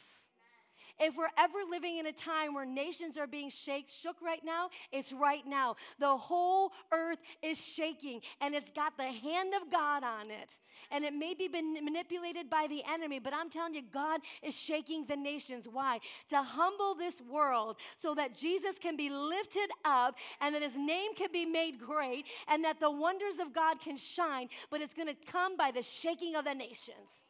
If 1.00 1.16
we're 1.16 1.28
ever 1.38 1.60
living 1.70 1.98
in 1.98 2.08
a 2.08 2.12
time 2.12 2.54
where 2.54 2.66
nations 2.66 3.18
are 3.18 3.28
being 3.28 3.50
shake, 3.50 3.90
shook 3.90 4.22
right 4.22 4.44
now, 4.44 4.70
it's 4.92 5.14
right 5.14 5.46
now. 5.46 5.76
The 6.00 6.16
whole 6.16 6.72
earth 6.92 7.20
is 7.42 7.64
shaking 7.64 8.22
and 8.40 8.56
it's 8.56 8.72
got 8.72 8.98
the 8.98 9.04
hand 9.12 9.54
of 9.54 9.72
God 9.72 10.04
on 10.04 10.32
it. 10.32 10.60
And 10.92 11.04
it 11.04 11.14
may 11.14 11.34
be 11.34 11.48
been 11.48 11.74
manipulated 11.74 12.50
by 12.50 12.68
the 12.70 12.84
enemy, 12.92 13.20
but 13.20 13.34
I'm 13.34 13.50
telling 13.50 13.74
you, 13.74 13.82
God 13.92 14.22
is 14.42 14.58
shaking 14.58 15.06
the 15.06 15.16
nations. 15.16 15.68
Why? 15.72 16.00
To 16.30 16.38
humble 16.38 16.96
this 16.96 17.22
world 17.22 17.78
so 17.98 18.16
that 18.16 18.36
Jesus 18.36 18.78
can 18.80 18.96
be 18.96 19.10
lifted 19.10 19.70
up 19.86 20.16
and 20.40 20.56
that 20.56 20.62
his 20.62 20.76
name 20.76 21.14
can 21.16 21.30
be 21.32 21.46
made 21.46 21.80
great 21.80 22.26
and 22.48 22.64
that 22.64 22.80
the 22.80 22.92
wonders 22.92 23.40
of 23.40 23.54
God 23.54 23.80
can 23.80 23.98
shine, 23.98 24.50
but 24.70 24.82
it's 24.82 24.94
going 24.94 25.08
to 25.08 25.32
come 25.32 25.58
by 25.58 25.72
the 25.72 25.84
shaking 25.84 26.36
of 26.36 26.46
the 26.46 26.54
nations. 26.54 27.24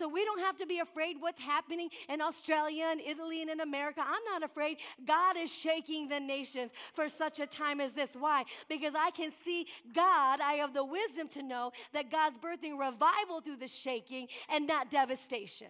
So 0.00 0.08
we 0.08 0.24
don't 0.24 0.40
have 0.40 0.56
to 0.56 0.66
be 0.66 0.78
afraid 0.78 1.16
what's 1.20 1.42
happening 1.42 1.90
in 2.08 2.22
Australia 2.22 2.86
and 2.90 3.02
Italy 3.02 3.42
and 3.42 3.50
in 3.50 3.60
America. 3.60 4.02
I'm 4.02 4.24
not 4.32 4.42
afraid. 4.42 4.78
God 5.04 5.36
is 5.36 5.52
shaking 5.52 6.08
the 6.08 6.18
nations 6.18 6.70
for 6.94 7.06
such 7.10 7.38
a 7.38 7.46
time 7.46 7.82
as 7.82 7.92
this. 7.92 8.12
Why? 8.18 8.44
Because 8.66 8.94
I 8.94 9.10
can 9.10 9.30
see 9.30 9.66
God. 9.92 10.40
I 10.40 10.54
have 10.54 10.72
the 10.72 10.86
wisdom 10.86 11.28
to 11.28 11.42
know 11.42 11.72
that 11.92 12.10
God's 12.10 12.38
birthing 12.38 12.78
revival 12.78 13.42
through 13.42 13.56
the 13.56 13.68
shaking 13.68 14.28
and 14.48 14.66
not 14.66 14.90
devastation. 14.90 15.68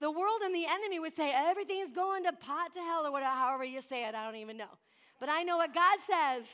The 0.00 0.10
world 0.10 0.40
and 0.42 0.54
the 0.54 0.64
enemy 0.64 0.98
would 0.98 1.12
say 1.12 1.30
everything's 1.30 1.92
going 1.92 2.24
to 2.24 2.32
pot 2.32 2.72
to 2.72 2.80
hell 2.80 3.06
or 3.06 3.12
whatever, 3.12 3.36
however 3.36 3.64
you 3.64 3.82
say 3.82 4.08
it. 4.08 4.14
I 4.14 4.24
don't 4.24 4.40
even 4.40 4.56
know. 4.56 4.78
But 5.20 5.28
I 5.28 5.42
know 5.42 5.58
what 5.58 5.74
God 5.74 5.98
says. 6.10 6.46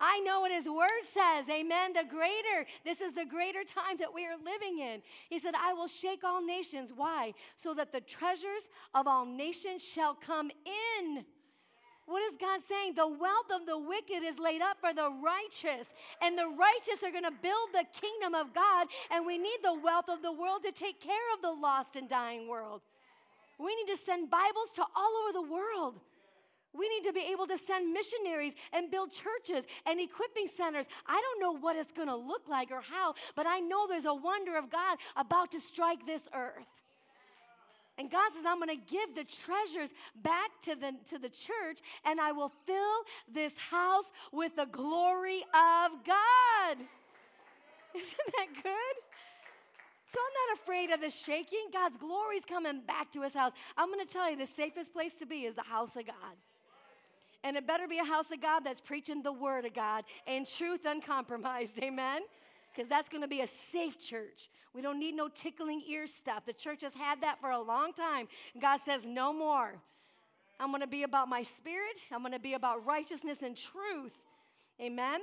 I 0.00 0.20
know 0.20 0.40
what 0.40 0.50
His 0.50 0.68
Word 0.68 1.02
says. 1.02 1.48
Amen. 1.50 1.92
The 1.92 2.04
greater, 2.08 2.66
this 2.84 3.00
is 3.00 3.12
the 3.12 3.26
greater 3.26 3.64
time 3.64 3.98
that 3.98 4.14
we 4.14 4.24
are 4.24 4.36
living 4.36 4.78
in. 4.78 5.02
He 5.28 5.38
said, 5.38 5.54
I 5.54 5.74
will 5.74 5.88
shake 5.88 6.24
all 6.24 6.44
nations. 6.44 6.92
Why? 6.94 7.34
So 7.56 7.74
that 7.74 7.92
the 7.92 8.00
treasures 8.00 8.68
of 8.94 9.06
all 9.06 9.26
nations 9.26 9.86
shall 9.86 10.14
come 10.14 10.50
in. 10.64 11.24
What 12.06 12.22
is 12.24 12.36
God 12.36 12.60
saying? 12.60 12.94
The 12.94 13.06
wealth 13.06 13.52
of 13.54 13.66
the 13.66 13.78
wicked 13.78 14.24
is 14.24 14.38
laid 14.38 14.62
up 14.62 14.78
for 14.80 14.92
the 14.92 15.10
righteous, 15.22 15.94
and 16.20 16.36
the 16.36 16.48
righteous 16.48 17.04
are 17.04 17.12
going 17.12 17.22
to 17.22 17.30
build 17.30 17.68
the 17.72 17.84
kingdom 17.92 18.34
of 18.34 18.52
God, 18.52 18.88
and 19.12 19.24
we 19.24 19.38
need 19.38 19.58
the 19.62 19.78
wealth 19.78 20.08
of 20.08 20.20
the 20.20 20.32
world 20.32 20.64
to 20.64 20.72
take 20.72 21.00
care 21.00 21.14
of 21.36 21.40
the 21.40 21.52
lost 21.52 21.94
and 21.94 22.08
dying 22.08 22.48
world. 22.48 22.80
We 23.60 23.76
need 23.76 23.92
to 23.92 23.96
send 23.96 24.28
Bibles 24.28 24.70
to 24.74 24.82
all 24.96 25.12
over 25.22 25.32
the 25.34 25.52
world. 25.52 26.00
We 26.72 26.88
need 26.88 27.04
to 27.04 27.12
be 27.12 27.26
able 27.32 27.46
to 27.48 27.58
send 27.58 27.92
missionaries 27.92 28.54
and 28.72 28.90
build 28.90 29.10
churches 29.12 29.66
and 29.86 30.00
equipping 30.00 30.46
centers. 30.46 30.86
I 31.06 31.20
don't 31.20 31.40
know 31.40 31.60
what 31.60 31.76
it's 31.76 31.92
going 31.92 32.08
to 32.08 32.16
look 32.16 32.48
like 32.48 32.70
or 32.70 32.80
how, 32.80 33.14
but 33.34 33.46
I 33.46 33.58
know 33.58 33.88
there's 33.88 34.04
a 34.04 34.14
wonder 34.14 34.56
of 34.56 34.70
God 34.70 34.98
about 35.16 35.50
to 35.52 35.60
strike 35.60 36.06
this 36.06 36.28
earth. 36.34 36.66
And 37.98 38.10
God 38.10 38.32
says, 38.32 38.44
I'm 38.46 38.58
going 38.58 38.68
to 38.68 38.92
give 38.92 39.14
the 39.14 39.24
treasures 39.24 39.92
back 40.22 40.50
to 40.62 40.74
the, 40.74 40.94
to 41.08 41.18
the 41.18 41.28
church, 41.28 41.80
and 42.06 42.18
I 42.18 42.32
will 42.32 42.52
fill 42.66 43.02
this 43.30 43.58
house 43.58 44.06
with 44.32 44.56
the 44.56 44.64
glory 44.66 45.42
of 45.52 46.02
God. 46.06 46.78
Isn't 47.94 48.16
that 48.38 48.46
good? 48.62 48.96
So 50.06 50.18
I'm 50.18 50.48
not 50.48 50.62
afraid 50.62 50.90
of 50.90 51.00
the 51.00 51.10
shaking. 51.10 51.66
God's 51.72 51.96
glory 51.96 52.36
is 52.36 52.44
coming 52.44 52.80
back 52.86 53.12
to 53.12 53.22
his 53.22 53.34
house. 53.34 53.52
I'm 53.76 53.92
going 53.92 54.04
to 54.04 54.12
tell 54.12 54.30
you 54.30 54.36
the 54.36 54.46
safest 54.46 54.92
place 54.92 55.14
to 55.16 55.26
be 55.26 55.44
is 55.44 55.54
the 55.54 55.62
house 55.62 55.94
of 55.96 56.06
God. 56.06 56.36
And 57.42 57.56
it 57.56 57.66
better 57.66 57.88
be 57.88 57.98
a 57.98 58.04
house 58.04 58.30
of 58.30 58.40
God 58.40 58.60
that's 58.64 58.80
preaching 58.80 59.22
the 59.22 59.32
word 59.32 59.64
of 59.64 59.74
God 59.74 60.04
in 60.26 60.44
truth 60.44 60.84
uncompromised. 60.84 61.78
Amen 61.82 62.22
because 62.72 62.88
that's 62.88 63.08
going 63.08 63.22
to 63.22 63.28
be 63.28 63.40
a 63.40 63.46
safe 63.46 63.98
church. 63.98 64.48
We 64.74 64.82
don't 64.82 64.98
need 64.98 65.14
no 65.14 65.28
tickling 65.28 65.82
ear 65.88 66.06
stuff. 66.06 66.46
The 66.46 66.52
church 66.52 66.82
has 66.82 66.94
had 66.94 67.20
that 67.22 67.40
for 67.40 67.50
a 67.50 67.60
long 67.60 67.92
time. 67.92 68.28
God 68.60 68.78
says, 68.78 69.04
no 69.04 69.32
more. 69.32 69.74
I'm 70.58 70.70
going 70.70 70.82
to 70.82 70.86
be 70.86 71.04
about 71.04 71.28
my 71.28 71.42
spirit, 71.42 71.96
I'm 72.12 72.20
going 72.20 72.32
to 72.32 72.38
be 72.38 72.54
about 72.54 72.84
righteousness 72.84 73.42
and 73.42 73.56
truth. 73.56 74.12
Amen. 74.80 75.20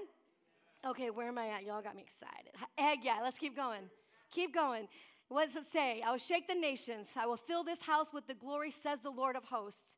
Okay, 0.86 1.10
where 1.10 1.28
am 1.28 1.38
I 1.38 1.48
at? 1.50 1.66
Y'all 1.66 1.82
got 1.82 1.96
me 1.96 2.02
excited. 2.02 2.52
Haggai, 2.78 3.22
let's 3.22 3.38
keep 3.38 3.56
going. 3.56 3.82
Keep 4.32 4.54
going. 4.54 4.88
What 5.30 5.46
does 5.46 5.56
it 5.56 5.68
say? 5.68 6.02
I 6.02 6.12
will 6.12 6.18
shake 6.18 6.48
the 6.48 6.56
nations. 6.56 7.10
I 7.16 7.26
will 7.26 7.38
fill 7.38 7.64
this 7.64 7.82
house 7.82 8.08
with 8.14 8.28
the 8.28 8.34
glory, 8.34 8.72
says 8.72 9.02
the 9.02 9.10
Lord 9.10 9.36
of 9.36 9.44
hosts. 9.44 9.98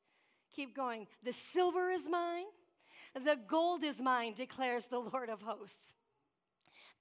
Keep 0.55 0.75
going. 0.75 1.07
The 1.23 1.33
silver 1.33 1.91
is 1.91 2.09
mine, 2.09 2.45
the 3.13 3.39
gold 3.47 3.83
is 3.83 4.01
mine, 4.01 4.33
declares 4.33 4.85
the 4.85 4.99
Lord 4.99 5.29
of 5.29 5.41
hosts. 5.41 5.93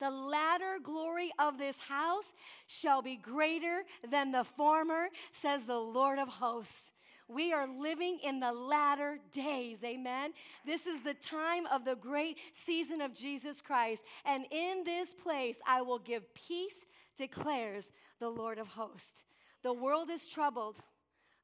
The 0.01 0.11
latter 0.11 0.79
glory 0.83 1.33
of 1.39 1.59
this 1.59 1.77
house 1.81 2.35
shall 2.69 3.03
be 3.03 3.17
greater 3.17 3.83
than 4.09 4.31
the 4.31 4.45
former, 4.45 5.09
says 5.33 5.65
the 5.65 5.79
Lord 5.79 6.19
of 6.19 6.29
hosts. 6.29 6.93
We 7.27 7.53
are 7.53 7.67
living 7.67 8.21
in 8.25 8.41
the 8.41 8.53
latter 8.53 9.19
days. 9.33 9.85
Amen. 9.85 10.33
This 10.65 10.87
is 10.87 11.03
the 11.03 11.15
time 11.15 11.67
of 11.67 11.85
the 11.85 11.97
great 11.97 12.39
season 12.55 13.03
of 13.03 13.13
Jesus 13.13 13.61
Christ. 13.61 14.03
And 14.25 14.47
in 14.51 14.83
this 14.85 15.13
place, 15.13 15.59
I 15.67 15.83
will 15.83 15.99
give 15.99 16.33
peace, 16.33 16.87
declares 17.17 17.93
the 18.19 18.31
Lord 18.31 18.59
of 18.59 18.69
hosts. 18.69 19.25
The 19.63 19.75
world 19.75 20.09
is 20.09 20.27
troubled. 20.27 20.77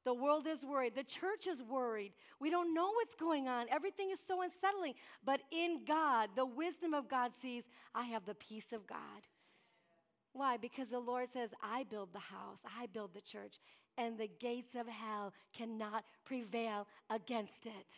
The 0.05 0.15
world 0.15 0.47
is 0.47 0.65
worried. 0.65 0.95
The 0.95 1.03
church 1.03 1.47
is 1.47 1.63
worried. 1.63 2.13
We 2.39 2.51
don't 2.51 2.75
know 2.75 2.91
what's 2.93 3.15
going 3.15 3.49
on. 3.49 3.67
Everything 3.71 4.11
is 4.11 4.21
so 4.21 4.43
unsettling. 4.43 4.95
But 5.25 5.41
in 5.51 5.81
God, 5.87 6.31
the 6.37 6.45
wisdom 6.45 6.93
of 6.93 7.09
God 7.09 7.35
sees, 7.35 7.69
I 7.95 8.05
have 8.05 8.27
the 8.27 8.35
peace 8.35 8.73
of 8.73 8.87
God. 8.87 8.99
Why? 10.35 10.57
Because 10.57 10.89
the 10.89 10.99
Lord 10.99 11.29
says, 11.29 11.55
I 11.63 11.85
build 11.85 12.13
the 12.13 12.19
house, 12.19 12.61
I 12.79 12.87
build 12.87 13.15
the 13.15 13.21
church, 13.21 13.59
and 13.97 14.19
the 14.19 14.29
gates 14.41 14.75
of 14.75 14.89
hell 14.89 15.33
cannot 15.57 16.05
prevail 16.25 16.87
against 17.09 17.67
it 17.67 17.93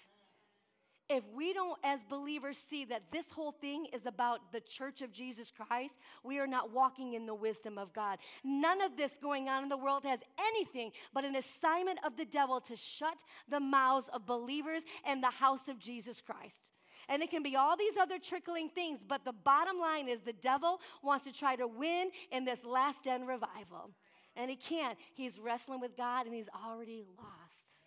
if 1.08 1.22
we 1.34 1.52
don't, 1.52 1.78
as 1.84 2.02
believers, 2.04 2.58
see 2.58 2.84
that 2.86 3.12
this 3.12 3.30
whole 3.30 3.52
thing 3.52 3.86
is 3.92 4.06
about 4.06 4.52
the 4.52 4.60
church 4.60 5.02
of 5.02 5.12
Jesus 5.12 5.52
Christ, 5.52 5.98
we 6.24 6.38
are 6.40 6.46
not 6.46 6.72
walking 6.72 7.14
in 7.14 7.26
the 7.26 7.34
wisdom 7.34 7.78
of 7.78 7.92
God. 7.92 8.18
None 8.42 8.80
of 8.82 8.96
this 8.96 9.16
going 9.16 9.48
on 9.48 9.62
in 9.62 9.68
the 9.68 9.76
world 9.76 10.04
has 10.04 10.18
anything 10.38 10.90
but 11.14 11.24
an 11.24 11.36
assignment 11.36 12.00
of 12.04 12.16
the 12.16 12.24
devil 12.24 12.60
to 12.62 12.76
shut 12.76 13.22
the 13.48 13.60
mouths 13.60 14.08
of 14.12 14.26
believers 14.26 14.82
and 15.04 15.22
the 15.22 15.30
house 15.30 15.68
of 15.68 15.78
Jesus 15.78 16.20
Christ. 16.20 16.72
And 17.08 17.22
it 17.22 17.30
can 17.30 17.44
be 17.44 17.54
all 17.54 17.76
these 17.76 17.96
other 17.96 18.18
trickling 18.18 18.68
things, 18.68 19.04
but 19.06 19.24
the 19.24 19.32
bottom 19.32 19.78
line 19.78 20.08
is 20.08 20.22
the 20.22 20.32
devil 20.32 20.80
wants 21.04 21.24
to 21.26 21.32
try 21.32 21.54
to 21.54 21.68
win 21.68 22.10
in 22.32 22.44
this 22.44 22.64
last 22.64 23.06
end 23.06 23.28
revival. 23.28 23.90
And 24.34 24.50
he 24.50 24.56
can't. 24.56 24.98
He's 25.14 25.38
wrestling 25.38 25.80
with 25.80 25.96
God 25.96 26.26
and 26.26 26.34
he's 26.34 26.48
already 26.66 27.04
lost. 27.16 27.78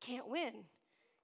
Can't 0.00 0.28
win. 0.28 0.64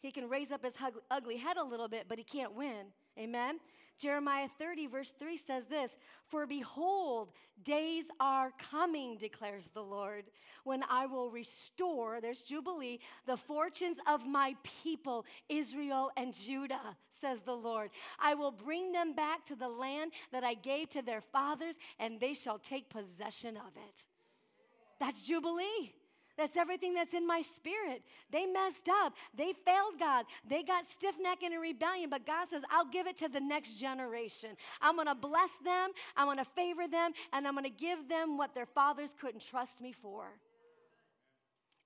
He 0.01 0.11
can 0.11 0.29
raise 0.29 0.53
up 0.53 0.65
his 0.65 0.75
ugly 1.11 1.37
head 1.37 1.57
a 1.57 1.65
little 1.65 1.89
bit, 1.89 2.07
but 2.09 2.19
he 2.19 2.25
can't 2.25 2.55
win. 2.55 2.87
Amen? 3.19 3.59
Jeremiah 3.99 4.49
30, 4.59 4.89
verse 4.89 5.15
3 5.19 5.37
says 5.37 5.67
this 5.67 5.97
For 6.29 6.47
behold, 6.47 7.33
days 7.65 8.07
are 8.21 8.53
coming, 8.59 9.17
declares 9.17 9.69
the 9.69 9.83
Lord, 9.83 10.25
when 10.65 10.83
I 10.91 11.07
will 11.07 11.31
restore, 11.31 12.21
there's 12.21 12.43
Jubilee, 12.43 12.99
the 13.27 13.37
fortunes 13.37 13.97
of 14.07 14.27
my 14.27 14.55
people, 14.83 15.25
Israel 15.49 16.11
and 16.17 16.35
Judah, 16.35 16.97
says 17.11 17.43
the 17.43 17.57
Lord. 17.57 17.91
I 18.19 18.35
will 18.35 18.51
bring 18.51 18.93
them 18.93 19.15
back 19.15 19.45
to 19.47 19.57
the 19.57 19.69
land 19.69 20.13
that 20.33 20.45
I 20.45 20.55
gave 20.55 20.91
to 20.91 21.03
their 21.03 21.21
fathers, 21.23 21.79
and 21.99 22.21
they 22.21 22.35
shall 22.35 22.59
take 22.59 22.91
possession 22.91 23.57
of 23.57 23.77
it. 23.77 24.09
That's 25.01 25.23
Jubilee. 25.23 25.93
That's 26.37 26.57
everything 26.57 26.95
that's 26.95 27.15
in 27.15 27.27
my 27.27 27.41
spirit. 27.41 28.03
They 28.31 28.47
messed 28.47 28.89
up. 28.89 29.15
They 29.35 29.55
failed 29.65 29.99
God. 29.99 30.27
They 30.49 30.63
got 30.63 30.87
stiff 30.87 31.17
necked 31.21 31.43
in 31.43 31.53
rebellion. 31.53 32.11
But 32.11 32.27
God 32.27 32.49
says, 32.49 32.63
I'll 32.71 32.85
give 32.89 33.07
it 33.07 33.17
to 33.19 33.29
the 33.29 33.41
next 33.41 33.75
generation. 33.75 34.51
I'm 34.81 34.97
going 34.97 35.07
to 35.07 35.15
bless 35.15 35.59
them. 35.59 35.91
I'm 36.17 36.27
going 36.27 36.39
to 36.39 36.45
favor 36.45 36.87
them. 36.89 37.13
And 37.33 37.47
I'm 37.47 37.55
going 37.55 37.65
to 37.65 37.71
give 37.71 38.09
them 38.09 38.37
what 38.37 38.55
their 38.55 38.67
fathers 38.67 39.15
couldn't 39.19 39.41
trust 39.41 39.81
me 39.81 39.93
for. 39.93 40.29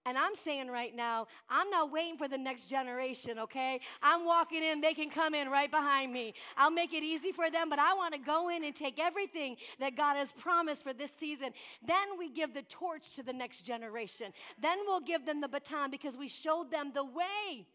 And 0.06 0.16
I'm 0.16 0.34
saying 0.34 0.68
right 0.68 0.96
now, 0.96 1.26
I'm 1.50 1.68
not 1.68 1.92
waiting 1.92 2.16
for 2.16 2.26
the 2.26 2.38
next 2.38 2.68
generation, 2.68 3.38
okay? 3.38 3.80
I'm 4.02 4.24
walking 4.24 4.62
in, 4.62 4.80
they 4.80 4.94
can 4.94 5.10
come 5.10 5.34
in 5.34 5.50
right 5.50 5.70
behind 5.70 6.10
me. 6.10 6.32
I'll 6.56 6.70
make 6.70 6.94
it 6.94 7.02
easy 7.02 7.32
for 7.32 7.50
them, 7.50 7.68
but 7.68 7.78
I 7.78 7.92
want 7.92 8.14
to 8.14 8.20
go 8.20 8.48
in 8.48 8.64
and 8.64 8.74
take 8.74 8.98
everything 8.98 9.56
that 9.78 9.96
God 9.96 10.16
has 10.16 10.32
promised 10.32 10.84
for 10.84 10.94
this 10.94 11.14
season. 11.14 11.50
Then 11.86 12.18
we 12.18 12.30
give 12.30 12.54
the 12.54 12.62
torch 12.62 13.14
to 13.16 13.22
the 13.22 13.34
next 13.34 13.62
generation. 13.62 14.32
Then 14.60 14.78
we'll 14.86 15.00
give 15.00 15.26
them 15.26 15.42
the 15.42 15.48
baton 15.48 15.90
because 15.90 16.16
we 16.16 16.28
showed 16.28 16.70
them 16.70 16.92
the 16.94 17.04
way. 17.04 17.66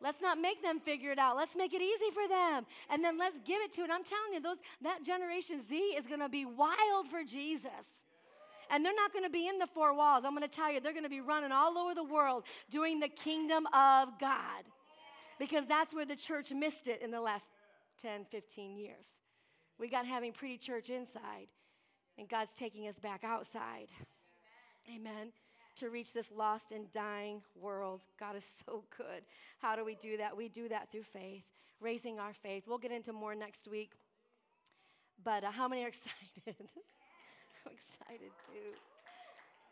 Let's 0.00 0.20
not 0.22 0.40
make 0.40 0.62
them 0.62 0.80
figure 0.80 1.12
it 1.12 1.18
out. 1.18 1.36
Let's 1.36 1.54
make 1.54 1.74
it 1.74 1.82
easy 1.82 2.10
for 2.12 2.26
them. 2.26 2.66
And 2.90 3.04
then 3.04 3.18
let's 3.18 3.38
give 3.40 3.60
it 3.60 3.72
to 3.74 3.82
it. 3.82 3.90
I'm 3.92 4.02
telling 4.02 4.32
you, 4.32 4.40
those 4.40 4.56
that 4.80 5.04
generation 5.04 5.60
Z 5.60 5.76
is 5.76 6.06
going 6.06 6.20
to 6.20 6.28
be 6.28 6.44
wild 6.44 7.06
for 7.08 7.22
Jesus. 7.22 8.04
And 8.72 8.82
they're 8.84 8.94
not 8.94 9.12
going 9.12 9.24
to 9.24 9.30
be 9.30 9.46
in 9.46 9.58
the 9.58 9.66
four 9.66 9.94
walls. 9.94 10.24
I'm 10.24 10.34
going 10.34 10.48
to 10.48 10.48
tell 10.48 10.72
you, 10.72 10.80
they're 10.80 10.94
going 10.94 11.04
to 11.04 11.10
be 11.10 11.20
running 11.20 11.52
all 11.52 11.76
over 11.76 11.94
the 11.94 12.02
world 12.02 12.44
doing 12.70 13.00
the 13.00 13.08
kingdom 13.08 13.66
of 13.66 14.18
God. 14.18 14.64
Because 15.38 15.66
that's 15.66 15.94
where 15.94 16.06
the 16.06 16.16
church 16.16 16.52
missed 16.52 16.88
it 16.88 17.02
in 17.02 17.10
the 17.10 17.20
last 17.20 17.50
10, 18.00 18.24
15 18.30 18.78
years. 18.78 19.20
We 19.78 19.88
got 19.88 20.06
having 20.06 20.32
pretty 20.32 20.56
church 20.56 20.88
inside, 20.88 21.48
and 22.16 22.28
God's 22.28 22.54
taking 22.54 22.88
us 22.88 22.98
back 22.98 23.24
outside. 23.24 23.88
Amen. 24.94 25.32
To 25.76 25.90
reach 25.90 26.14
this 26.14 26.30
lost 26.30 26.72
and 26.72 26.90
dying 26.92 27.42
world. 27.54 28.02
God 28.18 28.36
is 28.36 28.48
so 28.66 28.84
good. 28.96 29.22
How 29.60 29.76
do 29.76 29.84
we 29.84 29.96
do 29.96 30.16
that? 30.16 30.36
We 30.36 30.48
do 30.48 30.68
that 30.68 30.90
through 30.90 31.04
faith, 31.04 31.44
raising 31.80 32.18
our 32.18 32.32
faith. 32.32 32.64
We'll 32.66 32.78
get 32.78 32.92
into 32.92 33.12
more 33.12 33.34
next 33.34 33.68
week. 33.68 33.92
But 35.22 35.44
uh, 35.44 35.50
how 35.50 35.68
many 35.68 35.84
are 35.84 35.88
excited? 36.46 36.56
I'm 37.66 37.72
excited 37.72 38.30
too. 38.46 38.76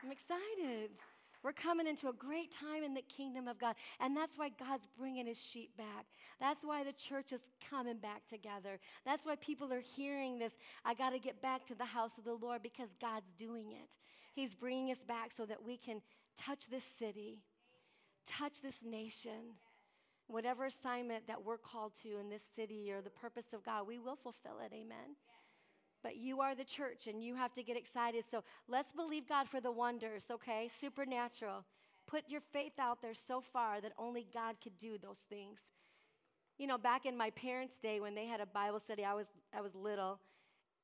I'm 0.03 0.12
excited. 0.12 0.91
We're 1.43 1.53
coming 1.53 1.86
into 1.86 2.09
a 2.09 2.12
great 2.12 2.53
time 2.53 2.84
in 2.84 2.93
the 2.93 3.03
kingdom 3.03 3.49
of 3.49 3.59
God. 3.59 3.74
And 3.99 4.14
that's 4.14 4.36
why 4.36 4.51
God's 4.51 4.86
bringing 4.99 5.26
his 5.26 5.43
sheep 5.43 5.74
back. 5.76 6.07
That's 6.38 6.64
why 6.64 6.84
the 6.84 6.93
church 6.93 7.32
is 7.32 7.41
coming 7.70 7.97
back 7.97 8.26
together. 8.26 8.78
That's 9.07 9.24
why 9.24 9.36
people 9.36 9.72
are 9.72 9.80
hearing 9.80 10.38
this. 10.38 10.57
I 10.84 10.93
got 10.93 11.11
to 11.11 11.18
get 11.18 11.41
back 11.41 11.64
to 11.66 11.74
the 11.74 11.84
house 11.84 12.18
of 12.18 12.24
the 12.24 12.34
Lord 12.34 12.62
because 12.62 12.91
God's 13.01 13.32
doing 13.38 13.72
it. 13.72 13.97
He's 14.34 14.55
bringing 14.55 14.91
us 14.91 15.03
back 15.03 15.32
so 15.32 15.47
that 15.47 15.64
we 15.64 15.78
can 15.78 16.03
touch 16.36 16.66
this 16.66 16.84
city, 16.84 17.38
touch 18.26 18.61
this 18.61 18.84
nation. 18.84 19.57
Whatever 20.26 20.66
assignment 20.66 21.26
that 21.26 21.45
we're 21.45 21.59
called 21.59 21.93
to 22.05 22.20
in 22.20 22.28
this 22.28 22.45
city 22.55 22.93
or 22.93 23.01
the 23.01 23.11
purpose 23.11 23.53
of 23.53 23.64
God, 23.64 23.88
we 23.88 23.99
will 23.99 24.14
fulfill 24.14 24.61
it. 24.64 24.72
Amen. 24.72 25.16
But 26.03 26.16
you 26.16 26.40
are 26.40 26.55
the 26.55 26.64
church 26.64 27.07
and 27.07 27.22
you 27.22 27.34
have 27.34 27.53
to 27.55 27.62
get 27.62 27.76
excited. 27.76 28.24
So 28.28 28.42
let's 28.68 28.92
believe 28.92 29.28
God 29.28 29.48
for 29.48 29.61
the 29.61 29.70
wonders, 29.70 30.26
okay? 30.30 30.68
Supernatural. 30.68 31.64
Put 32.07 32.24
your 32.28 32.40
faith 32.53 32.78
out 32.78 33.03
there 33.03 33.14
so 33.14 33.40
far 33.40 33.80
that 33.80 33.92
only 33.98 34.26
God 34.32 34.57
could 34.62 34.78
do 34.78 34.98
those 34.98 35.18
things. 35.28 35.61
You 36.59 36.66
know, 36.66 36.78
back 36.78 37.07
in 37.07 37.16
my 37.16 37.30
parents' 37.30 37.78
day 37.78 38.01
when 38.01 38.14
they 38.14 38.26
had 38.26 38.40
a 38.40 38.46
Bible 38.46 38.80
study, 38.80 39.05
I 39.05 39.14
was, 39.14 39.28
I 39.57 39.61
was 39.61 39.74
little, 39.74 40.20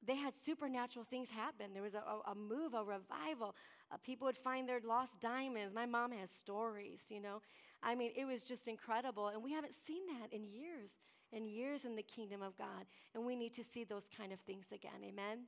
they 0.07 0.17
had 0.17 0.35
supernatural 0.35 1.05
things 1.05 1.31
happen. 1.31 1.73
There 1.73 1.83
was 1.83 1.95
a, 1.95 2.03
a, 2.31 2.35
move, 2.35 2.75
a 2.75 2.85
revival. 2.85 3.55
Uh, 3.91 3.97
people 4.05 4.27
would 4.27 4.37
find 4.37 4.69
their 4.69 4.81
lost 4.81 5.21
diamonds. 5.21 5.75
My 5.75 5.87
mom 5.87 6.13
has 6.13 6.31
stories, 6.31 7.05
you 7.11 7.21
know. 7.21 7.41
I 7.83 7.95
mean, 7.95 8.13
it 8.17 8.25
was 8.25 8.45
just 8.45 8.69
incredible. 8.69 9.29
And 9.29 9.43
we 9.43 9.53
haven't 9.53 9.75
seen 9.75 10.03
that 10.07 10.33
in 10.33 10.45
years 10.45 10.99
and 11.33 11.49
years 11.49 11.85
in 11.85 11.97
the 11.97 12.03
kingdom 12.03 12.43
of 12.43 12.57
God. 12.57 12.87
And 13.15 13.27
we 13.27 13.37
need 13.37 13.53
to 13.55 13.65
see 13.65 13.85
those 13.85 14.09
kind 14.09 14.33
of 14.33 14.41
things 14.41 14.73
again. 14.73 15.03
Amen. 15.05 15.47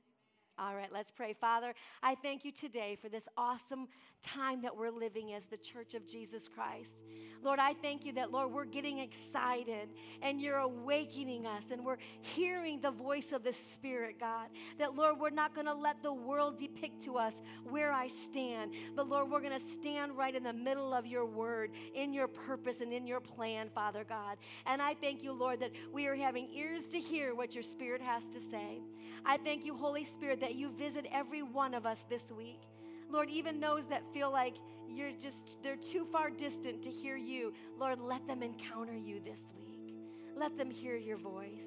All 0.61 0.75
right, 0.75 0.91
let's 0.91 1.09
pray. 1.09 1.31
Father, 1.39 1.73
I 2.03 2.15
thank 2.15 2.43
you 2.43 2.51
today 2.51 2.97
for 3.01 3.07
this 3.07 3.29
awesome 3.37 3.87
time 4.21 4.61
that 4.63 4.75
we're 4.75 4.89
living 4.89 5.33
as 5.33 5.45
the 5.45 5.55
church 5.55 5.95
of 5.95 6.05
Jesus 6.05 6.49
Christ. 6.49 7.05
Lord, 7.41 7.59
I 7.59 7.73
thank 7.75 8.05
you 8.05 8.11
that, 8.13 8.33
Lord, 8.33 8.51
we're 8.51 8.65
getting 8.65 8.99
excited 8.99 9.87
and 10.21 10.41
you're 10.41 10.57
awakening 10.57 11.45
us 11.45 11.71
and 11.71 11.85
we're 11.85 11.99
hearing 12.19 12.81
the 12.81 12.91
voice 12.91 13.31
of 13.31 13.43
the 13.43 13.53
Spirit, 13.53 14.19
God. 14.19 14.49
That, 14.77 14.95
Lord, 14.95 15.17
we're 15.17 15.29
not 15.29 15.55
going 15.55 15.67
to 15.67 15.73
let 15.73 16.03
the 16.03 16.11
world 16.11 16.57
depict 16.57 17.01
to 17.03 17.17
us 17.17 17.41
where 17.63 17.93
I 17.93 18.07
stand, 18.07 18.73
but, 18.97 19.07
Lord, 19.07 19.31
we're 19.31 19.39
going 19.39 19.57
to 19.57 19.59
stand 19.59 20.17
right 20.17 20.35
in 20.35 20.43
the 20.43 20.51
middle 20.51 20.93
of 20.93 21.07
your 21.07 21.25
word, 21.25 21.71
in 21.93 22.11
your 22.11 22.27
purpose 22.27 22.81
and 22.81 22.91
in 22.91 23.07
your 23.07 23.21
plan, 23.21 23.69
Father 23.73 24.03
God. 24.03 24.37
And 24.65 24.81
I 24.81 24.93
thank 24.95 25.23
you, 25.23 25.31
Lord, 25.31 25.61
that 25.61 25.71
we 25.93 26.07
are 26.07 26.15
having 26.15 26.49
ears 26.53 26.85
to 26.87 26.99
hear 26.99 27.33
what 27.33 27.55
your 27.55 27.63
Spirit 27.63 28.01
has 28.01 28.27
to 28.29 28.41
say. 28.41 28.81
I 29.25 29.37
thank 29.37 29.65
you, 29.65 29.75
Holy 29.75 30.03
Spirit, 30.03 30.41
that 30.41 30.48
you 30.55 30.69
visit 30.69 31.05
every 31.11 31.43
one 31.43 31.73
of 31.73 31.85
us 31.85 32.05
this 32.09 32.31
week. 32.31 32.61
Lord, 33.09 33.29
even 33.29 33.59
those 33.59 33.87
that 33.87 34.03
feel 34.13 34.31
like 34.31 34.55
you're 34.87 35.11
just, 35.11 35.61
they're 35.63 35.75
too 35.75 36.05
far 36.11 36.29
distant 36.29 36.83
to 36.83 36.89
hear 36.89 37.17
you, 37.17 37.53
Lord, 37.77 37.99
let 37.99 38.27
them 38.27 38.43
encounter 38.43 38.95
you 38.95 39.19
this 39.19 39.41
week. 39.57 39.95
Let 40.35 40.57
them 40.57 40.69
hear 40.69 40.95
your 40.95 41.17
voice. 41.17 41.65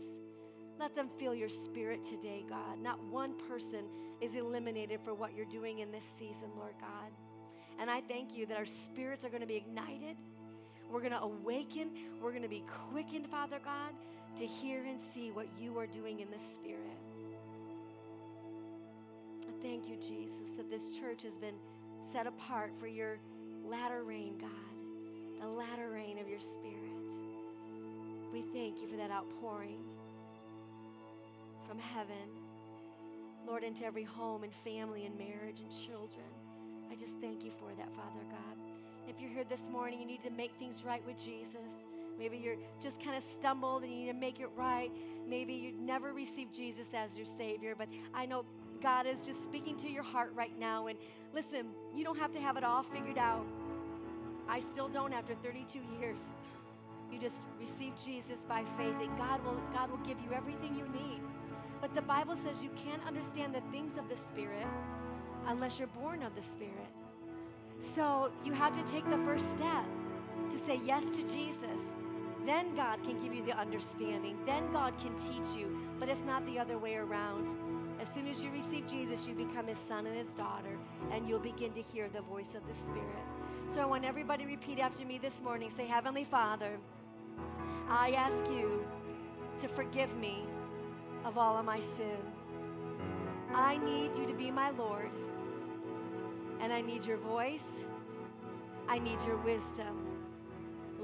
Let 0.79 0.97
them 0.97 1.09
feel 1.19 1.35
your 1.35 1.49
spirit 1.49 2.03
today, 2.03 2.45
God. 2.49 2.81
Not 2.81 3.03
one 3.05 3.35
person 3.49 3.85
is 4.21 4.35
eliminated 4.35 5.01
for 5.05 5.15
what 5.15 5.35
you're 5.35 5.47
doing 5.47 5.81
in 5.81 5.93
this 5.93 6.05
season, 6.19 6.49
Lord 6.57 6.75
God. 6.81 7.11
And 7.79 7.91
I 7.91 8.01
thank 8.01 8.37
you 8.37 8.47
that 8.47 8.57
our 8.57 8.67
spirits 8.67 9.25
are 9.25 9.29
going 9.29 9.43
to 9.43 9.47
be 9.47 9.57
ignited. 9.57 10.17
We're 10.91 11.01
going 11.01 11.13
to 11.13 11.23
awaken. 11.23 11.91
We're 12.21 12.31
going 12.31 12.43
to 12.43 12.49
be 12.49 12.65
quickened, 12.91 13.29
Father 13.29 13.59
God, 13.65 13.93
to 14.37 14.47
hear 14.47 14.85
and 14.85 15.01
see 15.01 15.31
what 15.31 15.47
you 15.59 15.79
are 15.79 15.87
doing 15.87 16.21
in 16.21 16.31
the 16.31 16.39
spirit. 16.39 16.99
Thank 19.63 19.89
you, 19.89 19.97
Jesus, 19.97 20.51
that 20.57 20.69
this 20.69 20.89
church 20.89 21.23
has 21.23 21.35
been 21.35 21.55
set 22.03 22.27
apart 22.27 22.73
for 22.81 22.89
your 22.89 23.19
latter 23.65 24.03
rain, 24.03 24.35
God, 24.41 24.51
the 25.41 25.47
latter 25.47 25.89
rain 25.91 26.19
of 26.19 26.29
your 26.29 26.41
spirit. 26.41 26.77
We 28.33 28.43
thank 28.53 28.83
you 28.83 28.89
for 28.89 28.97
that 28.97 29.13
outpouring 29.13 29.79
from 31.69 31.79
heaven, 31.79 32.29
Lord, 33.47 33.63
into 33.63 33.85
every 33.85 34.03
home 34.03 34.43
and 34.43 34.53
family 34.53 35.07
and 35.07 35.17
marriage 35.17 35.61
and 35.61 35.71
children. 35.71 36.27
I 36.91 36.97
just 36.97 37.15
thank 37.21 37.45
you 37.45 37.53
for 37.53 37.73
that, 37.79 37.89
Father 37.95 38.25
God. 38.31 38.59
If 39.09 39.21
you're 39.21 39.31
here 39.31 39.45
this 39.49 39.69
morning, 39.71 40.01
you 40.01 40.07
need 40.07 40.23
to 40.23 40.31
make 40.31 40.53
things 40.59 40.83
right 40.85 41.05
with 41.07 41.23
Jesus. 41.25 41.71
Maybe 42.19 42.37
you're 42.37 42.57
just 42.83 43.03
kind 43.03 43.17
of 43.17 43.23
stumbled 43.23 43.85
and 43.85 43.93
you 43.93 44.07
need 44.07 44.13
to 44.13 44.19
make 44.19 44.41
it 44.41 44.51
right. 44.57 44.91
Maybe 45.27 45.55
you've 45.55 45.79
never 45.79 46.13
received 46.13 46.53
Jesus 46.53 46.89
as 46.95 47.17
your 47.17 47.27
Savior, 47.27 47.75
but 47.77 47.89
I 48.13 48.27
know 48.27 48.45
God 48.83 49.07
is 49.07 49.21
just 49.21 49.43
speaking 49.43 49.77
to 49.79 49.91
your 49.91 50.03
heart 50.03 50.33
right 50.35 50.59
now. 50.59 50.89
And 50.89 50.99
listen, 51.33 51.69
you 51.95 52.05
don't 52.05 52.19
have 52.19 52.33
to 52.33 52.41
have 52.41 52.57
it 52.57 52.65
all 52.65 52.83
figured 52.83 53.19
out. 53.19 53.47
I 54.49 54.61
still 54.61 54.89
don't 54.89 55.13
after 55.13 55.35
32 55.37 55.79
years. 56.01 56.25
You 57.11 57.19
just 57.19 57.37
receive 57.61 57.93
Jesus 58.05 58.45
by 58.49 58.65
faith, 58.77 58.97
and 59.01 59.17
God 59.19 59.45
will, 59.45 59.63
God 59.73 59.91
will 59.91 59.99
give 59.99 60.19
you 60.21 60.33
everything 60.35 60.75
you 60.75 60.89
need. 60.89 61.21
But 61.81 61.95
the 61.95 62.03
Bible 62.03 62.37
says 62.37 62.63
you 62.63 62.71
can't 62.85 63.05
understand 63.07 63.55
the 63.55 63.61
things 63.71 63.99
of 63.99 64.09
the 64.09 64.17
Spirit 64.17 64.67
unless 65.47 65.79
you're 65.79 65.89
born 65.89 66.23
of 66.23 66.35
the 66.35 66.43
Spirit. 66.43 66.89
So 67.81 68.31
you 68.45 68.53
have 68.53 68.73
to 68.75 68.93
take 68.93 69.09
the 69.11 69.19
first 69.19 69.47
step 69.57 69.85
to 70.51 70.59
say 70.59 70.81
yes 70.85 71.05
to 71.17 71.23
Jesus. 71.23 71.83
Then 72.47 72.75
God 72.75 73.03
can 73.05 73.23
give 73.23 73.35
you 73.35 73.45
the 73.45 73.57
understanding. 73.59 74.37
Then 74.47 74.71
God 74.73 74.99
can 74.99 75.15
teach 75.17 75.57
you. 75.57 75.79
But 75.99 76.09
it's 76.09 76.23
not 76.27 76.45
the 76.47 76.59
other 76.59 76.79
way 76.79 76.97
around. 76.97 77.49
As 78.03 78.09
soon 78.09 78.27
as 78.27 78.43
you 78.43 78.51
receive 78.51 78.89
Jesus, 78.89 79.29
you 79.29 79.35
become 79.35 79.69
his 79.69 79.79
son 79.79 80.09
and 80.09 80.17
his 80.17 80.31
daughter, 80.31 80.77
and 81.13 81.29
you'll 81.29 81.39
begin 81.39 81.73
to 81.75 81.81
hear 81.81 82.09
the 82.09 82.23
voice 82.23 82.57
of 82.57 82.67
the 82.67 82.75
Spirit. 82.75 83.25
So 83.69 83.81
I 83.81 83.85
want 83.85 84.05
everybody 84.05 84.45
repeat 84.45 84.81
after 84.81 85.07
me 85.07 85.19
this 85.19 85.41
morning. 85.41 85.71
Say, 85.71 85.87
Heavenly 85.87 86.25
Father, 86.25 86.79
I 87.89 88.11
ask 88.17 88.51
you 88.51 88.85
to 89.59 89.69
forgive 89.69 90.17
me 90.17 90.43
of 91.25 91.39
all 91.39 91.57
of 91.57 91.65
my 91.65 91.79
sin. 91.79 92.19
I 93.55 93.77
need 93.77 94.17
you 94.17 94.27
to 94.27 94.35
be 94.35 94.51
my 94.51 94.71
Lord, 94.71 95.11
and 96.59 96.73
I 96.73 96.81
need 96.81 97.05
your 97.05 97.19
voice. 97.19 97.85
I 98.89 98.99
need 98.99 99.23
your 99.23 99.37
wisdom. 99.37 100.09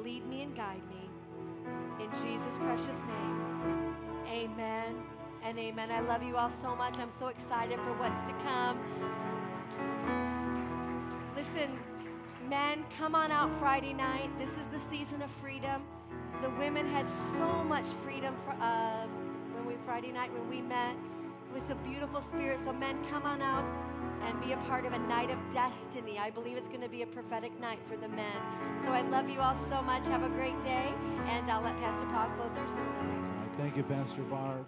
Lead 0.03 0.27
me 0.27 0.43
and 0.43 0.57
guide 0.57 0.83
me. 0.89 2.05
In 2.05 2.11
Jesus' 2.25 2.59
precious 2.59 2.99
name, 3.07 3.95
amen 4.27 4.97
and 5.45 5.59
amen. 5.59 5.91
I 5.91 6.01
love 6.01 6.23
you 6.23 6.37
all 6.37 6.51
so 6.51 6.75
much. 6.77 6.99
I'm 6.99 7.11
so 7.11 7.29
excited 7.29 7.79
for 7.81 7.93
what's 7.95 8.29
to 8.29 8.35
come. 8.45 8.79
Listen, 11.37 11.79
men, 12.49 12.85
come 12.99 13.15
on 13.15 13.31
out 13.31 13.53
Friday 13.59 13.93
night. 13.93 14.31
This 14.39 14.59
is 14.59 14.67
the 14.67 14.81
season 14.81 15.23
of 15.23 15.31
freedom. 15.31 15.83
The 16.43 16.51
women 16.51 16.87
had 16.87 17.07
so 17.37 17.65
much 17.65 17.87
freedom 18.05 18.35
for, 18.45 18.53
uh, 18.61 19.07
when 19.55 19.67
we 19.67 19.75
Friday 19.85 20.13
night 20.13 20.33
when 20.33 20.49
we 20.49 20.61
met. 20.61 20.95
It 21.51 21.55
was 21.55 21.71
a 21.71 21.75
beautiful 21.77 22.21
spirit. 22.21 22.61
So 22.65 22.73
men, 22.73 22.99
come 23.11 23.25
on 23.25 23.41
out 23.41 23.65
and 24.23 24.41
be 24.41 24.53
a 24.53 24.57
part 24.69 24.85
of 24.85 24.93
a 24.93 24.99
night 24.99 25.31
of 25.31 25.39
destiny. 25.53 26.19
I 26.19 26.31
believe 26.31 26.57
it's 26.57 26.69
going 26.69 26.83
to 26.83 26.89
be 26.89 27.03
a 27.03 27.07
prophetic 27.07 27.59
night 27.61 27.79
for 27.87 27.97
the 27.97 28.09
men. 28.09 28.37
So 28.85 28.91
I 28.93 29.03
love 29.03 29.29
you 29.29 29.41
all 29.41 29.55
so 29.55 29.81
much. 29.83 30.07
Have 30.09 30.23
a 30.23 30.29
great 30.29 30.61
day, 30.63 30.93
and 31.27 31.49
I'll 31.49 31.63
let 31.63 31.79
Pastor 31.79 32.07
Paul 32.07 32.29
close 32.37 32.57
our 32.57 32.69
service. 32.69 33.57
Thank 33.57 33.77
you, 33.77 33.83
Pastor 33.83 34.23
Barb. 34.23 34.67